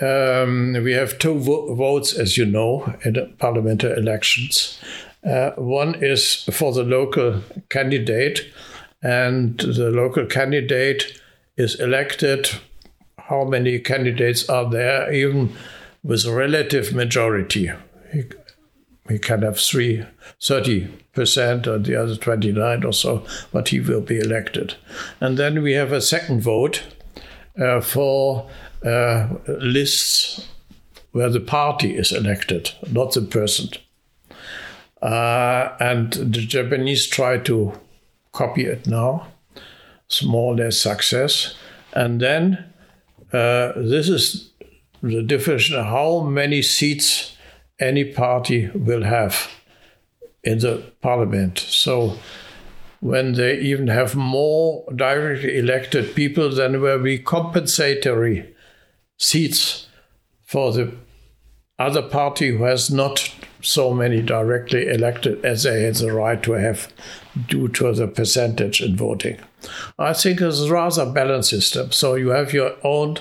[0.00, 4.78] Um, we have two vo- votes, as you know, in parliamentary elections.
[5.24, 7.40] Uh, one is for the local
[7.70, 8.50] candidate,
[9.02, 11.20] and the local candidate
[11.56, 12.50] is elected.
[13.18, 15.54] How many candidates are there, even
[16.02, 17.70] with relative majority?
[18.12, 18.24] He,
[19.08, 20.04] he can have three,
[20.40, 24.74] 30% or the other 29 or so, but he will be elected.
[25.20, 26.82] And then we have a second vote
[27.58, 28.50] uh, for
[28.84, 30.48] uh, lists
[31.12, 33.68] where the party is elected, not the person.
[35.04, 37.78] Uh, and the Japanese try to
[38.32, 39.28] copy it now,
[40.08, 41.54] small less success.
[41.92, 42.64] And then
[43.32, 44.50] uh, this is
[45.02, 47.36] the definition how many seats
[47.78, 49.50] any party will have
[50.42, 51.58] in the parliament.
[51.58, 52.16] So
[53.00, 58.54] when they even have more directly elected people, then will be compensatory
[59.18, 59.86] seats
[60.46, 60.94] for the
[61.78, 63.30] other party who has not
[63.64, 66.92] so many directly elected as they had the right to have
[67.48, 69.38] due to the percentage in voting.
[69.98, 71.90] I think it's a rather balanced system.
[71.90, 73.16] So you have your own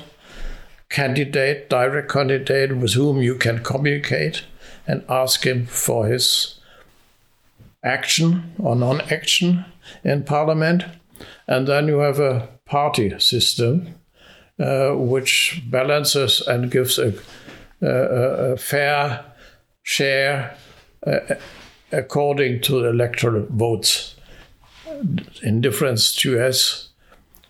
[0.90, 4.44] candidate, direct candidate with whom you can communicate
[4.86, 6.60] and ask him for his
[7.84, 9.66] action or non action
[10.04, 10.84] in parliament.
[11.48, 13.96] And then you have a party system
[14.60, 17.14] uh, which balances and gives a,
[17.82, 17.88] a,
[18.54, 19.26] a fair
[19.84, 20.56] share
[21.06, 21.20] uh,
[21.92, 24.16] according to the electoral votes
[25.42, 26.90] in difference to US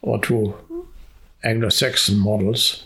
[0.01, 0.55] or to
[1.43, 2.83] Anglo-Saxon models.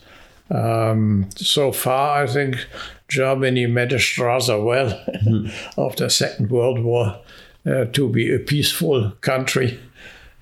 [0.50, 2.68] Um, so far, I think
[3.08, 5.04] Germany managed rather well
[5.78, 7.20] after Second World War
[7.66, 9.80] uh, to be a peaceful country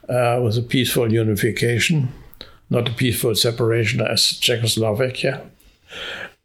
[0.09, 2.09] uh, with a peaceful unification,
[2.69, 5.41] not a peaceful separation as Czechoslovakia.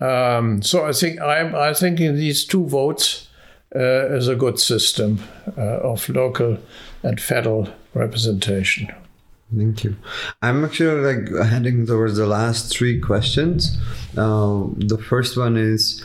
[0.00, 3.28] Um, so I think I'm I think in these two votes
[3.74, 5.22] uh, is a good system
[5.56, 6.58] uh, of local
[7.02, 8.88] and federal representation.
[9.54, 9.96] Thank you.
[10.42, 13.78] I'm actually like heading towards the last three questions.
[14.16, 16.04] Uh, the first one is,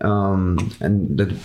[0.00, 1.36] um, and the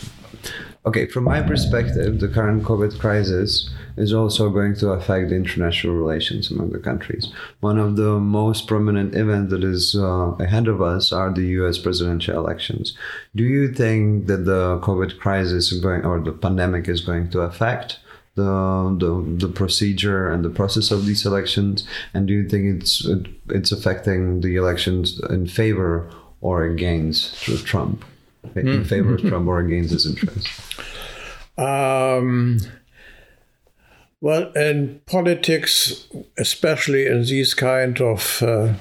[0.85, 6.49] okay, from my perspective, the current COVID crisis is also going to affect international relations
[6.49, 7.31] among the countries.
[7.59, 11.77] One of the most prominent events that is uh, ahead of us are the US
[11.77, 12.97] presidential elections.
[13.35, 17.41] Do you think that the COVID crisis is going, or the pandemic is going to
[17.41, 17.99] affect?
[18.35, 23.05] The, the the procedure and the process of these elections and do you think it's
[23.05, 26.09] it, it's affecting the elections in favor
[26.39, 27.35] or against
[27.65, 28.05] Trump
[28.55, 28.85] in mm.
[28.85, 30.49] favor of Trump or against his interests
[31.57, 32.59] um,
[34.21, 36.07] well, in politics,
[36.37, 38.73] especially in these kind of uh,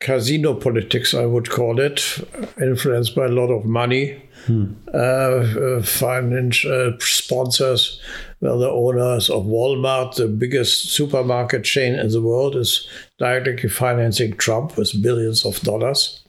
[0.00, 2.18] casino politics, I would call it,
[2.60, 4.74] influenced by a lot of money, hmm.
[4.92, 8.00] uh, uh, financial sponsors.
[8.40, 12.86] Well, the owners of Walmart, the biggest supermarket chain in the world, is
[13.18, 16.22] directly financing Trump with billions of dollars.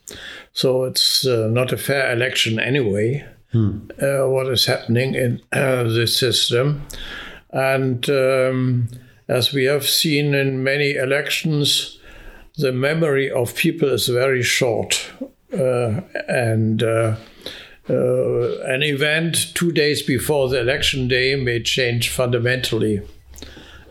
[0.55, 3.89] So it's uh, not a fair election anyway hmm.
[4.01, 6.87] uh, what is happening in uh, the system.
[7.51, 8.87] And um,
[9.27, 11.99] as we have seen in many elections,
[12.57, 15.11] the memory of people is very short.
[15.53, 17.17] Uh, and uh,
[17.89, 23.01] uh, an event two days before the election day may change fundamentally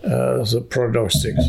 [0.03, 1.45] uh, the prognostics.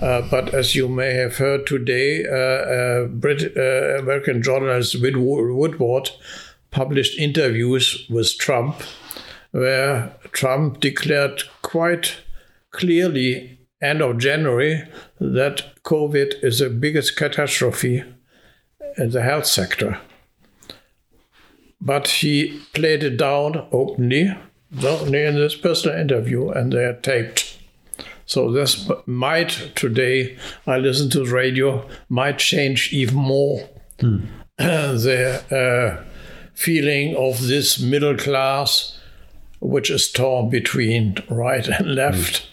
[0.00, 3.56] Uh, but as you may have heard today, uh, Brit-
[3.98, 6.10] American journalist Woodward
[6.70, 8.82] published interviews with Trump,
[9.50, 12.18] where Trump declared quite
[12.70, 14.84] clearly end of January
[15.20, 18.04] that COVID is the biggest catastrophe
[18.96, 19.98] in the health sector.
[21.80, 24.36] But he played it down openly,
[24.82, 27.47] openly in this personal interview, and they are taped.
[28.28, 30.36] So this might today,
[30.66, 33.66] I listen to the radio, might change even more
[34.00, 34.26] mm.
[34.58, 36.04] the uh,
[36.52, 38.98] feeling of this middle class,
[39.60, 42.46] which is torn between right and left.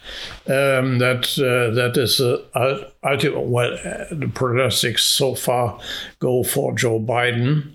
[0.46, 0.78] Mm.
[0.78, 3.40] Um, that uh, that is uh, ultimate.
[3.40, 5.78] Well, uh, the pronostics so far
[6.20, 7.74] go for Joe Biden,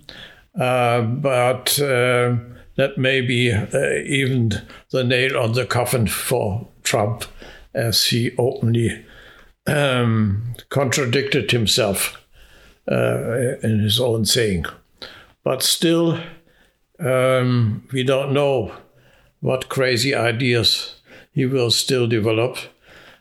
[0.58, 2.34] uh, but uh,
[2.74, 4.50] that may be uh, even
[4.90, 7.24] the nail on the coffin for Trump,
[7.74, 9.04] as he openly
[9.66, 12.18] um, contradicted himself
[12.86, 14.64] in his own saying.
[15.44, 16.20] But still,
[16.98, 18.72] um, we don't know
[19.40, 20.96] what crazy ideas
[21.32, 22.58] he will still develop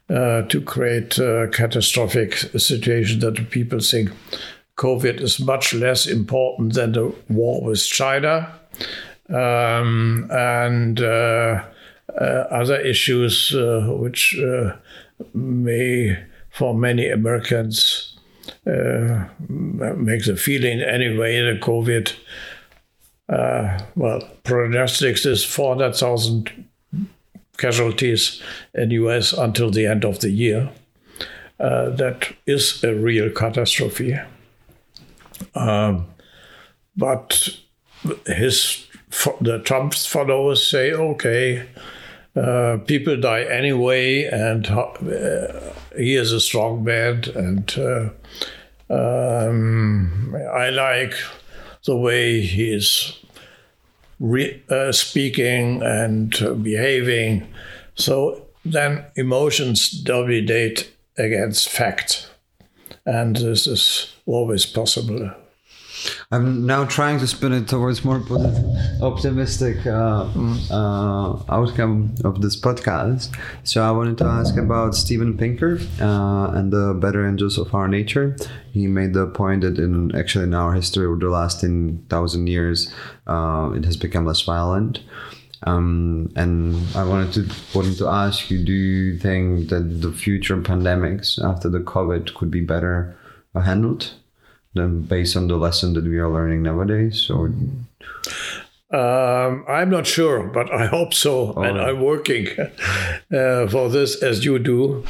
[0.09, 4.11] uh, to create a catastrophic situation that the people think
[4.77, 8.51] COVID is much less important than the war with China
[9.29, 11.63] um, and uh, uh,
[12.19, 14.75] other issues uh, which uh,
[15.33, 16.17] may,
[16.49, 18.17] for many Americans,
[18.67, 22.13] uh, makes a feeling anyway that COVID,
[23.29, 26.67] uh, well, prognostics is 400,000
[27.57, 28.41] casualties
[28.73, 30.69] in the US until the end of the year.
[31.59, 34.17] Uh, that is a real catastrophe.
[35.53, 36.07] Um,
[36.97, 37.49] but
[38.25, 38.87] his
[39.41, 41.67] the Trump's followers say, okay,
[42.35, 48.09] uh, people die anyway, and uh, he is a strong man, and uh,
[48.89, 51.13] um, I like
[51.85, 53.19] the way he is
[54.19, 56.31] re- uh, speaking and
[56.63, 57.47] behaving.
[57.95, 62.29] So then emotions dominate against fact,
[63.05, 65.31] and this is always possible.
[66.31, 68.63] I'm now trying to spin it towards more positive,
[69.01, 70.27] optimistic uh,
[70.71, 73.35] uh, outcome of this podcast.
[73.63, 77.87] So I wanted to ask about Steven Pinker uh, and the better angels of our
[77.87, 78.35] nature.
[78.71, 82.47] He made the point that in actually in our history, over the last ten thousand
[82.47, 82.93] years,
[83.27, 85.01] uh, it has become less violent.
[85.63, 90.57] Um, and I wanted to wanted to ask you: Do you think that the future
[90.57, 93.15] pandemics after the COVID could be better
[93.53, 94.13] handled?
[94.73, 97.53] Them based on the lesson that we are learning nowadays or
[98.93, 102.47] um, I'm not sure, but I hope so, and I'm working
[103.33, 105.05] uh, for this as you do.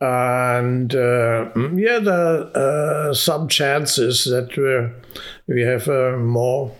[0.00, 5.00] And uh, yeah, there are uh, some chances that uh,
[5.46, 6.74] we have a more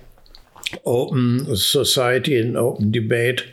[0.84, 3.44] open society and open debate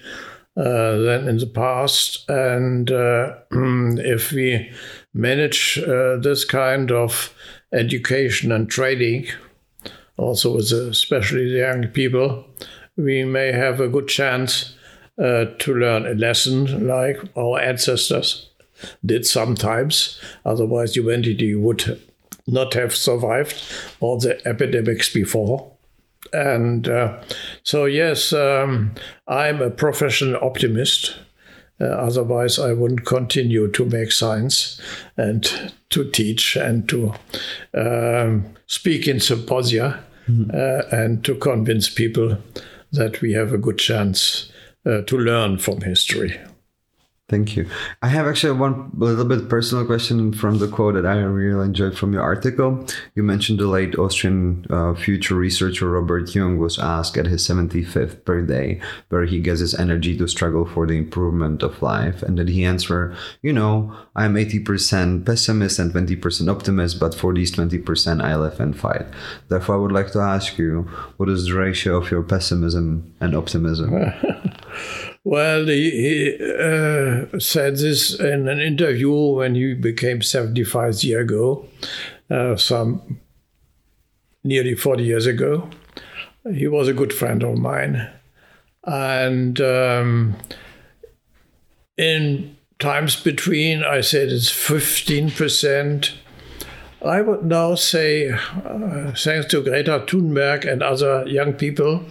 [0.58, 2.28] uh, than in the past.
[2.28, 4.72] And uh, if we
[5.14, 7.34] manage this kind of
[7.74, 9.28] education and training,
[10.18, 12.46] also with especially the young people,
[12.98, 14.76] we may have a good chance
[15.22, 18.50] uh, to learn a lesson like our ancestors
[19.06, 20.20] did sometimes.
[20.46, 22.00] Otherwise, humanity would
[22.48, 23.62] not have survived
[24.00, 25.72] all the epidemics before.
[26.34, 27.22] And uh,
[27.64, 28.94] so, yes, um,
[29.28, 31.16] I'm a professional optimist.
[31.82, 34.80] Uh, otherwise, I wouldn't continue to make science
[35.18, 37.14] and to teach and to
[37.74, 40.52] um, speak in symposia mm-hmm.
[40.54, 42.38] uh, and to convince people
[42.92, 44.52] that we have a good chance
[44.86, 46.40] uh, to learn from history.
[47.32, 47.66] Thank you.
[48.02, 51.98] I have actually one little bit personal question from the quote that I really enjoyed
[51.98, 52.86] from your article.
[53.16, 58.26] You mentioned the late Austrian uh, future researcher Robert Jungk was asked at his 75th
[58.26, 62.22] birthday where he gets his energy to struggle for the improvement of life.
[62.22, 67.54] And that he answered, You know, I'm 80% pessimist and 20% optimist, but for these
[67.56, 69.06] 20%, I live and fight.
[69.48, 70.82] Therefore, I would like to ask you,
[71.16, 73.94] what is the ratio of your pessimism and optimism?
[75.24, 81.68] Well, he, he uh, said this in an interview when he became 75 years ago,
[82.30, 83.20] uh, some
[84.44, 85.70] nearly 40 years ago.
[86.52, 88.10] He was a good friend of mine.
[88.84, 90.36] And um,
[91.98, 96.14] in times between, I said it's 15%.
[97.06, 102.06] I would now say, uh, thanks to Greta Thunberg and other young people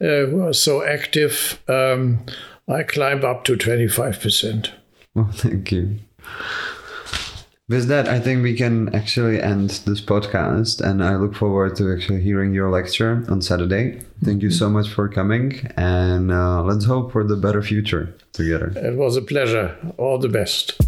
[0.00, 2.24] uh, who are so active, um,
[2.68, 4.70] I climb up to 25%.
[5.14, 5.98] Well, thank you.
[7.68, 11.92] With that, I think we can actually end this podcast, and I look forward to
[11.92, 14.02] actually hearing your lecture on Saturday.
[14.24, 18.72] Thank you so much for coming, and uh, let's hope for the better future together.
[18.76, 19.76] It was a pleasure.
[19.98, 20.80] All the best.